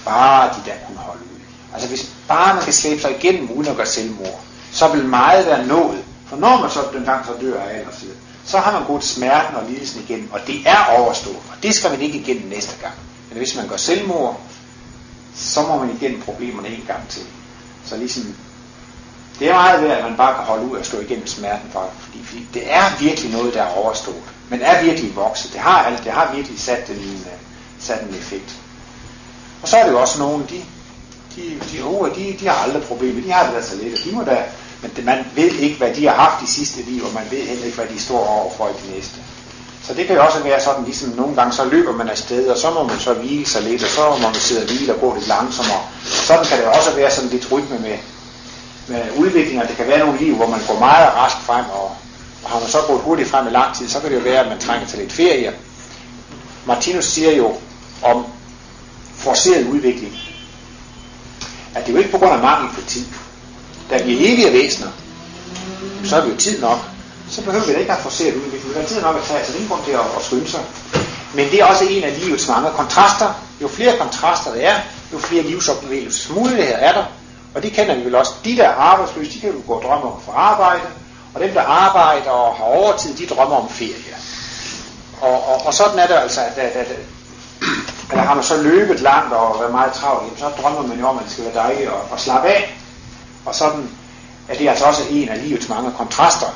bare 0.04 0.48
de 0.48 0.70
der 0.70 0.76
kunne 0.86 0.98
holde 0.98 1.22
ud. 1.22 1.40
Altså 1.72 1.88
hvis 1.88 2.12
bare 2.28 2.54
man 2.54 2.64
kan 2.64 2.72
slæbe 2.72 3.00
sig 3.00 3.16
igennem 3.18 3.50
uden 3.50 3.68
at 3.68 3.76
gøre 3.76 3.86
selvmord, 3.86 4.40
så 4.72 4.88
vil 4.88 5.04
meget 5.04 5.46
være 5.46 5.66
nået. 5.66 6.04
For 6.26 6.36
når 6.36 6.60
man 6.60 6.70
så 6.70 6.80
den 6.92 7.04
gang 7.04 7.26
så 7.26 7.32
dør 7.40 7.62
af 7.62 7.78
aldersid, 7.78 8.08
så 8.44 8.58
har 8.58 8.72
man 8.72 8.86
gået 8.86 9.04
smerten 9.04 9.56
og 9.56 9.70
lidelsen 9.70 10.02
igennem, 10.02 10.28
og 10.32 10.40
det 10.46 10.62
er 10.66 10.84
overstået. 10.98 11.36
Og 11.36 11.62
det 11.62 11.74
skal 11.74 11.90
man 11.90 12.00
ikke 12.00 12.18
igennem 12.18 12.48
næste 12.48 12.76
gang. 12.80 12.94
Men 13.28 13.38
hvis 13.38 13.56
man 13.56 13.68
gør 13.68 13.76
selvmord, 13.76 14.40
så 15.36 15.62
må 15.62 15.78
man 15.78 15.96
igennem 16.00 16.20
problemerne 16.20 16.68
en 16.68 16.84
gang 16.86 17.08
til. 17.08 17.22
Så 17.84 17.96
ligesom, 17.96 18.36
det 19.40 19.48
er 19.48 19.54
meget 19.54 19.82
værd, 19.82 19.98
at 19.98 20.04
man 20.04 20.16
bare 20.16 20.34
kan 20.34 20.44
holde 20.44 20.64
ud 20.64 20.76
og 20.76 20.84
stå 20.84 21.00
igennem 21.00 21.26
smerten, 21.26 21.70
for, 21.72 21.90
fordi, 22.00 22.24
fordi 22.24 22.46
det 22.54 22.62
er 22.66 22.82
virkelig 23.00 23.30
noget, 23.32 23.54
der 23.54 23.62
er 23.62 23.76
overstået. 23.76 24.22
Men 24.48 24.60
er 24.62 24.82
virkelig 24.82 25.16
vokset. 25.16 25.52
Det 25.52 25.60
har, 25.60 26.00
det 26.04 26.12
har 26.12 26.32
virkelig 26.34 26.60
sat 26.60 26.88
en, 26.88 26.96
uh, 26.96 27.32
sat 27.80 28.02
en 28.02 28.14
effekt. 28.14 28.56
Og 29.62 29.68
så 29.68 29.76
er 29.76 29.84
det 29.84 29.92
jo 29.92 30.00
også 30.00 30.18
nogen, 30.18 30.46
de, 30.50 30.62
de, 31.36 31.60
de 31.72 31.84
unge, 31.84 32.10
de, 32.14 32.36
de 32.40 32.48
har 32.48 32.64
aldrig 32.64 32.82
problemer. 32.82 33.22
De 33.22 33.32
har 33.32 33.44
det 33.46 33.54
der 33.54 33.62
så 33.62 33.76
lidt, 33.76 33.98
og 33.98 34.04
de 34.04 34.16
må 34.16 34.22
da, 34.22 34.42
men 34.82 34.90
det, 34.96 35.04
man 35.04 35.24
ved 35.34 35.52
ikke, 35.52 35.76
hvad 35.76 35.94
de 35.94 36.06
har 36.06 36.14
haft 36.14 36.42
de 36.42 36.46
sidste 36.46 36.82
liv, 36.82 37.04
og 37.04 37.14
man 37.14 37.30
ved 37.30 37.42
heller 37.42 37.64
ikke, 37.64 37.76
hvad 37.76 37.86
de 37.86 38.00
står 38.00 38.26
overfor 38.26 38.68
i 38.68 38.72
det 38.82 38.94
næste. 38.96 39.20
Så 39.82 39.94
det 39.94 40.06
kan 40.06 40.16
jo 40.16 40.24
også 40.24 40.42
være 40.42 40.60
sådan, 40.60 40.84
ligesom 40.84 41.08
nogle 41.08 41.34
gange, 41.34 41.52
så 41.52 41.64
løber 41.64 41.92
man 41.92 42.08
afsted, 42.08 42.48
og 42.48 42.58
så 42.58 42.70
må 42.70 42.82
man 42.82 42.98
så 42.98 43.14
hvile 43.14 43.46
sig 43.46 43.62
lidt, 43.62 43.82
og 43.82 43.88
så 43.88 44.10
må 44.10 44.28
man 44.28 44.34
sidde 44.34 44.62
og 44.62 44.66
hvile 44.66 44.94
og 44.94 45.00
gå 45.00 45.14
lidt 45.14 45.28
langsommere. 45.28 45.82
Sådan 46.04 46.44
kan 46.44 46.58
det 46.58 46.66
også 46.66 46.94
være 46.96 47.10
sådan 47.10 47.30
lidt 47.30 47.52
rytme 47.52 47.78
med, 47.78 47.96
med 48.90 49.02
udviklinger. 49.16 49.66
det 49.66 49.76
kan 49.76 49.86
være 49.86 49.98
nogle 49.98 50.18
liv, 50.18 50.36
hvor 50.36 50.46
man 50.46 50.60
går 50.68 50.78
meget 50.78 51.14
rask 51.14 51.36
frem, 51.36 51.64
og, 51.72 51.96
og 52.44 52.50
har 52.50 52.60
man 52.60 52.68
så 52.68 52.78
gået 52.86 53.00
hurtigt 53.00 53.28
frem 53.28 53.46
i 53.46 53.50
lang 53.50 53.76
tid, 53.76 53.88
så 53.88 54.00
kan 54.00 54.10
det 54.10 54.16
jo 54.16 54.22
være, 54.22 54.40
at 54.40 54.48
man 54.48 54.58
trænger 54.58 54.86
til 54.86 54.98
lidt 54.98 55.12
ferie. 55.12 55.52
Martinus 56.66 57.04
siger 57.04 57.32
jo 57.32 57.54
om 58.02 58.24
forceret 59.14 59.66
udvikling, 59.66 60.12
at 61.74 61.86
det 61.86 61.88
er 61.88 61.92
jo 61.92 61.98
ikke 61.98 62.10
på 62.10 62.18
grund 62.18 62.32
af 62.32 62.38
mangel 62.38 62.74
på 62.74 62.80
tid. 62.86 63.04
Da 63.90 64.02
vi 64.02 64.12
er 64.12 64.32
evige 64.32 64.52
væsener, 64.52 64.88
så 66.04 66.14
har 66.14 66.22
vi 66.22 66.30
jo 66.30 66.36
tid 66.36 66.60
nok. 66.60 66.78
Så 67.30 67.42
behøver 67.42 67.66
vi 67.66 67.72
da 67.72 67.78
ikke 67.78 67.92
at 67.92 67.98
forceret 67.98 68.34
udvikling. 68.34 68.74
Vi 68.74 68.80
har 68.80 68.86
tid 68.86 69.02
nok 69.02 69.16
at 69.16 69.22
tage, 69.22 69.38
altså, 69.38 69.52
så 69.52 69.58
det 69.58 69.58
er 69.58 69.62
ingen 69.62 69.76
grund 69.76 69.84
til 69.84 69.92
at, 69.92 70.16
at 70.16 70.22
skynde 70.24 70.48
sig. 70.48 70.60
Men 71.34 71.50
det 71.50 71.60
er 71.60 71.64
også 71.64 71.84
en 71.84 72.04
af 72.04 72.20
livets 72.20 72.48
mange 72.48 72.70
kontraster. 72.70 73.34
Jo 73.62 73.68
flere 73.68 73.98
kontraster 73.98 74.54
der 74.54 74.60
er, 74.60 74.80
jo 75.12 75.18
flere 75.18 75.42
livsoplevelses 75.42 76.30
er 76.58 76.92
der. 76.92 77.04
Og 77.54 77.62
det 77.62 77.72
kender 77.72 77.94
vi 77.94 78.04
vel 78.04 78.14
også. 78.14 78.32
De, 78.44 78.56
der 78.56 78.64
er 78.64 78.74
arbejdsløse, 78.74 79.32
de 79.32 79.40
kan 79.40 79.50
jo 79.50 79.62
gå 79.66 79.72
og 79.72 79.82
drømme 79.82 80.04
om 80.04 80.16
at 80.16 80.24
få 80.24 80.32
arbejde. 80.32 80.82
Og 81.34 81.40
dem, 81.40 81.50
der 81.54 81.62
arbejder 81.62 82.30
og 82.30 82.56
har 82.56 82.64
overtid, 82.64 83.14
de 83.14 83.26
drømmer 83.26 83.56
om 83.56 83.68
ferie. 83.68 84.14
Og, 85.20 85.48
og, 85.48 85.66
og 85.66 85.74
sådan 85.74 85.98
er 85.98 86.06
det 86.06 86.14
altså, 86.14 86.40
at, 86.40 86.58
at, 86.58 86.76
at, 86.76 86.86
at 88.10 88.18
har 88.18 88.34
man 88.34 88.44
så 88.44 88.62
løbet 88.62 89.00
langt 89.00 89.32
og 89.32 89.60
været 89.60 89.72
meget 89.72 89.92
travlt, 89.92 90.38
så 90.38 90.48
drømmer 90.48 90.82
man 90.82 90.98
jo 90.98 91.06
om, 91.06 91.18
at 91.18 91.24
det 91.24 91.32
skal 91.32 91.44
være 91.44 91.54
dejligt 91.54 91.88
og, 91.88 92.00
og 92.10 92.20
slappe 92.20 92.48
af. 92.48 92.78
Og 93.46 93.54
sådan 93.54 93.90
er 94.48 94.54
det 94.54 94.68
altså 94.68 94.84
også 94.84 95.02
en 95.10 95.28
af 95.28 95.42
livets 95.42 95.68
mange 95.68 95.92
kontraster, 95.98 96.46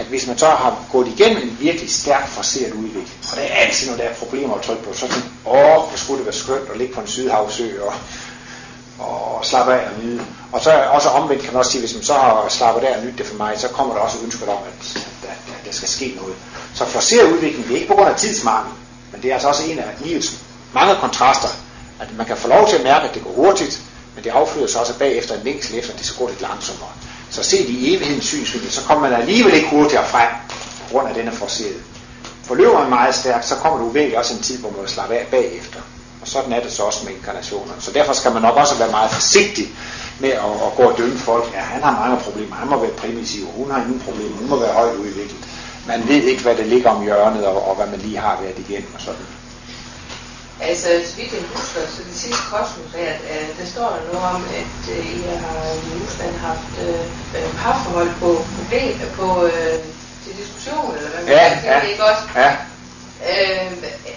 at 0.00 0.06
hvis 0.06 0.26
man 0.26 0.38
så 0.38 0.46
har 0.46 0.76
gået 0.92 1.08
igennem 1.08 1.42
en 1.42 1.56
virkelig 1.60 1.90
stærk 1.90 2.28
forseret 2.28 2.72
udvikling, 2.72 3.08
og 3.30 3.36
det 3.36 3.50
er 3.50 3.54
altid, 3.54 3.90
når 3.90 3.96
der 3.96 4.04
er 4.04 4.14
problemer 4.14 4.54
at 4.54 4.62
trykke 4.62 4.82
på, 4.82 4.92
så 4.94 5.08
tænker 5.08 5.28
åh, 5.46 5.88
hvor 5.88 5.92
skulle 5.96 6.18
det 6.18 6.26
være 6.26 6.34
skønt 6.34 6.70
at 6.70 6.78
ligge 6.78 6.94
på 6.94 7.00
en 7.00 7.06
sydhavsø 7.06 7.82
og, 7.82 7.94
og 9.00 9.44
slappe 9.44 9.74
af 9.74 9.86
og 9.86 10.02
nyde. 10.02 10.22
Og 10.52 10.60
så 10.60 10.70
også 10.90 11.08
omvendt 11.08 11.42
kan 11.42 11.52
man 11.52 11.58
også 11.58 11.70
sige, 11.70 11.80
hvis 11.80 11.94
man 11.94 12.02
så 12.02 12.14
har 12.14 12.46
slappet 12.48 12.84
af 12.84 12.96
og 12.96 13.04
nydt 13.04 13.18
det 13.18 13.26
for 13.26 13.36
mig, 13.36 13.58
så 13.58 13.68
kommer 13.68 13.94
der 13.94 14.00
også 14.00 14.16
ønsket 14.24 14.48
om, 14.48 14.58
at 14.66 14.94
der, 15.22 15.28
der, 15.28 15.56
der 15.64 15.72
skal 15.72 15.88
ske 15.88 16.14
noget. 16.16 16.34
Så 16.74 16.84
forser 16.84 17.24
udviklingen, 17.24 17.68
det 17.68 17.72
er 17.72 17.76
ikke 17.76 17.88
på 17.88 17.94
grund 17.94 18.08
af 18.08 18.16
tidsmangel, 18.16 18.72
men 19.12 19.22
det 19.22 19.30
er 19.30 19.34
altså 19.34 19.48
også 19.48 19.64
en 19.64 19.78
af 19.78 19.84
livets 20.00 20.38
mange 20.74 20.94
kontraster, 21.00 21.48
at 22.00 22.16
man 22.16 22.26
kan 22.26 22.36
få 22.36 22.48
lov 22.48 22.68
til 22.68 22.76
at 22.76 22.82
mærke, 22.82 23.08
at 23.08 23.14
det 23.14 23.24
går 23.24 23.30
hurtigt, 23.30 23.80
men 24.14 24.24
det 24.24 24.30
afføder 24.30 24.66
sig 24.66 24.80
også 24.80 24.98
bagefter 24.98 25.34
en 25.34 25.44
længsel 25.44 25.78
efter, 25.78 25.92
at 25.92 25.98
det 25.98 26.06
så 26.06 26.14
går 26.18 26.28
lidt 26.28 26.40
langsommere. 26.40 26.90
Så 27.30 27.42
set 27.42 27.68
i 27.68 27.94
evighedens 27.94 28.24
synsvinkel, 28.24 28.72
så 28.72 28.82
kommer 28.82 29.08
man 29.08 29.20
alligevel 29.20 29.54
ikke 29.54 29.68
hurtigere 29.68 30.06
frem, 30.06 30.28
på 30.82 30.92
grund 30.92 31.08
af 31.08 31.14
denne 31.14 31.32
forseret. 31.32 31.82
Forløber 32.44 32.78
man 32.78 32.88
meget 32.88 33.14
stærkt, 33.14 33.46
så 33.46 33.54
kommer 33.54 33.78
du 33.78 33.88
virkelig 33.88 34.18
også 34.18 34.34
en 34.34 34.42
tid, 34.42 34.58
hvor 34.58 34.70
man 34.70 34.80
vil 34.80 34.88
slappe 34.88 35.14
af 35.14 35.26
bagefter. 35.26 35.80
Sådan 36.32 36.52
er 36.52 36.60
det 36.64 36.72
så 36.72 36.82
også 36.82 37.00
med 37.04 37.12
inkarnationerne. 37.12 37.80
Så 37.86 37.90
derfor 37.92 38.12
skal 38.12 38.32
man 38.32 38.42
nok 38.42 38.56
også 38.56 38.74
være 38.74 38.90
meget 38.90 39.10
forsigtig 39.10 39.66
med 40.20 40.32
at, 40.46 40.52
at 40.66 40.70
gå 40.76 40.82
og 40.82 40.98
dømme 40.98 41.18
folk. 41.18 41.44
Ja, 41.54 41.60
han 41.60 41.82
har 41.82 41.92
mange 42.04 42.18
problemer. 42.24 42.56
Han 42.56 42.68
må 42.68 42.76
være 42.80 42.90
primitiv. 43.02 43.44
Hun 43.46 43.70
har 43.70 43.78
ingen 43.82 44.02
problemer. 44.06 44.36
Hun 44.36 44.48
må 44.48 44.56
være 44.64 44.72
højt 44.72 44.94
udviklet. 44.94 45.40
Man 45.86 46.08
ved 46.08 46.22
ikke, 46.22 46.42
hvad 46.42 46.56
det 46.56 46.66
ligger 46.66 46.90
om 46.90 47.02
hjørnet, 47.04 47.46
og, 47.46 47.68
og 47.68 47.76
hvad 47.76 47.86
man 47.86 47.98
lige 47.98 48.18
har 48.18 48.40
været 48.42 48.58
igennem 48.58 48.94
og 48.94 49.00
sådan. 49.00 49.26
Altså, 50.60 50.88
så 51.08 51.16
vidt 51.16 51.32
jeg 51.32 51.42
husker, 51.54 51.80
så 51.94 52.00
det 52.08 52.16
sidste 52.24 52.42
kosmos 52.50 52.92
er, 53.06 53.14
uh, 53.32 53.48
der 53.58 53.66
står 53.74 53.88
der 53.94 54.02
noget 54.12 54.24
om, 54.34 54.42
at 54.60 54.76
uh, 54.94 55.16
I 55.16 55.22
har 55.44 55.60
i 55.88 55.90
Rusland 56.02 56.34
haft 56.48 56.72
uh, 56.86 57.60
parforhold 57.60 58.10
på 58.20 58.30
problem, 58.56 58.94
på 59.18 59.28
uh, 59.44 59.76
til 60.22 60.32
diskussion, 60.40 60.96
eller 60.96 61.10
hvad 61.10 61.22
man 61.24 61.32
ja, 61.32 61.60
kan 61.62 61.72
ja, 61.72 61.80
det 61.80 61.88
ikke 61.92 62.04
også? 62.04 62.22
Ja. 62.36 62.50
Uh, 63.20 63.72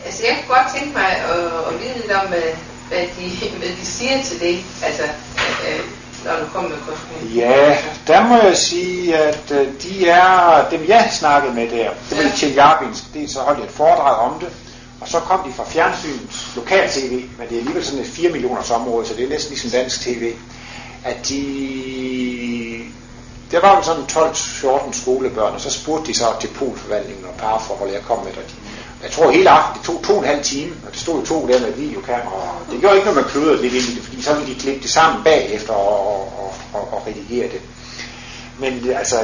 altså, 0.06 0.24
jeg 0.28 0.38
kunne 0.38 0.56
godt 0.56 0.74
tænke 0.76 0.94
mig 0.94 1.08
at, 1.08 1.74
at 1.74 1.74
vide 1.82 1.94
lidt 2.02 2.12
om, 2.12 2.28
hvad, 2.28 3.00
de, 3.18 3.50
hvad 3.58 3.68
de 3.82 3.86
siger 3.86 4.24
til 4.24 4.40
det, 4.40 4.64
altså, 4.84 5.04
uh, 5.04 5.86
når 6.26 6.40
du 6.40 6.46
kommer 6.54 6.70
med 6.70 6.78
kosmos. 6.78 7.36
Ja, 7.36 7.78
der 8.08 8.28
må 8.28 8.38
jeg 8.38 8.58
sige, 8.58 9.18
at 9.18 9.52
uh, 9.52 9.68
de 9.84 10.10
er, 10.10 10.70
dem 10.72 10.86
jeg 10.88 11.10
snakkede 11.12 11.54
med 11.54 11.70
der, 11.70 11.90
det 12.10 12.18
var 12.18 12.24
ja. 12.24 12.32
Tjeljabinsk, 12.36 13.04
det 13.14 13.30
så 13.30 13.40
holdt 13.40 13.60
jeg 13.60 13.66
et 13.66 13.72
foredrag 13.72 14.16
om 14.16 14.40
det, 14.40 14.50
og 15.02 15.10
så 15.10 15.20
kom 15.20 15.50
de 15.50 15.54
fra 15.54 15.64
fjernsynets 15.68 16.52
lokal-tv, 16.56 17.12
men 17.12 17.48
det 17.50 17.56
er 17.56 17.60
alligevel 17.60 17.86
sådan 17.86 18.00
et 18.00 18.08
4 18.08 18.32
millioners 18.32 18.72
område, 18.72 19.06
så 19.08 19.14
det 19.14 19.24
er 19.24 19.30
næsten 19.30 19.50
ligesom 19.50 19.72
dansk 19.72 20.02
tv, 20.02 20.34
at 21.04 21.30
de... 21.30 22.80
Der 23.52 23.62
var 23.62 23.76
jo 23.76 23.84
sådan 23.84 24.04
12-14 24.04 25.02
skolebørn, 25.02 25.54
og 25.54 25.62
så 25.62 25.70
spurgte 25.72 26.08
de 26.08 26.18
så 26.18 26.26
til 26.42 26.48
polforvaltningen 26.48 27.26
og 27.26 27.34
parforhold, 27.38 27.92
jeg 27.92 28.02
kom 28.02 28.18
med, 28.18 28.32
og 28.32 28.44
de, 28.50 28.63
jeg 29.04 29.12
tror 29.12 29.32
hele 29.32 29.50
aften, 29.50 29.82
det 29.82 29.86
tog 29.86 30.04
to 30.04 30.14
og 30.14 30.20
en 30.20 30.30
halv 30.30 30.44
time, 30.44 30.72
og 30.86 30.92
det 30.92 31.00
stod 31.00 31.20
jo 31.20 31.26
to 31.26 31.48
der 31.48 31.60
med 31.60 31.74
videokamera, 31.74 32.34
og 32.34 32.72
det 32.72 32.80
gjorde 32.80 32.96
ikke 32.96 33.06
noget, 33.06 33.22
man 33.22 33.32
klødede 33.32 33.62
lidt 33.62 33.74
ind 33.74 33.84
i 33.84 33.96
det, 33.96 34.04
fordi 34.04 34.22
så 34.22 34.34
ville 34.34 34.54
de 34.54 34.60
klippe 34.60 34.82
det 34.82 34.90
sammen 34.90 35.24
bagefter 35.24 35.74
og, 35.74 36.20
og, 36.20 36.54
og, 36.74 36.94
og 36.94 37.08
redigere 37.08 37.52
det. 37.52 37.62
Men 38.60 38.90
altså, 38.96 39.20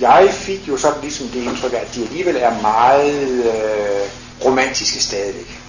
jeg 0.00 0.28
fik 0.32 0.68
jo 0.68 0.76
sådan 0.76 1.00
ligesom 1.02 1.28
det 1.28 1.42
indtryk, 1.42 1.72
at 1.72 1.94
de 1.94 2.02
alligevel 2.02 2.36
er 2.36 2.62
meget... 2.62 3.44
Øh, 3.44 4.10
romantiske 4.44 5.02
stadigvæk. 5.02 5.60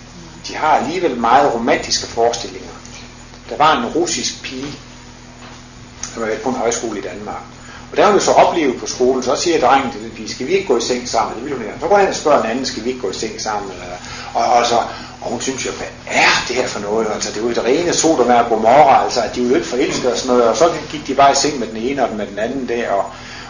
De 0.48 0.56
har 0.56 0.68
alligevel 0.68 1.18
meget 1.18 1.54
romantiske 1.54 2.08
forestillinger. 2.08 2.70
Der 3.50 3.58
var 3.58 3.78
en 3.78 3.86
russisk 3.86 4.44
pige, 4.44 4.80
som 6.14 6.22
var 6.22 6.30
på 6.44 6.50
en 6.50 6.56
højskole 6.56 7.00
i 7.00 7.02
Danmark. 7.02 7.42
Og 7.92 7.98
der 7.98 8.06
har 8.06 8.12
vi 8.12 8.20
så 8.20 8.32
oplevet 8.32 8.80
på 8.80 8.88
skolen, 8.88 9.24
så 9.24 9.36
siger 9.36 9.60
drengen 9.60 9.92
til 9.92 10.02
den 10.02 10.10
pige, 10.10 10.30
skal 10.30 10.48
vi 10.48 10.52
ikke 10.52 10.68
gå 10.68 10.78
i 10.78 10.82
seng 10.82 11.10
sammen? 11.10 11.36
Det 11.36 11.46
vil 11.46 11.54
hun 11.54 11.62
ikke. 11.62 11.76
Så 11.82 11.88
går 11.88 11.98
han 11.98 12.08
og 12.08 12.16
spørger 12.16 12.44
en 12.44 12.50
anden, 12.50 12.66
skal 12.66 12.84
vi 12.84 12.90
ikke 12.90 13.02
gå 13.02 13.10
i 13.10 13.14
seng 13.14 13.42
sammen? 13.42 13.72
Og, 14.34 14.44
og, 14.46 14.66
så, 14.66 14.76
og 15.22 15.30
hun 15.32 15.42
synes 15.42 15.66
jo, 15.66 15.72
hvad 15.72 15.88
er 16.08 16.46
det 16.48 16.56
her 16.56 16.68
for 16.68 16.80
noget? 16.80 17.08
Altså, 17.14 17.30
det 17.30 17.38
er 17.38 17.42
jo 17.42 17.50
et 17.50 17.64
rene 17.66 17.94
sodom 17.94 18.30
af 18.30 18.46
godmorgen, 18.50 19.04
altså, 19.04 19.22
at 19.22 19.36
de 19.36 19.44
er 19.44 19.50
jo 19.50 19.56
ikke 19.56 19.68
forelskede 19.68 20.12
og 20.12 20.18
sådan 20.18 20.36
noget. 20.36 20.50
Og 20.50 20.58
så 20.58 20.70
gik 20.92 21.08
de 21.08 21.16
bare 21.16 21.32
i 21.32 21.36
seng 21.36 21.60
med 21.60 21.68
den 21.68 21.78
ene 21.78 22.10
og 22.10 22.16
med 22.16 22.28
den 22.28 22.40
anden 22.40 22.70
der, 22.70 22.90
og, 22.90 23.06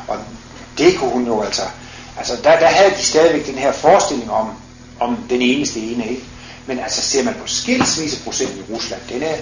og 0.07 0.17
det 0.77 0.97
kunne 0.97 1.11
hun 1.11 1.27
jo 1.27 1.41
altså. 1.41 1.61
Altså, 2.17 2.33
der, 2.43 2.59
der 2.59 2.67
havde 2.67 2.91
de 2.91 3.03
stadigvæk 3.03 3.47
den 3.47 3.55
her 3.55 3.71
forestilling 3.71 4.31
om, 4.31 4.49
om 4.99 5.17
den 5.29 5.41
eneste 5.41 5.79
ene, 5.79 6.07
ikke? 6.09 6.23
Men 6.65 6.79
altså 6.79 7.01
ser 7.01 7.23
man 7.23 7.33
på 7.33 7.47
skilsmisseprocenten 7.47 8.57
i 8.57 8.73
Rusland, 8.73 9.01
den 9.09 9.23
er 9.23 9.35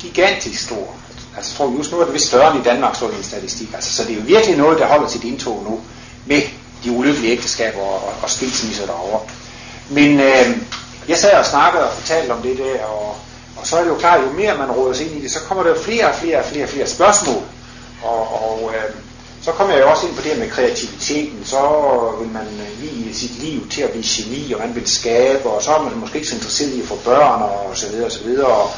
gigantisk 0.00 0.62
stor. 0.62 0.94
Altså 1.40 1.56
tror 1.56 1.72
just 1.76 1.92
nu 1.92 2.00
er 2.00 2.04
det 2.04 2.14
vist 2.14 2.26
større 2.26 2.56
end 2.56 2.60
i 2.60 2.68
Danmark, 2.68 2.94
så 2.96 3.08
i 3.08 3.16
en 3.16 3.22
statistik. 3.22 3.68
Altså, 3.74 3.92
så 3.92 4.02
det 4.02 4.12
er 4.12 4.16
jo 4.16 4.22
virkelig 4.26 4.56
noget, 4.56 4.78
der 4.78 4.86
holder 4.86 5.08
sit 5.08 5.24
indtog 5.24 5.62
nu 5.70 5.80
med 6.26 6.42
de 6.84 6.90
ulykkelige 6.90 7.32
ægteskaber 7.32 7.80
og, 7.80 7.94
og, 7.94 8.12
og 8.22 8.30
skilsmisser 8.30 8.86
derovre. 8.86 9.20
Men 9.90 10.20
øh, 10.20 10.58
jeg 11.08 11.18
sad 11.18 11.32
og 11.32 11.46
snakkede 11.46 11.84
og 11.84 11.92
fortalte 11.92 12.32
om 12.32 12.42
det 12.42 12.58
der, 12.58 12.84
og, 12.84 13.16
og 13.56 13.66
så 13.66 13.76
er 13.76 13.82
det 13.82 13.90
jo 13.90 13.94
klart, 13.94 14.20
jo 14.20 14.32
mere 14.32 14.58
man 14.58 14.70
råder 14.70 14.94
sig 14.94 15.06
ind 15.06 15.16
i 15.16 15.22
det, 15.22 15.30
så 15.30 15.40
kommer 15.40 15.64
der 15.64 15.74
flere 15.74 16.08
og 16.08 16.14
flere 16.14 16.38
og 16.38 16.44
flere, 16.44 16.66
flere 16.66 16.86
spørgsmål. 16.86 17.42
Og, 18.02 18.50
og 18.50 18.70
øh, 18.74 18.94
så 19.42 19.52
kommer 19.52 19.74
jeg 19.74 19.82
jo 19.82 19.90
også 19.90 20.06
ind 20.06 20.16
på 20.16 20.22
det 20.22 20.38
med 20.38 20.50
kreativiteten, 20.50 21.44
så 21.44 21.60
vil 22.20 22.28
man 22.28 22.46
give 22.80 23.14
sit 23.14 23.42
liv 23.42 23.68
til 23.68 23.82
at 23.82 23.90
blive 23.90 24.04
geni, 24.06 24.52
og 24.52 24.60
man 24.60 24.74
vil 24.74 24.86
skabe, 24.86 25.48
og 25.50 25.62
så 25.62 25.74
er 25.74 25.82
man 25.82 25.96
måske 25.96 26.16
ikke 26.16 26.28
så 26.28 26.34
interesseret 26.34 26.70
i 26.70 26.80
at 26.80 26.88
få 26.88 26.98
børn, 27.04 27.42
og 27.42 27.76
så 27.76 27.88
videre, 27.88 28.06
og 28.06 28.12
så 28.12 28.24
videre, 28.24 28.46
og, 28.46 28.70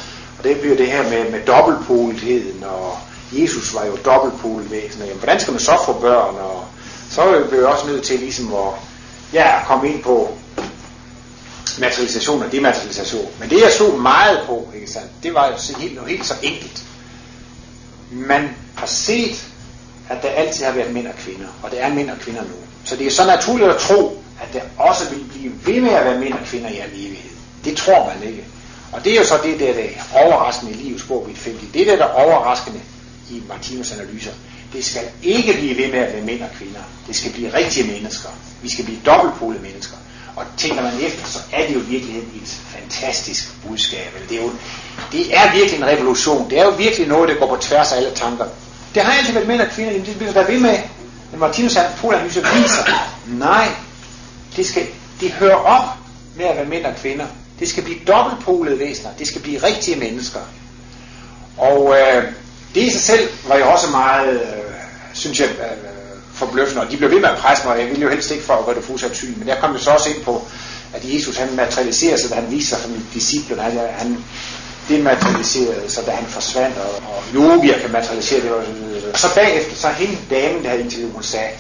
og 0.43 0.49
det 0.49 0.61
bliver 0.61 0.77
det 0.77 0.87
her 0.87 1.03
med, 1.03 1.31
med 1.31 1.41
dobbeltpoligheden, 1.47 2.65
og 2.65 2.99
Jesus 3.33 3.75
var 3.75 3.87
jo 3.87 3.97
dobbeltpolet 4.05 4.71
væsen, 4.71 5.01
jamen 5.01 5.17
hvordan 5.17 5.41
skal 5.41 5.53
man 5.53 5.61
så 5.61 5.79
få 5.87 5.93
børn, 5.93 6.35
og 6.35 6.65
så 7.11 7.23
er 7.23 7.51
vi 7.51 7.59
også 7.59 7.87
nødt 7.87 8.05
til 8.05 8.19
ligesom 8.19 8.55
at 8.55 8.73
ja, 9.33 9.65
komme 9.67 9.89
ind 9.89 10.03
på 10.03 10.35
materialisation 11.79 12.43
og 12.43 12.53
dematerialisation. 12.53 13.29
Men 13.41 13.51
det 13.51 13.61
jeg 13.61 13.73
så 13.73 13.97
meget 13.97 14.41
på, 14.47 14.69
ikke 14.75 14.91
sandt, 14.91 15.09
det 15.23 15.35
var 15.35 15.47
jo 15.47 15.79
helt, 15.79 16.09
helt 16.09 16.27
så 16.27 16.35
enkelt. 16.43 16.85
Man 18.11 18.49
har 18.75 18.87
set 18.87 19.45
at 20.09 20.23
der 20.23 20.29
altid 20.29 20.65
har 20.65 20.73
været 20.73 20.93
mænd 20.93 21.07
og 21.07 21.15
kvinder, 21.15 21.47
og 21.63 21.71
der 21.71 21.77
er 21.77 21.95
mænd 21.95 22.11
og 22.11 22.19
kvinder 22.19 22.43
nu. 22.43 22.55
Så 22.85 22.97
det 22.97 23.07
er 23.07 23.11
så 23.11 23.27
naturligt 23.27 23.71
at 23.71 23.77
tro, 23.77 24.23
at 24.43 24.53
der 24.53 24.61
også 24.79 25.11
vil 25.11 25.25
blive 25.33 25.53
ved 25.67 25.81
med 25.81 25.91
at 25.91 26.05
være 26.05 26.19
mænd 26.19 26.33
og 26.33 26.41
kvinder 26.45 26.71
i 26.71 26.79
al 26.79 26.91
evighed. 26.95 27.31
Det 27.65 27.77
tror 27.77 28.13
man 28.15 28.29
ikke. 28.29 28.45
Og 28.93 29.05
det 29.05 29.13
er 29.13 29.17
jo 29.17 29.25
så 29.25 29.39
det 29.43 29.61
der, 29.61 29.73
der 29.73 29.83
er 29.83 30.25
overraskende 30.25 30.73
i 30.73 30.75
livets 30.75 31.05
bog 31.05 31.25
vi 31.29 31.33
50. 31.33 31.73
Det 31.75 31.87
der, 31.87 31.97
der 31.97 32.05
er 32.05 32.13
overraskende 32.13 32.81
i 33.31 33.43
Martinus 33.49 33.93
analyser. 33.93 34.33
Det 34.73 34.85
skal 34.85 35.03
ikke 35.23 35.53
blive 35.53 35.77
ved 35.77 35.93
med 35.93 35.99
at 35.99 36.13
være 36.13 36.23
mænd 36.23 36.43
og 36.43 36.49
kvinder. 36.59 36.81
Det 37.07 37.17
skal 37.17 37.33
blive 37.33 37.55
rigtige 37.55 37.93
mennesker. 37.93 38.29
Vi 38.63 38.71
skal 38.71 38.85
blive 38.85 38.99
dobbeltpolede 39.07 39.63
mennesker. 39.63 39.97
Og 40.37 40.45
tænker 40.57 40.83
man 40.83 40.93
efter, 41.01 41.27
så 41.27 41.39
er 41.53 41.67
det 41.67 41.75
jo 41.75 41.81
virkelig 41.89 42.19
et 42.19 42.49
fantastisk 42.69 43.63
budskab. 43.67 44.13
Det 44.29 44.39
er, 44.39 44.43
jo, 44.43 44.51
det 45.13 45.37
er 45.37 45.53
virkelig 45.53 45.77
en 45.79 45.87
revolution. 45.87 46.51
Det 46.51 46.59
er 46.59 46.65
jo 46.65 46.71
virkelig 46.71 47.09
noget, 47.09 47.29
der 47.29 47.35
går 47.35 47.47
på 47.47 47.57
tværs 47.57 47.93
af 47.93 47.97
alle 47.97 48.11
tanker. 48.15 48.45
Det 48.95 49.03
har 49.03 49.13
altid 49.13 49.33
været 49.33 49.49
mænd 49.49 49.61
og 49.61 49.69
kvinder, 49.69 49.93
jamen 49.93 50.07
det 50.07 50.17
bliver 50.17 50.33
der 50.33 50.47
ved 50.47 50.61
med. 50.61 50.79
Men 51.31 51.41
Martinus 51.41 51.79
polanalyse 51.97 52.41
viser, 52.41 52.85
nej, 53.27 53.69
det, 54.57 54.67
skal, 54.67 54.87
det 55.21 55.31
hører 55.31 55.55
op 55.57 55.89
med 56.37 56.45
at 56.45 56.57
være 56.57 56.67
mænd 56.67 56.87
og 56.87 56.97
kvinder. 56.97 57.27
Det 57.61 57.69
skal 57.69 57.83
blive 57.83 57.99
dobbeltpolede 58.07 58.79
væsener. 58.79 59.11
Det 59.19 59.27
skal 59.27 59.43
blive 59.43 59.63
rigtige 59.63 59.97
mennesker. 59.97 60.41
Og 61.59 61.95
øh, 61.99 62.25
det 62.75 62.83
i 62.83 62.91
sig 62.91 63.01
selv 63.01 63.29
var 63.49 63.57
jo 63.57 63.71
også 63.71 63.91
meget, 63.91 64.41
øh, 64.41 64.73
synes 65.15 65.41
jeg, 65.41 65.49
øh, 65.49 65.93
forbløffende. 66.35 66.83
Og 66.83 66.91
de 66.91 66.97
blev 66.97 67.11
ved 67.11 67.21
med 67.21 67.29
at 67.29 67.39
presse 67.39 67.67
mig. 67.67 67.79
Jeg 67.79 67.87
ville 67.87 68.03
jo 68.03 68.09
helst 68.09 68.31
ikke 68.31 68.45
for 68.45 68.55
at 68.55 68.65
gøre 68.65 68.75
det 68.75 68.85
fuldstændig 68.85 69.19
syn. 69.19 69.39
Men 69.39 69.49
der 69.49 69.61
kom 69.61 69.73
jo 69.73 69.79
så 69.79 69.91
også 69.91 70.11
ind 70.11 70.25
på, 70.25 70.43
at 70.95 71.03
Jesus 71.05 71.37
han 71.37 71.57
materialiserer 71.57 72.17
sig, 72.17 72.31
da 72.31 72.35
han 72.35 72.51
viser 72.51 72.69
sig 72.69 72.79
for 72.79 72.89
mine 72.89 73.05
disciple. 73.15 73.63
Han, 73.63 73.79
han 73.91 74.25
dematerialiserede, 74.89 75.91
så 75.91 76.01
da 76.07 76.11
han 76.11 76.27
forsvandt, 76.27 76.79
og, 76.79 77.15
og 77.17 77.23
yogier 77.35 77.79
kan 77.79 77.93
materialisere 77.93 78.41
det. 78.41 78.51
Og, 78.51 78.65
og 79.13 79.19
så 79.19 79.35
bagefter, 79.35 79.77
så 79.77 79.89
hende 79.89 80.19
damen, 80.31 80.63
der 80.63 80.69
havde 80.69 80.83
interviewet, 80.83 81.15
hun 81.15 81.23
sagde, 81.23 81.51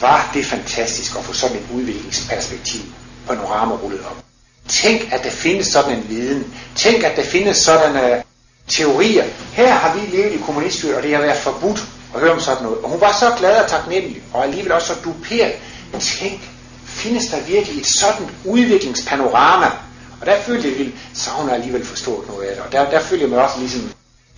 var 0.00 0.30
det 0.34 0.46
fantastisk 0.46 1.16
at 1.18 1.24
få 1.24 1.32
sådan 1.32 1.56
et 1.56 1.66
udviklingsperspektiv 1.74 2.80
panorama 3.26 3.74
rullet 3.74 4.00
op. 4.00 4.31
Tænk, 4.68 5.12
at 5.12 5.24
der 5.24 5.30
findes 5.30 5.66
sådan 5.66 5.98
en 5.98 6.08
viden. 6.08 6.54
Tænk, 6.76 7.02
at 7.04 7.16
der 7.16 7.24
findes 7.24 7.56
sådanne 7.56 8.16
øh, 8.16 8.22
teorier. 8.68 9.24
Her 9.52 9.72
har 9.72 9.94
vi 9.94 10.16
levet 10.16 10.32
i 10.32 10.38
kommuniststyret, 10.46 10.96
og 10.96 11.02
det 11.02 11.14
har 11.14 11.22
været 11.22 11.36
forbudt 11.36 11.84
at 12.14 12.20
høre 12.20 12.32
om 12.32 12.40
sådan 12.40 12.62
noget. 12.62 12.78
Og 12.78 12.90
hun 12.90 13.00
var 13.00 13.12
så 13.12 13.32
glad 13.38 13.62
og 13.62 13.70
taknemmelig, 13.70 14.22
og 14.32 14.44
alligevel 14.44 14.72
også 14.72 14.86
så 14.86 14.94
duperet. 15.04 15.52
Tænk, 16.00 16.40
findes 16.86 17.26
der 17.26 17.40
virkelig 17.40 17.80
et 17.80 17.86
sådan 17.86 18.26
udviklingspanorama? 18.44 19.66
Og 20.20 20.26
der 20.26 20.40
følte 20.40 20.68
jeg, 20.68 20.92
så 21.14 21.30
hun 21.30 21.50
alligevel 21.50 21.86
forstået 21.86 22.28
noget 22.28 22.46
af 22.46 22.54
det. 22.54 22.64
Og 22.64 22.72
der, 22.72 22.90
der 22.90 23.00
følte 23.00 23.22
jeg 23.22 23.30
mig 23.30 23.42
også 23.44 23.58
ligesom 23.58 23.92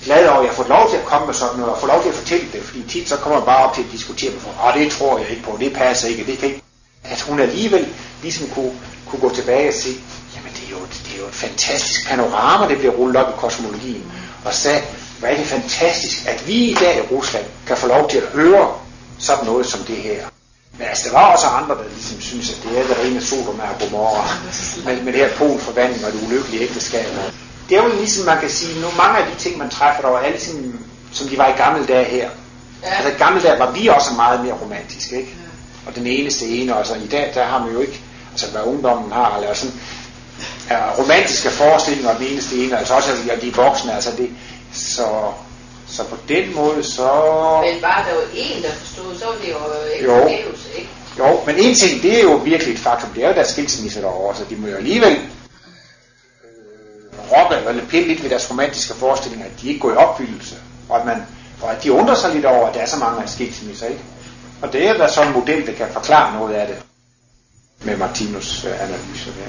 glad 0.04 0.28
over, 0.28 0.38
at 0.38 0.42
jeg 0.44 0.50
har 0.50 0.56
fået 0.56 0.68
lov 0.68 0.90
til 0.90 0.96
at 0.96 1.04
komme 1.04 1.26
med 1.26 1.34
sådan 1.34 1.56
noget, 1.56 1.72
og 1.74 1.80
få 1.80 1.86
lov 1.86 2.02
til 2.02 2.08
at 2.08 2.14
fortælle 2.14 2.46
det, 2.52 2.62
fordi 2.62 2.82
tit 2.88 3.08
så 3.08 3.16
kommer 3.16 3.38
man 3.38 3.46
bare 3.46 3.66
op 3.66 3.74
til 3.74 3.82
at 3.82 3.92
diskutere 3.92 4.32
med 4.32 4.40
folk, 4.40 4.56
og 4.60 4.74
det 4.74 4.92
tror 4.92 5.18
jeg 5.18 5.30
ikke 5.30 5.42
på, 5.42 5.56
det 5.60 5.72
passer 5.72 6.08
ikke, 6.08 6.26
det 6.26 6.38
kan 6.38 6.48
ikke. 6.48 6.62
At 7.04 7.20
hun 7.20 7.40
alligevel 7.40 7.88
ligesom 8.22 8.48
kunne, 8.48 8.72
kunne 9.06 9.20
gå 9.20 9.34
tilbage 9.34 9.68
og 9.68 9.74
sige, 9.74 9.96
jamen 10.36 10.52
det 10.52 10.64
er, 10.66 10.70
jo, 10.70 10.78
det 11.04 11.14
er 11.14 11.18
jo 11.18 11.26
et 11.26 11.34
fantastisk 11.34 12.08
panorama, 12.08 12.68
det 12.68 12.78
bliver 12.78 12.94
rullet 12.94 13.16
op 13.16 13.28
i 13.28 13.36
kosmologien, 13.38 14.12
og 14.44 14.54
sagde, 14.54 14.82
hvor 15.18 15.28
er 15.28 15.36
det 15.36 15.46
fantastisk, 15.46 16.28
at 16.28 16.46
vi 16.46 16.54
i 16.54 16.74
dag 16.74 16.98
i 16.98 17.14
Rusland 17.14 17.44
kan 17.66 17.76
få 17.76 17.86
lov 17.86 18.10
til 18.10 18.18
at 18.18 18.24
høre 18.24 18.72
sådan 19.18 19.44
noget 19.44 19.66
som 19.66 19.80
det 19.80 19.96
her. 19.96 20.24
Men 20.78 20.86
altså, 20.88 21.08
der 21.08 21.14
var 21.14 21.32
også 21.32 21.46
andre, 21.46 21.74
der 21.74 21.84
ligesom 21.94 22.20
synes, 22.20 22.50
at 22.50 22.58
det 22.62 22.78
er 22.78 22.86
det 22.86 22.98
rene 22.98 23.20
Sodom 23.20 23.60
og 23.60 23.78
Gomorra, 23.80 24.28
med, 24.84 25.02
med 25.02 25.12
det 25.12 25.20
her 25.20 25.36
polforvandling 25.36 26.06
og 26.06 26.12
det 26.12 26.22
ulykkelige 26.26 26.62
ægteskab. 26.62 27.06
Det 27.68 27.78
er 27.78 27.82
jo 27.82 27.88
ligesom, 27.88 28.26
man 28.26 28.40
kan 28.40 28.50
sige, 28.50 28.80
nu 28.80 28.88
mange 28.96 29.18
af 29.18 29.26
de 29.30 29.38
ting, 29.38 29.58
man 29.58 29.70
træffer, 29.70 30.02
der 30.02 30.18
er 30.18 30.30
ligesom, 30.30 30.80
som 31.12 31.28
de 31.28 31.38
var 31.38 31.48
i 31.48 31.52
gamle 31.52 31.86
dage 31.86 32.04
her. 32.04 32.28
Ja. 32.82 32.88
Altså 32.88 33.08
i 33.08 33.18
gamle 33.18 33.42
dage 33.42 33.58
var 33.58 33.70
vi 33.70 33.88
også 33.88 34.14
meget 34.14 34.44
mere 34.44 34.54
romantiske, 34.62 35.16
ikke? 35.16 35.34
Og 35.86 35.94
den 35.94 36.06
eneste 36.06 36.46
ene, 36.46 36.76
og 36.76 36.86
så 36.86 36.94
i 36.94 37.06
dag, 37.06 37.32
der 37.34 37.44
har 37.44 37.58
man 37.58 37.72
jo 37.72 37.80
ikke, 37.80 38.00
altså 38.34 38.50
hvad 38.50 38.62
ungdommen 38.62 39.12
har, 39.12 39.36
eller 39.36 39.54
sådan, 39.54 39.74
er 40.70 40.96
romantiske 40.98 41.50
forestillinger, 41.50 42.18
den 42.18 42.26
eneste 42.26 42.56
ene, 42.56 42.78
altså 42.78 42.94
også 42.94 43.10
at 43.30 43.42
de 43.42 43.48
er 43.48 43.52
voksne, 43.52 43.94
altså 43.94 44.10
det, 44.18 44.30
så 44.72 45.06
så 45.86 46.04
på 46.04 46.16
den 46.28 46.54
måde 46.54 46.84
så... 46.84 47.08
Men 47.64 47.80
bare 47.82 48.04
der 48.08 48.14
var 48.14 48.22
en, 48.34 48.62
der 48.62 48.70
forstod, 48.70 49.18
så 49.18 49.24
var 49.24 49.34
det 49.42 49.50
jo 49.50 49.56
ikke 49.94 50.04
jo. 50.04 50.20
forgæves, 50.20 50.68
ikke? 50.76 50.88
Jo, 51.18 51.40
men 51.46 51.56
en 51.58 51.74
ting, 51.74 52.02
det 52.02 52.18
er 52.18 52.22
jo 52.22 52.34
virkelig 52.34 52.74
et 52.74 52.80
faktum, 52.80 53.10
det 53.10 53.24
er 53.24 53.28
jo 53.28 53.34
deres 53.34 53.48
skilsmisse 53.48 54.00
derovre, 54.00 54.36
så 54.36 54.44
de 54.50 54.56
må 54.56 54.68
jo 54.68 54.76
alligevel 54.76 55.12
øh, 55.12 55.18
rokke 57.32 57.68
eller 57.68 57.86
pille 57.86 58.08
lidt 58.08 58.22
ved 58.22 58.30
deres 58.30 58.50
romantiske 58.50 58.94
forestillinger, 58.94 59.46
at 59.46 59.52
de 59.62 59.68
ikke 59.68 59.80
går 59.80 59.92
i 59.92 59.96
opfyldelse, 59.96 60.56
og 60.88 61.00
at, 61.00 61.06
man, 61.06 61.22
og 61.62 61.72
at 61.72 61.82
de 61.82 61.92
undrer 61.92 62.14
sig 62.14 62.34
lidt 62.34 62.44
over, 62.44 62.68
at 62.68 62.74
der 62.74 62.80
er 62.80 62.86
så 62.86 62.98
mange 62.98 63.22
af 63.22 63.28
skilsmisser, 63.28 63.86
ikke? 63.86 64.00
Og 64.62 64.72
det 64.72 64.88
er 64.88 64.98
da 64.98 65.08
sådan 65.08 65.28
en 65.28 65.34
model, 65.38 65.66
der 65.66 65.72
kan 65.72 65.86
forklare 65.92 66.38
noget 66.38 66.54
af 66.54 66.66
det 66.66 66.76
med 67.84 67.96
Martinus 67.96 68.64
øh, 68.64 68.82
analyse. 68.82 69.32
Ja. 69.40 69.46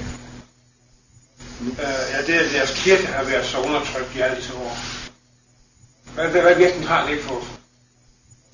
Uh, 1.61 1.77
ja, 2.13 2.21
det 2.27 2.36
er 2.36 2.51
deres 2.51 2.71
kirke 2.83 3.07
har 3.07 3.23
været 3.23 3.45
så 3.45 3.57
undertrykt 3.57 4.15
i 4.15 4.19
alle 4.19 4.38
disse 4.38 4.53
år. 4.53 4.77
Hvad, 6.13 6.27
hvad, 6.27 6.41
hvad 6.41 6.55
virkning 6.55 6.88
har 6.88 7.07
det 7.07 7.19
på? 7.27 7.33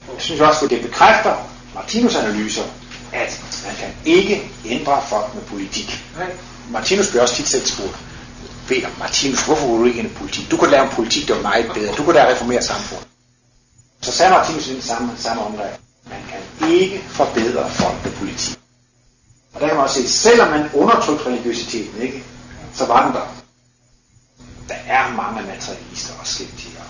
på? 0.05 0.13
Jeg 0.13 0.21
synes 0.21 0.41
også, 0.41 0.65
at 0.65 0.71
det 0.71 0.81
bekræfter 0.81 1.49
Martinus 1.75 2.15
analyser, 2.15 2.63
at 3.13 3.41
man 3.65 3.75
kan 3.75 3.89
ikke 4.05 4.51
ændre 4.65 5.01
folk 5.09 5.35
med 5.35 5.43
politik. 5.43 6.03
Nej. 6.17 6.31
Martinus 6.69 7.09
bliver 7.09 7.21
også 7.21 7.35
tit 7.35 7.47
selv 7.47 7.65
spurgt, 7.65 7.97
Peter, 8.67 8.89
Martinus, 8.99 9.45
hvorfor 9.45 9.67
vil 9.67 9.79
du 9.79 9.85
ikke 9.85 9.99
ændre 9.99 10.13
politik? 10.13 10.51
Du 10.51 10.57
kunne 10.57 10.71
lave 10.71 10.83
en 10.83 10.89
politik, 10.89 11.27
der 11.27 11.33
var 11.33 11.41
meget 11.41 11.71
bedre. 11.73 11.93
Du 11.95 12.03
kunne 12.03 12.19
da 12.19 12.31
reformere 12.31 12.61
samfundet. 12.61 13.07
Så 14.01 14.11
sagde 14.11 14.31
Martinus 14.31 14.67
i 14.67 14.73
den 14.73 14.81
samme, 14.81 15.11
samme 15.17 15.41
omgang, 15.41 15.69
man 16.09 16.19
kan 16.29 16.69
ikke 16.69 17.03
forbedre 17.09 17.69
folk 17.69 17.95
med 18.03 18.11
politik. 18.11 18.60
Og 19.53 19.61
der 19.61 19.67
kan 19.67 19.75
man 19.75 19.83
også 19.83 20.01
se, 20.01 20.09
selvom 20.09 20.49
man 20.49 20.69
undertrykker 20.73 21.25
religiøsiteten, 21.25 22.01
ikke, 22.01 22.23
så 22.73 22.85
var 22.85 23.05
den 23.05 23.13
der. 23.13 23.27
Der 24.67 24.75
er 24.87 25.15
mange 25.15 25.41
materialister 25.41 26.13
og 26.19 26.27
skeptikere. 26.27 26.83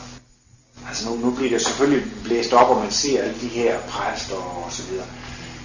Altså 0.90 1.10
nu, 1.10 1.16
nu 1.16 1.32
bliver 1.32 1.50
det 1.50 1.62
selvfølgelig 1.62 2.12
blæst 2.24 2.54
op, 2.54 2.70
og 2.70 2.82
man 2.82 2.92
ser 2.92 3.22
alle 3.22 3.36
de 3.42 3.48
her 3.48 3.78
præster 3.80 4.36
og 4.36 4.68
så 4.72 4.84
videre. 4.84 5.06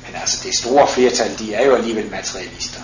Men 0.07 0.21
altså 0.21 0.41
det 0.45 0.55
store 0.55 0.89
flertal, 0.89 1.39
de 1.39 1.55
er 1.55 1.67
jo 1.67 1.75
alligevel 1.75 2.11
materialister. 2.11 2.81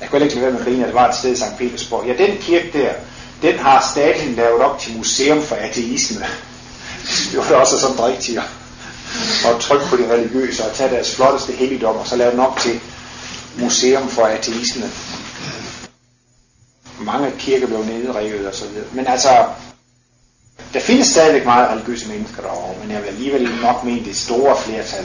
Jeg 0.00 0.10
kunne 0.10 0.22
ikke 0.22 0.34
lade 0.34 0.44
være 0.44 0.52
med 0.52 0.60
at 0.60 0.66
grine, 0.66 0.82
at 0.82 0.86
det 0.86 0.94
var 0.94 1.08
et 1.08 1.14
sted 1.14 1.32
i 1.32 1.36
St. 1.36 1.56
Petersborg. 1.58 2.06
Ja, 2.06 2.26
den 2.26 2.38
kirke 2.38 2.70
der, 2.72 2.92
den 3.42 3.58
har 3.58 3.88
staten 3.92 4.34
lavet 4.34 4.60
op 4.60 4.78
til 4.78 4.96
museum 4.96 5.42
for 5.42 5.54
ateisme. 5.54 6.20
det 7.30 7.38
var 7.38 7.44
da 7.48 7.54
også 7.56 7.80
sådan 7.80 8.00
rigtigt 8.00 8.38
at 9.46 9.60
trykke 9.60 9.86
på 9.86 9.96
de 9.96 10.12
religiøse 10.12 10.64
og 10.64 10.74
tage 10.74 10.90
deres 10.90 11.14
flotteste 11.14 11.52
helligdom, 11.52 11.96
og 11.96 12.06
så 12.06 12.16
lave 12.16 12.30
den 12.30 12.40
op 12.40 12.58
til 12.58 12.80
museum 13.58 14.08
for 14.08 14.22
ateisme. 14.22 14.90
Mange 17.00 17.32
kirker 17.38 17.66
blev 17.66 17.84
nedrevet 17.84 18.46
og 18.46 18.54
så 18.54 18.68
videre. 18.68 18.86
Men 18.92 19.06
altså, 19.06 19.28
der 20.72 20.80
findes 20.80 21.06
stadigvæk 21.06 21.44
meget 21.44 21.70
religiøse 21.70 22.08
mennesker 22.08 22.42
derovre, 22.42 22.74
men 22.80 22.90
jeg 22.90 23.02
vil 23.02 23.08
alligevel 23.08 23.50
nok 23.62 23.84
mene, 23.84 24.04
det 24.04 24.16
store 24.16 24.56
flertal, 24.56 25.04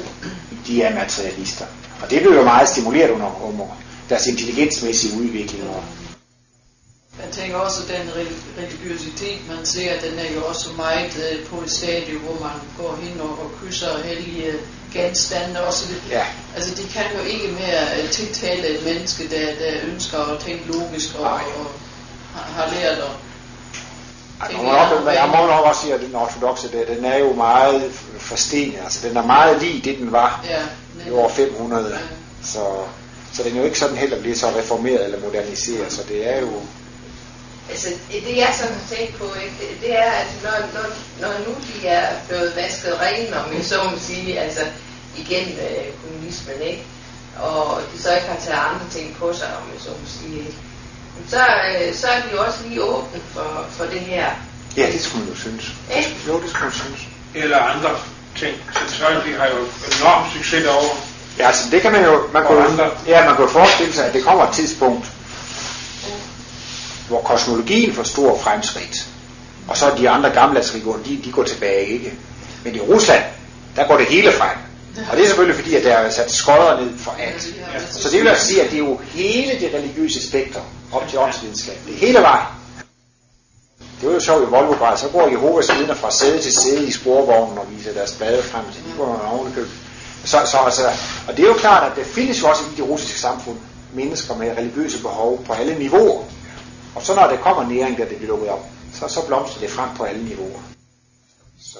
de 0.68 0.82
er 0.82 0.96
materialister. 0.96 1.66
Og 2.02 2.10
det 2.10 2.22
blev 2.22 2.34
jo 2.34 2.44
meget 2.44 2.70
stimuleret 2.70 3.10
under, 3.10 3.42
under 3.44 3.66
deres 4.10 4.28
intelligensmæssige 4.28 5.18
udvikling. 5.20 5.70
Og 5.70 5.84
jeg 7.24 7.32
tænker 7.32 7.58
også, 7.58 7.82
at 7.84 7.90
den 7.90 8.10
religiøsitet, 8.58 9.40
man 9.48 9.66
ser, 9.66 10.00
den 10.02 10.20
er 10.20 10.34
jo 10.36 10.46
også 10.46 10.70
meget 10.78 11.32
øh, 11.32 11.46
på 11.46 11.62
et 11.62 11.72
stadie, 11.72 12.18
hvor 12.18 12.38
man 12.44 12.58
går 12.78 13.00
hen 13.02 13.22
og, 13.22 13.30
og 13.30 13.52
kysser 13.62 14.04
hellige 14.04 14.54
genstande 14.94 15.68
også. 15.68 15.86
Det, 15.88 16.12
ja. 16.12 16.26
Altså, 16.56 16.76
de 16.76 16.88
kan 16.90 17.06
jo 17.18 17.24
ikke 17.24 17.48
mere 17.48 18.04
øh, 18.04 18.10
tiltale 18.10 18.68
et 18.68 18.86
menneske, 18.86 19.24
der, 19.30 19.46
der 19.46 19.72
ønsker 19.94 20.18
at 20.18 20.40
tænke 20.40 20.72
logisk 20.72 21.16
og, 21.20 21.32
og 21.32 21.40
har 22.56 22.70
lært 22.74 22.98
at 22.98 23.12
jeg 24.42 24.58
må, 24.58 24.64
nok, 24.64 25.14
jeg 25.14 25.30
må 25.36 25.48
nok 25.48 25.66
også 25.66 25.82
sige, 25.82 25.94
at 25.94 26.02
den 26.02 26.16
ortodoxe, 26.16 26.72
der, 26.72 26.96
den 26.96 27.06
er 27.06 27.18
jo 27.18 27.34
meget 27.34 27.92
forstenet. 28.20 28.80
Altså, 28.84 29.08
den 29.08 29.18
er 29.18 29.26
meget 29.26 29.62
lige 29.62 29.82
det, 29.82 29.98
den 29.98 30.12
var 30.12 30.46
ja, 30.50 31.10
i 31.10 31.12
år 31.12 31.30
500. 31.30 31.90
Ja. 31.90 31.98
Så, 32.44 32.60
så 33.34 33.44
den 33.44 33.54
er 33.54 33.60
jo 33.60 33.66
ikke 33.66 33.80
sådan 33.80 33.98
heller 33.98 34.20
blive 34.20 34.36
så 34.36 34.48
reformeret 34.58 35.06
eller 35.06 35.20
moderniseret. 35.20 35.92
Så 35.92 36.04
det 36.10 36.36
er 36.36 36.42
jo... 36.42 36.50
Altså, 37.70 37.88
det 38.12 38.38
jeg 38.38 38.54
sådan 38.58 38.74
har 38.74 38.96
tænkt 38.96 39.18
på, 39.18 39.26
ikke, 39.44 39.56
det, 39.60 39.70
det 39.82 39.98
er, 39.98 40.12
at 40.12 40.28
når, 40.44 40.58
når, 40.76 40.88
når 41.22 41.34
nu 41.48 41.56
de 41.68 41.88
er 41.88 42.08
blevet 42.28 42.56
vasket 42.56 43.00
rene, 43.02 43.44
om 43.44 43.54
jeg 43.54 43.66
så 43.66 43.76
må 43.84 43.98
sige, 44.00 44.40
altså 44.40 44.62
igen 45.18 45.48
øh, 45.48 45.88
kommunismen, 46.02 46.62
ikke? 46.62 46.84
og 47.40 47.82
de 47.94 48.02
så 48.02 48.16
ikke 48.16 48.28
har 48.28 48.40
taget 48.46 48.60
andre 48.70 48.86
ting 48.92 49.16
på 49.20 49.34
sig, 49.34 49.48
om 49.48 49.64
jeg 49.74 49.82
så 49.82 49.90
må 49.90 50.08
sige, 50.08 50.40
ikke? 50.40 50.58
så, 51.28 51.38
øh, 51.38 51.96
så 51.96 52.08
er 52.08 52.22
de 52.22 52.28
jo 52.32 52.44
også 52.46 52.60
lige 52.68 52.84
åbne 52.84 53.22
for, 53.34 53.66
for 53.72 53.86
det 53.86 54.00
her. 54.00 54.26
Ja, 54.78 54.86
det 54.92 55.02
skulle 55.02 55.24
man 55.24 55.34
jo 55.34 55.40
synes. 55.40 55.72
Ja. 55.90 56.04
Jo, 56.28 56.42
det 56.42 56.50
skulle 56.50 56.64
man 56.64 56.74
synes. 56.74 57.02
Eller 57.36 57.58
andre 57.58 57.90
ting. 58.36 58.56
Centralby 58.78 59.38
har 59.38 59.48
jo 59.48 59.60
enorm 59.98 60.32
succes 60.34 60.64
derovre. 60.64 60.98
Ja, 61.38 61.48
altså 61.48 61.70
det 61.72 61.82
kan 61.82 61.92
man 61.92 62.04
jo, 62.04 62.30
man 62.34 62.44
kunne, 62.46 62.64
ja, 63.08 63.26
man 63.26 63.36
kan 63.36 63.50
forestille 63.50 63.94
sig, 63.94 64.06
at 64.06 64.14
det 64.14 64.24
kommer 64.24 64.48
et 64.48 64.54
tidspunkt 64.54 65.06
hvor 67.08 67.22
kosmologien 67.22 67.94
får 67.94 68.04
stor 68.04 68.38
fremskridt, 68.38 69.08
og 69.68 69.78
så 69.78 69.92
de 69.98 70.10
andre 70.10 70.30
gammeldagsreligioner, 70.30 71.04
de, 71.04 71.22
de 71.26 71.32
går 71.32 71.44
tilbage, 71.44 71.88
ikke? 71.88 72.14
Men 72.64 72.76
i 72.76 72.80
Rusland, 72.80 73.24
der 73.76 73.88
går 73.88 73.98
det 73.98 74.06
hele 74.06 74.32
frem. 74.32 74.58
Og 75.12 75.18
det 75.18 75.24
er 75.24 75.28
selvfølgelig 75.28 75.56
fordi, 75.56 75.76
at 75.76 75.84
der 75.84 75.94
er 75.94 76.10
sat 76.10 76.32
skodder 76.32 76.80
ned 76.80 76.98
for 76.98 77.16
alt. 77.20 77.48
Så 77.92 78.10
det 78.10 78.20
vil 78.20 78.28
altså 78.28 78.48
sige, 78.48 78.62
at 78.62 78.72
det 78.72 78.76
er 78.76 78.86
jo 78.86 79.00
hele 79.04 79.52
det 79.60 79.70
religiøse 79.74 80.28
spektrum 80.28 80.64
op 80.92 81.10
til 81.10 81.20
åndsvidenskab. 81.20 81.76
Det 81.86 81.94
er 81.94 81.98
hele 81.98 82.20
vejen. 82.20 82.46
Det 84.02 84.10
var 84.10 84.14
jo 84.14 84.20
sjovt 84.20 84.44
i 84.44 84.52
Volvo 84.52 84.74
bare, 84.74 84.98
så 84.98 85.08
går 85.08 85.28
Jehovas 85.28 85.78
vidner 85.78 85.94
fra 85.94 86.12
sæde 86.12 86.42
til 86.42 86.54
sæde 86.54 86.88
i 86.88 86.92
sporvognen 86.92 87.58
og 87.58 87.66
viser 87.72 87.94
deres 87.94 88.12
blade 88.12 88.44
frem 88.44 88.66
til 88.74 88.84
de 88.84 88.98
går 88.98 89.30
ovenikøb. 89.32 89.68
Så, 90.26 90.38
så 90.46 90.58
altså, 90.58 90.82
og 91.28 91.38
det 91.38 91.44
er 91.44 91.48
jo 91.48 91.54
klart, 91.54 91.92
at 91.92 91.98
der 91.98 92.04
findes 92.04 92.42
jo 92.42 92.48
også 92.48 92.64
i 92.64 92.76
det 92.78 92.90
russiske 92.90 93.20
samfund 93.20 93.58
mennesker 93.94 94.36
med 94.36 94.58
religiøse 94.58 95.02
behov 95.02 95.44
på 95.46 95.54
alle 95.54 95.80
niveauer. 95.80 96.24
Og 96.96 97.02
så 97.02 97.16
når 97.16 97.28
der 97.28 97.38
kommer 97.38 97.70
næring, 97.70 97.98
der 97.98 98.06
det 98.06 98.18
bliver 98.18 98.32
lukket 98.32 98.50
op, 98.50 98.66
så, 98.94 99.08
så 99.08 99.28
blomstrer 99.28 99.60
det 99.62 99.70
frem 99.70 99.90
på 99.98 100.04
alle 100.04 100.24
niveauer. 100.24 100.60
Så. 101.62 101.80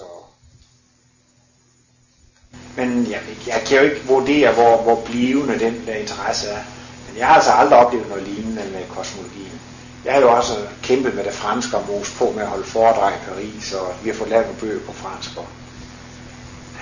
Men 2.76 3.12
jeg, 3.12 3.22
jeg 3.48 3.64
kan 3.68 3.78
jo 3.78 3.84
ikke 3.84 4.08
vurdere, 4.08 4.54
hvor, 4.54 4.82
hvor 4.82 5.02
blivende 5.06 5.60
den 5.60 5.84
der 5.88 5.96
interesse 5.96 6.48
er. 6.48 6.62
Men 7.08 7.18
jeg 7.18 7.28
har 7.28 7.36
altså 7.36 7.52
aldrig 7.52 7.80
oplevet 7.80 8.10
noget 8.10 8.24
lignende 8.24 8.64
med 8.72 8.88
kosmologien. 8.90 9.60
Jeg 10.06 10.14
har 10.14 10.22
jo 10.22 10.32
også 10.32 10.54
kæmpet 10.84 11.16
med 11.16 11.24
det 11.24 11.34
franske 11.34 11.78
og 11.78 11.86
mos 11.88 12.12
på 12.12 12.32
med 12.32 12.42
at 12.42 12.48
holde 12.48 12.64
foredrag 12.64 13.14
i 13.14 13.26
Paris, 13.30 13.74
og 13.74 13.94
vi 14.04 14.10
har 14.10 14.16
fået 14.18 14.30
lavet 14.30 14.46
nogle 14.46 14.60
bøger 14.60 14.86
på 14.86 14.94
fransk. 14.94 15.38
Og, 15.38 15.46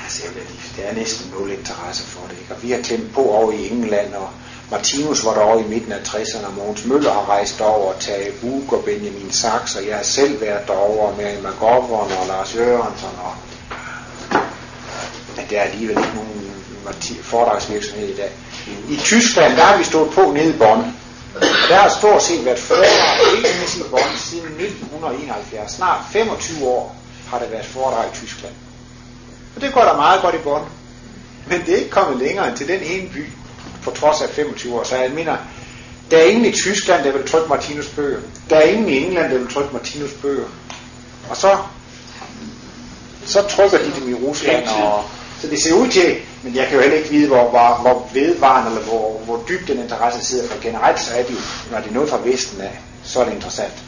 altså, 0.03 0.23
jeg 0.25 0.35
vil, 0.35 0.43
det 0.75 0.89
er 0.89 0.93
næsten 0.93 1.31
nul 1.31 1.51
interesse 1.51 2.03
for 2.03 2.27
det. 2.27 2.37
Ikke? 2.39 2.55
Og 2.55 2.63
vi 2.63 2.71
har 2.71 2.81
klemt 2.81 3.13
på 3.13 3.21
over 3.21 3.51
i 3.51 3.69
England, 3.69 4.13
og 4.13 4.29
Martinus 4.71 5.25
var 5.25 5.33
derovre 5.33 5.61
i 5.61 5.67
midten 5.67 5.91
af 5.91 5.99
60'erne, 5.99 6.51
Mogens 6.57 6.85
Møller 6.85 7.13
har 7.13 7.29
rejst 7.29 7.61
over, 7.61 7.93
Tage 7.99 8.31
Bug 8.41 8.73
og 8.73 8.83
Benjamin 8.83 9.31
Sachs, 9.31 9.75
og 9.75 9.87
jeg 9.87 9.95
har 9.95 10.03
selv 10.03 10.41
været 10.41 10.67
derovre 10.67 11.17
med 11.17 11.37
McGovern 11.37 12.11
og 12.11 12.27
Lars 12.27 12.55
Jørgensen, 12.55 13.09
og 13.23 13.33
men 15.37 15.45
der 15.49 15.59
er 15.59 15.63
alligevel 15.63 15.97
ikke 15.97 16.15
nogen 16.15 16.45
foredragsvirksomhed 17.21 18.07
i 18.07 18.15
dag. 18.15 18.31
I 18.89 18.97
Tyskland, 18.97 19.55
der 19.55 19.63
har 19.63 19.77
vi 19.77 19.83
stået 19.83 20.11
på 20.11 20.21
nede 20.21 20.49
i 20.49 20.57
Bonn, 20.57 20.83
og 21.35 21.41
der 21.69 21.75
har 21.75 21.89
stort 21.99 22.23
set 22.23 22.45
været 22.45 22.59
foredrag 22.59 23.43
regelmæssigt 23.43 23.85
i 23.85 23.89
Bonn 23.89 24.17
siden 24.17 24.45
1971. 24.45 25.71
Snart 25.71 26.01
25 26.11 26.67
år 26.67 26.95
har 27.27 27.39
der 27.39 27.47
været 27.49 27.65
foredrag 27.65 28.05
i 28.13 28.15
Tyskland. 28.15 28.53
Og 29.55 29.61
det 29.61 29.73
går 29.73 29.81
da 29.81 29.93
meget 29.93 30.21
godt 30.21 30.35
i 30.35 30.37
Bonn. 30.37 30.65
Men 31.47 31.61
det 31.65 31.73
er 31.73 31.77
ikke 31.77 31.89
kommet 31.89 32.17
længere 32.17 32.47
end 32.47 32.57
til 32.57 32.67
den 32.67 32.81
ene 32.81 33.09
by, 33.09 33.29
på 33.85 33.91
trods 33.91 34.21
af 34.21 34.29
25 34.29 34.79
år. 34.79 34.83
Så 34.83 34.95
jeg 34.95 35.11
mener, 35.11 35.37
der 36.11 36.17
er 36.17 36.23
ingen 36.23 36.45
i 36.45 36.51
Tyskland, 36.51 37.03
der 37.03 37.11
vil 37.11 37.27
trykke 37.27 37.49
Martinus 37.49 37.87
bøger. 37.87 38.19
Der 38.49 38.55
er 38.55 38.61
ingen 38.61 38.89
i 38.89 38.97
England, 38.97 39.31
der 39.31 39.37
vil 39.37 39.53
trykke 39.53 39.73
Martinus 39.73 40.11
bøger. 40.21 40.45
Og 41.29 41.37
så, 41.37 41.57
så 43.25 43.41
trykker 43.41 43.77
de 43.77 43.91
dem 43.99 44.09
i 44.09 44.13
Rusland. 44.13 44.67
Og, 44.67 45.03
så 45.41 45.47
det 45.47 45.61
ser 45.61 45.73
ud 45.73 45.87
til, 45.87 46.15
men 46.43 46.55
jeg 46.55 46.67
kan 46.67 46.75
jo 46.75 46.81
heller 46.81 46.97
ikke 46.97 47.09
vide, 47.09 47.27
hvor, 47.27 47.49
hvor, 47.49 47.79
hvor 47.81 48.09
vedvarende 48.13 48.71
eller 48.71 48.83
hvor, 48.83 49.21
hvor 49.25 49.43
dybt 49.49 49.67
den 49.67 49.79
interesse 49.79 50.25
sidder. 50.25 50.47
For 50.47 50.61
generelt 50.61 50.99
så 50.99 51.15
er 51.15 51.23
det 51.23 51.31
jo, 51.31 51.39
når 51.71 51.79
det 51.79 51.89
er 51.89 51.93
noget 51.93 52.09
fra 52.09 52.19
Vesten 52.23 52.61
af, 52.61 52.79
så 53.03 53.19
er 53.19 53.25
det 53.25 53.33
interessant. 53.33 53.83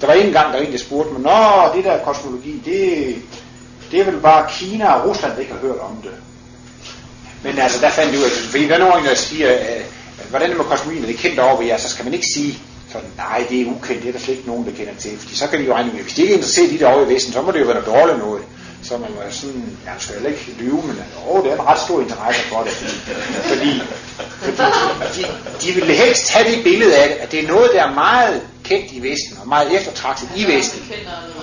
Der 0.00 0.06
var 0.06 0.14
en 0.14 0.32
gang, 0.32 0.52
der 0.52 0.60
en, 0.60 0.72
der 0.72 0.78
spurgte 0.78 1.12
mig, 1.12 1.22
Nå, 1.22 1.76
det 1.76 1.84
der 1.84 2.04
kosmologi, 2.04 2.62
det, 2.64 3.16
det 3.90 4.00
er 4.00 4.04
vel 4.04 4.20
bare 4.20 4.50
Kina 4.50 4.92
og 4.92 5.08
Rusland, 5.08 5.32
der 5.32 5.40
ikke 5.40 5.52
har 5.52 5.60
hørt 5.60 5.78
om 5.78 5.96
det. 6.02 6.12
Men 7.42 7.58
altså, 7.58 7.80
der 7.80 7.90
fandt 7.90 8.12
vi 8.12 8.18
ud 8.18 8.22
af, 8.22 8.30
fordi 8.30 8.68
der 8.68 8.74
er 8.74 8.78
nogen, 8.78 9.04
der 9.04 9.14
siger, 9.14 9.52
øh, 9.52 9.82
hvordan 10.30 10.50
er 10.50 10.56
med 10.56 10.64
kosmologien, 10.64 11.04
er 11.04 11.06
det 11.06 11.18
kendt 11.18 11.38
over 11.38 11.58
ved 11.58 11.66
jer, 11.66 11.78
så 11.78 11.88
skal 11.88 12.04
man 12.04 12.14
ikke 12.14 12.26
sige, 12.34 12.58
sådan, 12.92 13.08
nej, 13.16 13.46
det 13.50 13.60
er 13.60 13.66
ukendt, 13.66 14.02
det 14.02 14.08
er 14.08 14.12
der 14.12 14.18
slet 14.18 14.34
ikke 14.34 14.48
nogen, 14.48 14.66
der 14.66 14.72
kender 14.72 14.94
til, 14.98 15.18
fordi 15.18 15.34
så 15.34 15.46
kan 15.46 15.58
de 15.58 15.64
jo 15.64 15.74
regne 15.74 15.92
med, 15.92 16.02
hvis 16.02 16.14
de 16.14 16.22
ikke 16.22 16.34
er 16.34 16.36
interesseret 16.36 16.72
i 16.72 16.76
det 16.76 16.86
over 16.86 17.06
i 17.06 17.14
Vesten, 17.14 17.32
så 17.32 17.42
må 17.42 17.50
det 17.52 17.60
jo 17.60 17.64
være 17.64 17.80
noget 17.80 17.94
dårligt 17.94 18.18
noget. 18.18 18.42
Så 18.82 18.98
man 18.98 19.10
må 19.10 19.20
sådan, 19.30 19.78
jeg 19.84 19.94
skal 19.98 20.14
heller 20.14 20.30
ikke 20.30 20.54
lyve, 20.58 20.82
men 20.86 20.96
åh, 21.28 21.44
det 21.44 21.52
er 21.52 21.54
en 21.54 21.66
ret 21.66 21.80
stor 21.80 22.00
interesse 22.00 22.42
for 22.42 22.62
det, 22.62 22.72
fordi, 23.50 23.82
fordi, 24.42 24.62
fordi 25.02 25.22
de, 25.22 25.66
de 25.66 25.74
vil 25.74 25.96
helst 25.96 26.30
have 26.30 26.50
det 26.50 26.64
billede 26.64 26.96
af 26.96 27.08
det, 27.08 27.16
at 27.16 27.32
det 27.32 27.44
er 27.44 27.48
noget, 27.48 27.70
der 27.74 27.82
er 27.82 27.94
meget 27.94 28.42
kendt 28.64 28.92
i 28.92 29.02
Vesten, 29.02 29.38
og 29.40 29.48
meget 29.48 29.76
eftertragtet 29.76 30.28
i 30.36 30.46
Vesten. 30.46 30.80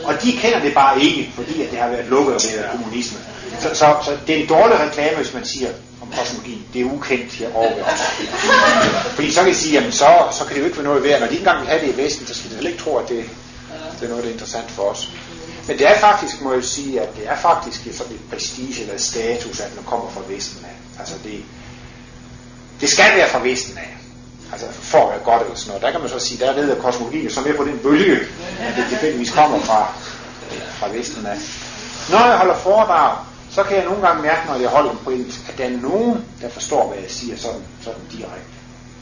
Og 0.03 0.13
de 0.23 0.31
kender 0.31 0.59
det 0.59 0.73
bare 0.73 1.01
ikke, 1.01 1.31
fordi 1.35 1.63
at 1.63 1.71
det 1.71 1.79
har 1.79 1.89
været 1.89 2.05
lukket 2.05 2.33
ved 2.33 2.63
kommunisme. 2.71 3.17
Så, 3.59 3.69
så, 3.73 3.95
så 4.05 4.11
det 4.27 4.35
er 4.35 4.41
en 4.41 4.47
dårlig 4.47 4.79
reklame, 4.79 5.17
hvis 5.17 5.33
man 5.33 5.45
siger, 5.45 5.69
kosmologi, 6.17 6.67
det 6.73 6.81
er 6.81 6.85
ukendt 6.85 7.31
her 7.33 7.55
over 7.55 7.75
ved 7.75 7.83
os. 7.83 7.99
Fordi 9.15 9.31
så 9.31 9.41
kan 9.41 9.51
I 9.51 9.53
sige, 9.53 9.73
jamen 9.73 9.91
så, 9.91 10.09
så 10.31 10.45
kan 10.45 10.55
det 10.55 10.61
jo 10.61 10.65
ikke 10.65 10.77
være 10.77 10.87
noget 10.87 11.03
værd. 11.03 11.19
Når 11.19 11.27
de 11.27 11.33
ikke 11.33 11.41
engang 11.41 11.59
vil 11.61 11.69
have 11.69 11.81
det 11.81 11.93
i 11.93 11.97
Vesten, 11.97 12.27
så 12.27 12.33
skal 12.33 12.49
de 12.49 12.55
heller 12.55 12.71
ikke 12.71 12.83
tro, 12.83 12.97
at 12.97 13.09
det, 13.09 13.25
det 13.99 14.05
er 14.05 14.09
noget, 14.09 14.23
der 14.23 14.29
er 14.29 14.33
interessant 14.33 14.71
for 14.71 14.83
os. 14.83 15.09
Men 15.67 15.77
det 15.77 15.87
er 15.87 15.99
faktisk, 15.99 16.41
må 16.41 16.53
jeg 16.53 16.63
sige, 16.63 17.01
at 17.01 17.15
det 17.15 17.27
er 17.27 17.35
faktisk 17.35 17.97
sådan 17.97 18.13
et 18.13 18.21
prestige 18.29 18.81
eller 18.81 18.93
et 18.93 19.01
status, 19.01 19.59
at 19.59 19.75
man 19.75 19.83
kommer 19.83 20.09
fra 20.11 20.21
Vesten 20.27 20.65
af. 20.65 20.99
Altså 20.99 21.15
det, 21.23 21.43
det 22.81 22.89
skal 22.89 23.17
være 23.17 23.29
fra 23.29 23.39
Vesten 23.39 23.77
af. 23.77 23.95
Altså 24.51 24.67
for 24.71 24.97
at 24.97 25.09
være 25.09 25.23
godt 25.23 25.41
eller 25.41 25.55
sådan 25.55 25.67
noget. 25.69 25.83
Der 25.83 25.91
kan 25.91 25.99
man 25.99 26.09
så 26.09 26.19
sige, 26.19 26.45
der 26.45 26.53
ved 26.53 26.71
at 26.71 26.77
kosmologien 26.77 27.31
så 27.31 27.41
med 27.41 27.53
på 27.53 27.63
den 27.63 27.79
bølge, 27.83 28.19
at 28.59 28.75
det 28.77 28.85
tilfældigvis 28.89 29.31
kommer 29.31 29.59
fra, 29.59 29.93
fra 30.79 30.87
Vesten 30.87 31.25
af. 31.25 31.37
Når 32.09 32.27
jeg 32.27 32.37
holder 32.37 32.55
foredrag, 32.55 33.17
så 33.59 33.63
kan 33.63 33.77
jeg 33.77 33.85
nogle 33.85 34.07
gange 34.07 34.21
mærke, 34.21 34.47
når 34.47 34.55
jeg 34.55 34.69
holder 34.69 34.89
dem 34.89 34.99
på 35.03 35.09
engelsk, 35.09 35.39
at 35.49 35.57
der 35.57 35.65
er 35.65 35.69
nogen, 35.69 36.25
der 36.41 36.49
forstår, 36.49 36.87
hvad 36.87 36.97
jeg 36.97 37.11
siger 37.11 37.37
sådan, 37.37 37.63
sådan 37.81 38.01
direkte. 38.11 38.55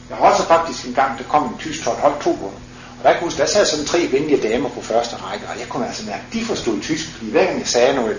Jeg 0.08 0.16
har 0.16 0.30
også 0.30 0.42
faktisk 0.42 0.86
en 0.86 0.94
gang, 0.94 1.18
der 1.18 1.24
kom 1.24 1.42
en 1.42 1.58
tysk 1.58 1.84
hold, 1.84 1.96
holdt 1.96 2.20
to 2.20 2.32
på 2.32 2.52
og 2.98 3.04
der, 3.04 3.20
kunne, 3.20 3.32
der 3.36 3.46
sad 3.46 3.66
sådan 3.66 3.84
tre 3.84 4.08
venlige 4.12 4.48
damer 4.48 4.68
på 4.68 4.80
første 4.80 5.16
række, 5.16 5.46
og 5.48 5.58
jeg 5.58 5.68
kunne 5.68 5.86
altså 5.86 6.06
mærke, 6.06 6.22
at 6.26 6.32
de 6.32 6.44
forstod 6.44 6.80
tysk, 6.80 7.12
fordi 7.16 7.30
hver 7.30 7.44
gang 7.44 7.58
jeg 7.58 7.66
sagde 7.66 7.94
noget 7.94 8.16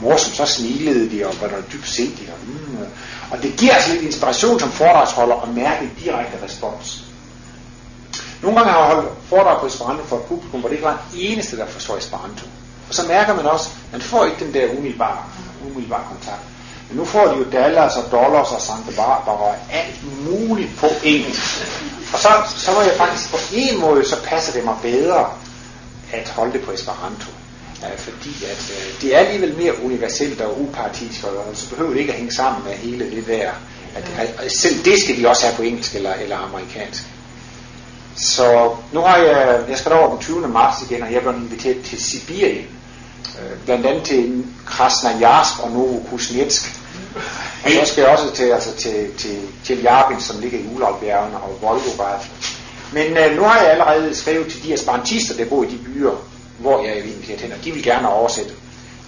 morsomt, 0.00 0.36
så 0.36 0.46
smilede 0.46 1.10
de, 1.10 1.26
og 1.26 1.34
var 1.40 1.48
noget 1.48 1.72
dybt 1.72 1.88
sindigt. 1.88 2.30
Og, 2.30 2.36
mm, 2.46 2.78
og 3.30 3.42
det 3.42 3.56
giver 3.56 3.74
altså 3.74 3.92
lidt 3.92 4.02
inspiration 4.02 4.60
som 4.60 4.70
foredragsholder 4.70 5.36
at 5.36 5.48
mærke 5.48 5.84
en 5.84 5.92
direkte 6.04 6.44
respons. 6.44 7.04
Nogle 8.42 8.58
gange 8.58 8.72
har 8.72 8.78
jeg 8.78 8.94
holdt 8.94 9.08
foredrag 9.28 9.60
på 9.60 9.66
Esperanto 9.66 10.04
for 10.04 10.16
et 10.16 10.22
publikum, 10.22 10.60
hvor 10.60 10.68
det 10.68 10.76
ikke 10.76 10.86
var 10.86 11.02
en 11.14 11.20
eneste, 11.20 11.56
der 11.56 11.66
forstår 11.66 11.96
Esperanto. 11.96 12.46
Og 12.88 12.94
så 12.94 13.06
mærker 13.08 13.34
man 13.34 13.46
også, 13.46 13.70
at 13.86 13.92
man 13.92 14.00
får 14.00 14.24
ikke 14.24 14.44
den 14.44 14.54
der 14.54 14.78
umiddelbare, 14.78 15.18
umiddelbar 15.66 16.04
kontakt. 16.08 16.42
Men 16.88 16.96
nu 16.98 17.04
får 17.04 17.26
de 17.26 17.36
jo 17.38 17.44
dollars 17.52 17.96
og 17.96 18.04
dollars 18.10 18.48
og 18.52 18.60
Santa 18.60 18.92
Barbara 18.96 19.36
og 19.36 19.54
alt 19.70 20.00
muligt 20.28 20.70
på 20.78 20.86
engelsk. 21.04 21.40
Og 22.12 22.18
så, 22.18 22.28
så 22.56 22.72
må 22.72 22.80
jeg 22.80 22.94
faktisk 22.96 23.30
på 23.30 23.38
en 23.52 23.80
måde, 23.80 24.08
så 24.08 24.16
passer 24.24 24.52
det 24.52 24.64
mig 24.64 24.76
bedre 24.82 25.26
at 26.12 26.28
holde 26.28 26.52
det 26.52 26.62
på 26.62 26.72
Esperanto. 26.72 27.30
Ja, 27.82 27.88
fordi 27.96 28.44
at 28.44 28.72
øh, 28.76 29.02
det 29.02 29.14
er 29.14 29.18
alligevel 29.18 29.56
mere 29.56 29.84
universelt 29.84 30.40
og 30.40 30.60
upartisk, 30.60 31.24
og 31.24 31.44
så 31.54 31.68
behøver 31.68 31.90
det 31.90 32.00
ikke 32.00 32.12
at 32.12 32.18
hænge 32.18 32.32
sammen 32.32 32.64
med 32.64 32.72
hele 32.72 33.10
det 33.10 33.26
der. 33.26 33.50
At, 33.94 34.34
at 34.38 34.52
selv 34.52 34.84
det 34.84 35.02
skal 35.02 35.16
de 35.16 35.28
også 35.28 35.46
have 35.46 35.56
på 35.56 35.62
engelsk 35.62 35.94
eller, 35.94 36.14
eller 36.14 36.36
amerikansk. 36.36 37.04
Så 38.16 38.76
nu 38.92 39.00
har 39.00 39.16
jeg, 39.16 39.60
jeg 39.68 39.78
skal 39.78 39.92
over 39.92 40.10
den 40.10 40.18
20. 40.18 40.48
marts 40.48 40.90
igen, 40.90 41.02
og 41.02 41.08
jeg 41.10 41.16
er 41.16 41.20
blevet 41.20 41.36
inviteret 41.36 41.82
til 41.82 42.02
Sibirien. 42.02 42.66
Øh, 43.38 43.58
blandt 43.64 43.86
andet 43.86 44.04
til 44.04 44.44
Krasnojarsk 44.66 45.62
og 45.62 45.70
Novokuznetsk. 45.70 46.80
Og 47.64 47.70
så 47.70 47.92
skal 47.92 48.02
jeg 48.02 48.10
også 48.10 48.30
til, 48.34 48.44
altså 48.44 48.76
til, 48.76 49.14
til, 49.18 49.38
til 49.64 49.82
Jarbin, 49.82 50.20
som 50.20 50.40
ligger 50.40 50.58
i 50.58 50.66
Ulalbjergene 50.74 51.36
og 51.36 51.58
Volgograd. 51.60 52.18
Men 52.92 53.16
øh, 53.16 53.36
nu 53.36 53.42
har 53.42 53.60
jeg 53.60 53.70
allerede 53.70 54.14
skrevet 54.14 54.52
til 54.52 54.62
de 54.62 54.72
aspirantister, 54.72 55.36
der 55.36 55.44
bor 55.44 55.62
i 55.62 55.66
de 55.66 55.78
byer, 55.78 56.26
hvor 56.58 56.84
jeg 56.84 56.98
er 56.98 57.02
inviteret 57.02 57.40
hen, 57.40 57.52
og 57.52 57.64
de 57.64 57.72
vil 57.72 57.82
gerne 57.82 58.08
oversætte. 58.08 58.52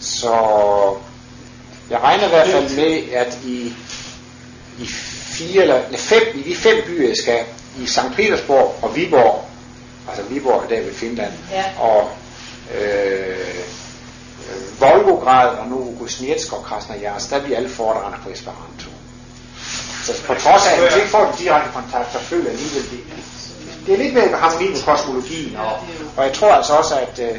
Så 0.00 0.32
jeg 1.90 2.00
regner 2.02 2.26
i 2.26 2.28
hvert 2.28 2.48
fald 2.48 2.76
med, 2.76 3.12
at 3.12 3.38
i, 3.44 3.72
i 4.78 4.86
fire 5.32 5.62
eller 5.62 5.80
nej, 5.90 5.98
fem, 5.98 6.22
i 6.34 6.42
de 6.50 6.56
fem 6.56 6.76
byer, 6.86 7.08
jeg 7.08 7.16
skal, 7.16 7.38
i 7.78 7.86
St. 7.86 8.16
Petersborg 8.16 8.78
og 8.82 8.96
Viborg, 8.96 9.44
altså 10.08 10.22
Viborg 10.22 10.62
er 10.64 10.68
der 10.68 10.82
ved 10.82 10.94
Finland, 10.94 11.32
ja. 11.52 11.64
og 11.80 12.10
øh, 12.80 13.36
Volgograd 14.78 15.48
og 15.48 15.66
Novokuznetsk 15.68 16.52
og 16.52 16.64
Krasnojarsk, 16.64 17.30
der 17.30 17.42
bliver 17.42 17.56
alle 17.56 17.68
foredragene 17.68 18.16
på 18.24 18.30
Esperanto. 18.30 18.90
Så 20.04 20.12
på 20.26 20.34
trods 20.34 20.66
af, 20.66 20.72
at 20.72 20.80
man 20.80 21.00
ikke 21.00 21.10
får 21.16 21.24
den 21.24 21.34
direkte 21.38 21.70
kontakt, 21.78 22.12
så 22.12 22.18
føler 22.18 22.50
alligevel 22.50 22.90
det. 22.90 23.00
Det 23.86 23.94
er 23.94 23.98
lidt 23.98 24.14
mere 24.14 24.38
harmoni 24.42 24.68
med 24.68 24.82
kosmologien, 24.82 25.56
og, 25.56 25.72
og 26.16 26.24
jeg 26.26 26.32
tror 26.32 26.52
altså 26.52 26.72
også, 26.72 26.94
at 27.06 27.18
øh, 27.28 27.38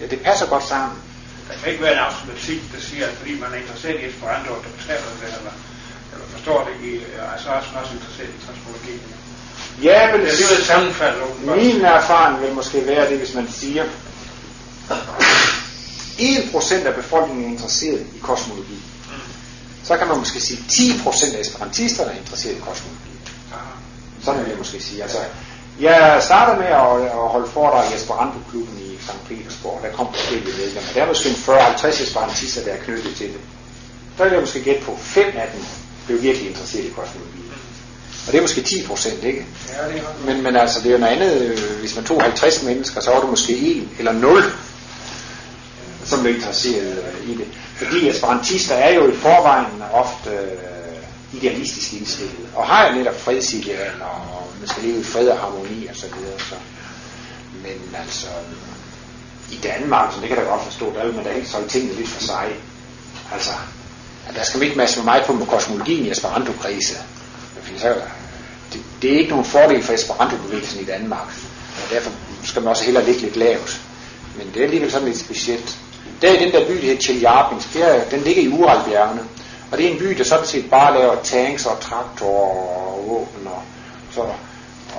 ja, 0.00 0.06
det 0.06 0.20
passer 0.20 0.46
godt 0.46 0.64
sammen. 0.64 0.98
Der 1.48 1.54
kan 1.58 1.72
ikke 1.72 1.82
være 1.82 1.92
en 1.92 2.04
automatik, 2.08 2.60
der 2.74 2.80
siger, 2.80 3.06
at 3.06 3.14
fordi 3.20 3.32
man 3.40 3.52
er 3.52 3.56
interesseret 3.62 4.00
i 4.00 4.04
Esperanto, 4.08 4.50
og 4.52 4.62
betaler 4.78 5.08
det, 5.20 5.28
eller, 5.38 5.54
eller 6.12 6.26
forstår 6.34 6.58
det 6.68 6.74
i, 6.88 6.92
altså 7.32 7.48
også, 7.56 7.68
også 7.80 7.92
interesseret 7.98 8.28
i 8.28 8.38
kosmologien. 8.46 9.02
Ja, 9.82 10.00
men 10.10 10.20
det 10.20 10.26
er 10.28 10.32
alligevel 10.32 10.64
sammenfald. 10.64 11.16
Min 11.56 11.80
erfaring 11.84 12.40
vil 12.42 12.52
måske 12.52 12.86
være 12.86 13.10
det, 13.10 13.18
hvis 13.18 13.34
man 13.34 13.48
siger, 13.60 13.84
1% 16.18 16.86
af 16.86 16.94
befolkningen 16.94 17.44
er 17.44 17.50
interesseret 17.50 18.06
i 18.16 18.18
kosmologi, 18.22 18.78
så 19.84 19.96
kan 19.96 20.08
man 20.08 20.18
måske 20.18 20.40
sige, 20.40 20.58
10% 20.68 21.36
af 21.36 21.40
esperantisterne 21.40 22.12
er 22.12 22.18
interesseret 22.18 22.54
i 22.54 22.58
kosmologi. 22.58 23.14
Sådan 24.24 24.40
vil 24.40 24.48
jeg 24.48 24.58
måske 24.58 24.82
sige. 24.82 25.02
Altså, 25.02 25.18
jeg 25.80 26.20
startede 26.22 26.56
med 26.56 26.66
at, 26.66 27.02
at 27.02 27.28
holde 27.34 27.48
foredrag 27.48 27.92
i 27.92 27.94
Esperanto-klubben 27.94 28.78
i 28.78 28.98
St. 29.02 29.28
Petersborg. 29.28 29.80
Der 29.82 29.92
kom 29.92 30.06
forskellige 30.14 30.56
medlemmer. 30.56 30.90
Der 30.94 31.02
er 31.02 31.06
måske 31.06 31.28
40-50 31.28 32.02
esperantister, 32.02 32.64
der 32.64 32.72
er 32.72 32.76
knyttet 32.84 33.14
til 33.16 33.26
det. 33.26 33.40
Der 34.18 34.24
vil 34.24 34.32
jeg 34.32 34.40
måske 34.40 34.62
gætte 34.62 34.82
på, 34.82 34.96
5 35.00 35.26
af 35.26 35.48
dem 35.54 35.62
blev 36.06 36.22
virkelig 36.22 36.48
interesseret 36.48 36.84
i 36.84 36.88
kosmologi. 36.88 37.42
Og 38.26 38.32
det 38.32 38.38
er 38.38 38.42
måske 38.42 38.62
10 38.62 38.86
procent, 38.86 39.24
ikke? 39.24 39.46
Ja, 39.68 39.88
det 39.88 39.98
er 39.98 40.26
men, 40.26 40.42
men 40.42 40.56
altså, 40.56 40.80
det 40.80 40.88
er 40.88 40.92
jo 40.92 40.98
noget 40.98 41.12
andet, 41.12 41.58
hvis 41.80 41.96
man 41.96 42.04
tog 42.04 42.22
50 42.22 42.62
mennesker, 42.62 43.00
så 43.00 43.10
var 43.10 43.20
det 43.20 43.30
måske 43.30 43.58
1 43.58 43.88
eller 43.98 44.12
0, 44.12 44.42
som 46.08 46.26
er 46.26 46.30
interesseret 46.30 47.04
i 47.26 47.34
det. 47.34 47.46
Fordi 47.76 48.08
esperantister 48.08 48.74
er 48.74 48.94
jo 48.94 49.08
i 49.12 49.16
forvejen 49.16 49.82
ofte 49.92 50.30
øh, 50.30 51.38
idealistisk 51.38 51.92
indstillet, 51.92 52.48
og 52.54 52.66
har 52.66 52.88
jo 52.88 52.94
netop 52.94 53.20
fredsidealer, 53.20 54.04
og 54.04 54.46
man 54.58 54.68
skal 54.68 54.82
leve 54.82 55.00
i 55.00 55.04
fred 55.04 55.28
og 55.28 55.38
harmoni 55.38 55.86
og 55.86 55.96
så 55.96 56.06
videre. 56.06 56.38
Så. 56.38 56.54
Men 57.62 57.96
altså, 58.02 58.26
i 59.52 59.56
Danmark, 59.62 60.12
så 60.12 60.20
det 60.20 60.28
kan 60.28 60.38
jeg 60.38 60.46
godt 60.46 60.64
forstå, 60.64 60.92
der 60.94 61.04
vil 61.04 61.14
man 61.14 61.24
da 61.24 61.30
ikke 61.30 61.48
solgt 61.48 61.70
tingene 61.70 61.94
lidt 61.94 62.08
for 62.08 62.22
sig. 62.22 62.46
Altså, 63.32 63.50
at 64.28 64.34
der 64.34 64.42
skal 64.42 64.60
vi 64.60 64.64
ikke 64.64 64.78
masse 64.78 64.98
med 64.98 65.04
mig 65.04 65.22
på 65.26 65.32
med 65.32 65.46
kosmologien 65.46 66.06
i 66.06 66.10
Esperanto-krise. 66.10 66.94
Det, 68.72 68.80
det, 69.02 69.14
er 69.14 69.18
ikke 69.18 69.30
nogen 69.30 69.44
fordel 69.44 69.82
for 69.82 69.92
Esperanto-bevægelsen 69.92 70.80
i 70.80 70.84
Danmark. 70.84 71.28
Og 71.84 71.90
derfor 71.90 72.10
skal 72.44 72.62
man 72.62 72.70
også 72.70 72.84
hellere 72.84 73.04
ligge 73.04 73.20
lidt 73.20 73.36
lavt. 73.36 73.80
Men 74.36 74.46
det 74.54 74.60
er 74.60 74.64
alligevel 74.64 74.90
sådan 74.90 75.08
lidt 75.08 75.18
specielt. 75.18 75.78
Der 76.22 76.32
er 76.32 76.38
den 76.38 76.52
der 76.52 76.66
by, 76.66 76.72
der 76.72 76.80
hedder 76.80 77.60
der 77.74 78.04
den 78.10 78.20
ligger 78.20 78.42
i 78.42 78.48
Uralbjergene. 78.48 79.22
Og 79.70 79.78
det 79.78 79.86
er 79.86 79.90
en 79.90 79.98
by, 79.98 80.04
der 80.18 80.24
sådan 80.24 80.46
set 80.46 80.70
bare 80.70 80.98
laver 80.98 81.16
tanks 81.22 81.66
og 81.66 81.80
traktorer 81.80 82.76
og 82.76 83.04
våben. 83.08 83.46
Og, 83.46 83.62
så, 84.14 84.20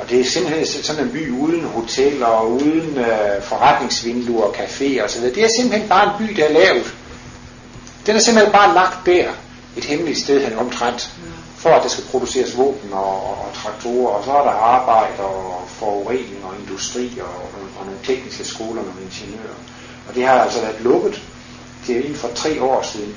og 0.02 0.10
det 0.10 0.20
er 0.20 0.24
simpelthen 0.24 0.66
sådan 0.66 1.04
en 1.04 1.12
by 1.12 1.32
uden 1.32 1.64
hoteller 1.64 2.26
og 2.26 2.52
uden 2.52 2.98
øh, 2.98 3.44
forretningsvinduer 3.44 4.44
og 4.44 4.56
caféer 4.56 5.04
osv. 5.04 5.24
Det 5.24 5.44
er 5.44 5.48
simpelthen 5.48 5.90
bare 5.90 6.06
en 6.06 6.28
by, 6.28 6.34
der 6.34 6.46
er 6.46 6.54
lavet. 6.54 6.94
Den 8.06 8.16
er 8.16 8.20
simpelthen 8.20 8.52
bare 8.52 8.74
lagt 8.74 9.06
der, 9.06 9.30
et 9.78 9.86
hemmeligt 9.86 10.20
sted 10.20 10.44
han 10.44 10.58
omtrent, 10.58 11.12
for 11.58 11.70
at 11.70 11.84
der 11.84 11.90
skal 11.90 12.04
produceres 12.12 12.58
våben 12.58 12.94
og, 12.94 13.30
og, 13.30 13.38
og 13.46 13.54
traktorer, 13.54 14.14
og 14.14 14.26
så 14.26 14.32
er 14.32 14.44
der 14.44 14.52
arbejde 14.52 15.24
og 15.24 15.64
forurening 15.68 16.44
og 16.44 16.54
industri 16.60 17.20
og, 17.22 17.28
og, 17.28 17.80
og 17.80 17.86
nogle 17.86 18.00
tekniske 18.04 18.46
skoler 18.46 18.82
og 18.82 18.88
nogle 18.88 19.02
ingeniører. 19.02 19.60
Og 20.10 20.16
det 20.16 20.28
har 20.28 20.40
altså 20.40 20.62
været 20.62 20.82
lukket 20.82 21.22
til 21.86 21.96
inden 21.96 22.16
for 22.16 22.30
tre 22.36 22.62
år 22.62 22.82
siden. 22.94 23.16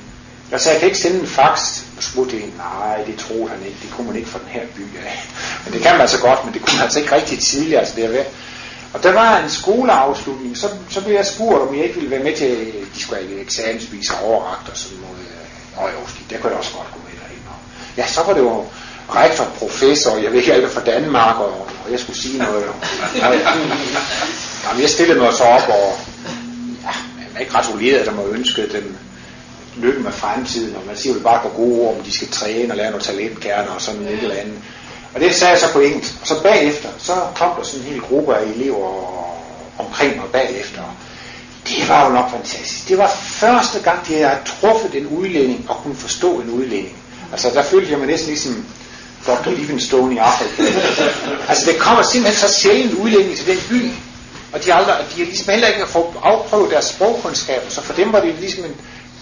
Jeg 0.50 0.60
sagde, 0.60 0.74
jeg 0.74 0.80
kan 0.80 0.88
ikke 0.88 0.98
sende 0.98 1.20
en 1.20 1.26
fax, 1.26 1.82
og 1.96 2.02
spurgte 2.02 2.36
en, 2.36 2.54
nej, 2.56 3.04
det 3.06 3.16
troede 3.18 3.48
han 3.48 3.66
ikke, 3.66 3.78
det 3.82 3.90
kunne 3.90 4.06
man 4.06 4.16
ikke 4.16 4.28
fra 4.28 4.38
den 4.38 4.48
her 4.48 4.66
by 4.76 4.80
af. 5.06 5.24
Men 5.64 5.72
det 5.72 5.82
kan 5.82 5.92
man 5.92 6.00
altså 6.00 6.20
godt, 6.20 6.44
men 6.44 6.54
det 6.54 6.62
kunne 6.62 6.76
man 6.76 6.84
altså 6.84 6.98
ikke 6.98 7.14
rigtig 7.14 7.38
tidligere, 7.38 7.80
altså 7.80 7.94
det 7.96 8.04
er 8.04 8.08
ved. 8.08 8.24
Og 8.92 9.02
der 9.02 9.12
var 9.12 9.38
en 9.38 9.50
skoleafslutning, 9.50 10.56
så, 10.56 10.68
så 10.90 11.00
blev 11.00 11.14
jeg 11.14 11.26
spurgt, 11.26 11.68
om 11.68 11.74
jeg 11.74 11.84
ikke 11.84 11.94
ville 11.94 12.10
være 12.10 12.22
med 12.22 12.36
til, 12.36 12.72
de 12.94 13.00
skulle 13.02 13.22
have 13.22 13.40
eksamensvis 13.40 14.10
og 14.10 14.26
overragt 14.28 14.68
og 14.68 14.76
sådan 14.76 14.98
noget. 14.98 15.26
Og 15.76 15.88
jo, 15.94 16.00
der 16.30 16.38
kunne 16.38 16.50
jeg 16.50 16.58
også 16.58 16.72
godt 16.76 16.92
gå 16.94 16.98
med 17.04 17.20
derhen. 17.20 17.42
Og 17.48 17.58
ja, 17.96 18.06
så 18.06 18.20
var 18.26 18.32
det 18.32 18.40
jo 18.40 18.64
rektor, 19.14 19.44
professor, 19.58 20.16
jeg 20.16 20.32
ved 20.32 20.38
ikke 20.38 20.52
alt 20.52 20.72
fra 20.72 20.80
Danmark, 20.80 21.36
og, 21.36 21.68
og 21.84 21.90
jeg 21.90 22.00
skulle 22.00 22.18
sige 22.18 22.38
noget. 22.38 22.64
Og, 24.64 24.68
jamen, 24.68 24.82
jeg 24.82 24.90
stillede 24.90 25.18
mig 25.20 25.32
så 25.32 25.44
op, 25.44 25.68
og 25.68 25.98
ja, 27.32 27.34
man 27.34 27.40
ikke 27.42 27.52
gratuleret 27.52 28.06
dem 28.06 28.18
og 28.18 28.28
ønskede 28.30 28.72
dem 28.72 28.96
lykke 29.76 30.00
med 30.00 30.12
fremtiden, 30.12 30.76
og 30.76 30.82
man 30.86 30.96
siger 30.96 31.14
jo 31.14 31.20
bare 31.20 31.42
på 31.42 31.48
gode 31.48 31.80
ord, 31.80 31.96
om 31.96 32.02
de 32.04 32.12
skal 32.12 32.28
træne 32.28 32.72
og 32.72 32.76
lære 32.76 32.90
nogle 32.90 33.04
talentkerner 33.04 33.70
og 33.70 33.80
sådan 33.80 34.00
noget 34.00 34.22
eller 34.22 34.34
andet. 34.34 34.58
Og 35.14 35.20
det 35.20 35.34
sagde 35.34 35.52
jeg 35.52 35.60
så 35.60 35.72
på 35.72 35.80
engelsk. 35.80 36.12
Og 36.20 36.26
så 36.26 36.42
bagefter, 36.42 36.88
så 36.98 37.12
kom 37.34 37.50
der 37.58 37.64
sådan 37.64 37.86
en 37.86 37.92
hel 37.92 38.00
gruppe 38.00 38.36
af 38.36 38.42
elever 38.44 38.88
omkring 39.78 40.16
mig 40.16 40.26
bagefter. 40.32 40.82
Det 41.68 41.88
var 41.88 42.06
jo 42.06 42.12
nok 42.14 42.30
fantastisk. 42.30 42.88
Det 42.88 42.98
var 42.98 43.08
første 43.16 43.80
gang, 43.80 44.08
de 44.08 44.14
havde 44.14 44.38
truffet 44.46 44.94
en 44.94 45.06
udlænding 45.06 45.66
og 45.68 45.76
kunne 45.76 45.96
forstå 45.96 46.40
en 46.40 46.50
udlænding. 46.50 46.96
Altså 47.32 47.50
der 47.54 47.62
følte 47.62 47.90
jeg 47.90 47.98
mig 47.98 48.06
næsten 48.06 48.28
ligesom 48.28 48.64
Dr. 49.26 49.50
Livingstone 49.50 50.14
i 50.14 50.18
Afrika. 50.18 50.62
altså 51.48 51.70
det 51.70 51.78
kommer 51.78 52.02
simpelthen 52.02 52.48
så 52.48 52.54
sjældent 52.54 52.94
udlænding 52.94 53.36
til 53.36 53.46
den 53.46 53.58
by, 53.68 53.90
og 54.52 54.64
de, 54.64 54.74
aldrig, 54.74 54.96
de 55.14 55.18
har 55.18 55.24
ligesom 55.24 55.50
heller 55.50 55.68
ikke 55.68 55.86
afprøvet 56.22 56.70
deres 56.70 56.84
sprogkundskaber, 56.84 57.70
så 57.70 57.82
for 57.82 57.92
dem 57.92 58.12
var 58.12 58.20
det 58.20 58.34
ligesom 58.34 58.64
en, 58.64 58.76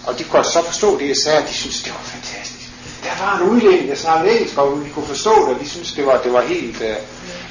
og 0.07 0.19
de 0.19 0.25
kunne 0.25 0.45
så 0.45 0.63
forstå 0.63 0.99
det, 0.99 1.09
jeg 1.09 1.17
sagde, 1.17 1.39
og 1.39 1.49
de 1.49 1.55
synes 1.55 1.83
det 1.83 1.93
var 1.93 2.01
fantastisk. 2.05 2.71
Der 3.05 3.25
var 3.25 3.39
en 3.39 3.43
udlænding, 3.43 3.89
der 3.89 3.95
snakkede 3.95 4.33
engelsk, 4.33 4.59
og 4.59 4.85
vi 4.85 4.91
kunne 4.91 5.07
forstå 5.07 5.35
det, 5.47 5.55
og 5.55 5.61
de 5.61 5.69
synes 5.69 5.93
det 5.93 6.07
var, 6.07 6.21
det 6.25 6.33
var 6.33 6.41
helt... 6.41 6.81
Uh... 6.81 6.87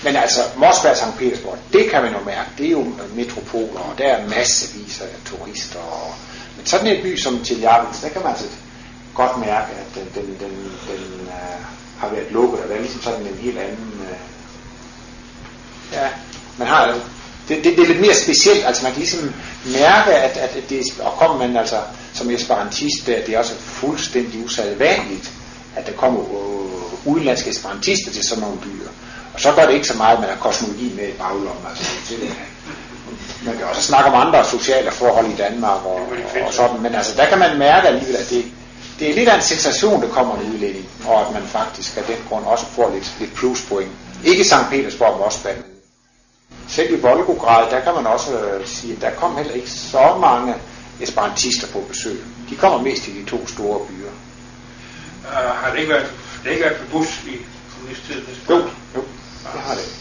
Men 0.03 0.15
altså, 0.15 0.39
Moskva 0.57 0.89
og 0.89 0.97
St. 0.97 1.17
Petersborg, 1.17 1.57
det 1.73 1.89
kan 1.89 2.01
man 2.03 2.13
jo 2.13 2.19
mærke, 2.25 2.49
det 2.57 2.65
er 2.65 2.71
jo 2.71 2.87
metropoler, 3.15 3.79
og 3.79 3.97
der 3.97 4.07
er 4.07 4.27
massevis 4.27 5.01
af 5.01 5.07
turister. 5.25 5.79
Og... 5.79 6.13
Men 6.57 6.65
sådan 6.65 6.87
en 6.87 7.03
by 7.03 7.17
som 7.17 7.43
Tjeljabinsk, 7.43 8.01
der 8.01 8.09
kan 8.09 8.21
man 8.21 8.31
altså 8.31 8.45
godt 9.15 9.37
mærke, 9.37 9.71
at 9.71 9.95
den, 9.95 10.07
den, 10.15 10.27
den, 10.39 10.51
den 10.87 11.21
uh, 11.21 11.65
har 11.99 12.09
været 12.09 12.31
lukket, 12.31 12.59
og 12.59 12.69
der 12.69 12.75
er 12.75 12.79
ligesom 12.79 13.01
sådan 13.01 13.21
en 13.21 13.37
helt 13.41 13.57
anden... 13.57 14.01
Uh... 14.01 14.17
Ja, 15.93 16.07
man 16.57 16.67
har 16.67 16.87
det, 16.87 17.01
det, 17.49 17.63
det 17.63 17.79
er 17.79 17.87
lidt 17.87 18.01
mere 18.01 18.15
specielt, 18.15 18.65
altså 18.65 18.83
man 18.83 18.91
kan 18.91 18.99
ligesom 18.99 19.33
mærke, 19.65 20.11
at, 20.11 20.37
at 20.37 20.69
det, 20.69 20.83
og 20.99 21.11
kommer 21.11 21.37
man 21.37 21.57
altså 21.57 21.75
som 22.13 22.29
esperantist, 22.29 23.05
det 23.05 23.29
er 23.29 23.39
også 23.39 23.53
fuldstændig 23.55 24.45
usædvanligt, 24.45 25.31
at 25.75 25.87
der 25.87 25.93
kommer 25.93 26.19
uh, 26.19 27.07
udenlandske 27.07 27.49
esperantister 27.49 28.11
til 28.11 28.23
sådan 28.23 28.41
nogle 28.43 28.57
byer. 28.57 28.89
Og 29.33 29.39
så 29.39 29.51
gør 29.51 29.65
det 29.65 29.73
ikke 29.73 29.87
så 29.87 29.97
meget, 29.97 30.13
at 30.13 30.19
man 30.19 30.29
har 30.29 30.37
kosmologi 30.37 30.93
med 30.95 31.07
i 31.07 31.11
baglommen. 31.11 31.65
Altså, 31.69 31.83
det, 32.09 32.35
man 33.45 33.57
kan 33.57 33.65
også 33.65 33.81
snakke 33.81 34.09
om 34.09 34.27
andre 34.27 34.45
sociale 34.45 34.91
forhold 34.91 35.27
i 35.27 35.35
Danmark 35.35 35.85
og, 35.85 36.01
og 36.47 36.53
sådan, 36.53 36.81
men 36.81 36.95
altså 36.95 37.13
der 37.17 37.25
kan 37.25 37.39
man 37.39 37.57
mærke 37.57 37.87
alligevel, 37.87 38.15
at 38.15 38.29
det, 38.29 38.45
det 38.99 39.09
er 39.09 39.13
lidt 39.13 39.29
af 39.29 39.35
en 39.35 39.41
sensation, 39.41 40.01
der 40.01 40.07
kommer 40.07 40.35
en 40.35 40.53
udlænding, 40.53 40.85
og 41.05 41.27
at 41.27 41.33
man 41.33 41.43
faktisk 41.47 41.97
af 41.97 42.03
den 42.03 42.17
grund 42.29 42.45
også 42.45 42.65
får 42.65 42.91
lidt, 42.93 43.11
lidt 43.19 43.33
pluspoint. 43.33 43.91
Ikke 44.25 44.43
St. 44.43 44.69
Petersborg, 44.69 45.19
Moskva, 45.19 45.49
men 45.49 45.63
selv 46.69 46.93
i 46.93 47.01
Volgograd, 47.01 47.71
der 47.71 47.79
kan 47.79 47.93
man 47.93 48.07
også 48.07 48.39
øh, 48.39 48.67
sige, 48.67 48.93
at 48.93 49.01
der 49.01 49.09
kom 49.09 49.37
heller 49.37 49.53
ikke 49.53 49.69
så 49.69 50.17
mange 50.21 50.55
esperantister 51.01 51.67
på 51.67 51.79
besøg. 51.87 52.23
De 52.49 52.55
kommer 52.55 52.81
mest 52.81 53.07
i 53.07 53.21
de 53.21 53.29
to 53.29 53.47
store 53.47 53.85
byer. 53.85 54.09
Uh, 55.23 55.33
har 55.33 55.71
det 55.71 55.79
ikke 55.79 55.93
været, 55.93 56.05
det 56.37 56.43
har 56.43 56.49
ikke 56.49 56.63
været 56.63 56.77
på 56.77 56.97
bus 56.97 57.23
i 57.27 57.37
kommunisttiden? 57.73 58.23
Jo, 58.49 58.55
jo, 58.95 59.03
det 59.53 59.61
har 59.61 59.73
det. 59.73 59.95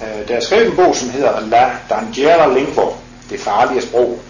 Ja. 0.00 0.20
Uh, 0.20 0.28
der 0.28 0.36
er 0.36 0.40
skrevet 0.40 0.66
en 0.66 0.76
bog, 0.76 0.96
som 0.96 1.10
hedder 1.10 1.40
La 1.40 1.78
Dangerra 1.90 2.54
Lingua, 2.54 2.92
det 3.30 3.40
farlige 3.40 3.82
sprog. 3.82 4.20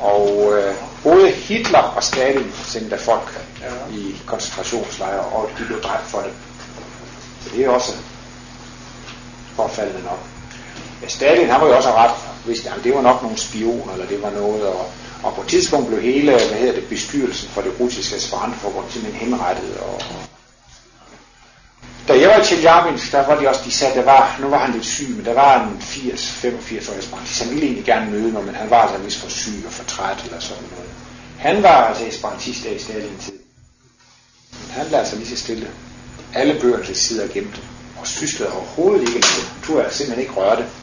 Og 0.00 0.36
uh, 0.36 0.74
både 1.02 1.30
Hitler 1.30 1.78
og 1.78 2.02
Stalin 2.02 2.52
sendte 2.64 2.98
folk 2.98 3.44
ja. 3.60 3.96
i 3.96 4.16
koncentrationslejre, 4.26 5.20
og 5.20 5.50
de 5.58 5.64
blev 5.64 5.82
dræbt 5.82 6.06
for 6.06 6.18
det. 6.18 6.32
Så 7.40 7.50
det 7.56 7.64
er 7.64 7.70
også 7.70 7.92
forfaldende 9.56 10.02
nok. 10.02 10.31
Men 11.02 11.10
Stalin, 11.10 11.50
han 11.50 11.60
var 11.60 11.66
jo 11.66 11.76
også 11.76 11.92
ret, 11.92 12.14
hvis 12.44 12.60
det, 12.60 12.72
det 12.84 12.94
var 12.94 13.02
nok 13.02 13.22
nogle 13.22 13.38
spioner, 13.38 13.92
eller 13.92 14.06
det 14.06 14.22
var 14.22 14.30
noget, 14.30 14.62
og, 14.62 14.90
og 15.22 15.34
på 15.34 15.40
et 15.42 15.48
tidspunkt 15.48 15.88
blev 15.88 16.00
hele, 16.00 16.32
hvad 16.32 16.58
hedder 16.58 16.74
det, 16.74 16.88
bestyrelsen 16.88 17.48
for 17.48 17.62
det 17.62 17.72
russiske 17.80 18.16
Esperanto-forbund 18.16 18.90
simpelthen 18.90 19.28
henrettet, 19.28 19.76
og, 19.76 20.02
da 22.08 22.20
jeg 22.20 22.28
var 22.28 22.40
i 22.40 22.44
Tjeljabinsk, 22.44 23.12
der 23.12 23.26
var 23.26 23.40
de 23.40 23.48
også, 23.48 23.60
de 23.64 23.72
sagde, 23.72 23.94
der 23.94 24.04
var, 24.04 24.38
nu 24.40 24.48
var 24.48 24.58
han 24.58 24.72
lidt 24.72 24.86
syg, 24.86 25.08
men 25.16 25.24
der 25.24 25.34
var 25.34 25.62
en 25.64 25.76
80-85 25.80 26.90
årig 26.90 26.98
esperantist, 26.98 27.42
han 27.42 27.50
ville 27.50 27.64
egentlig 27.64 27.84
gerne 27.84 28.10
møde 28.10 28.32
mig, 28.32 28.44
men 28.44 28.54
han 28.54 28.70
var 28.70 28.82
altså 28.82 28.98
vist 28.98 29.18
for 29.18 29.30
syg 29.30 29.62
og 29.66 29.72
for 29.72 29.84
træt 29.84 30.24
eller 30.24 30.40
sådan 30.40 30.64
noget. 30.70 30.90
Han 31.38 31.62
var 31.62 31.84
altså 31.88 32.06
esperantist 32.06 32.66
af 32.66 32.74
i 32.74 32.78
Stalin 32.78 33.18
tid. 33.20 33.38
Men 34.52 34.70
han 34.70 34.86
lader 34.86 35.04
sig 35.04 35.18
lige 35.18 35.28
så 35.28 35.36
stille. 35.36 35.70
Alle 36.34 36.60
bøger 36.60 36.84
til 36.84 36.96
sider 36.96 37.24
og 37.24 37.30
gemte, 37.30 37.60
og 38.00 38.06
syslede 38.06 38.52
overhovedet 38.52 39.00
ikke 39.00 39.12
med 39.12 39.20
det. 39.20 39.52
Turde 39.64 39.82
jeg 39.82 39.92
simpelthen 39.92 40.22
ikke 40.22 40.40
røre 40.40 40.56
det. 40.56 40.81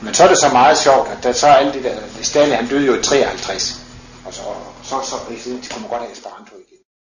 Men 0.00 0.14
så 0.14 0.24
er 0.24 0.28
det 0.28 0.38
så 0.38 0.48
meget 0.48 0.78
sjovt, 0.78 1.08
at 1.08 1.22
der 1.22 1.32
så 1.32 1.46
er 1.46 1.52
alt 1.52 1.74
det 1.74 1.84
der, 1.84 1.96
Stalin 2.22 2.54
han 2.54 2.68
døde 2.68 2.86
jo 2.86 2.94
i 2.94 3.02
53, 3.02 3.80
og 4.24 4.34
så, 4.34 4.40
så, 4.82 4.96
så, 5.02 5.10
så, 5.10 5.16
så 5.62 5.70
kunne 5.70 5.80
man 5.80 5.90
godt 5.90 6.02
have 6.02 6.12
Esperanto. 6.12 6.53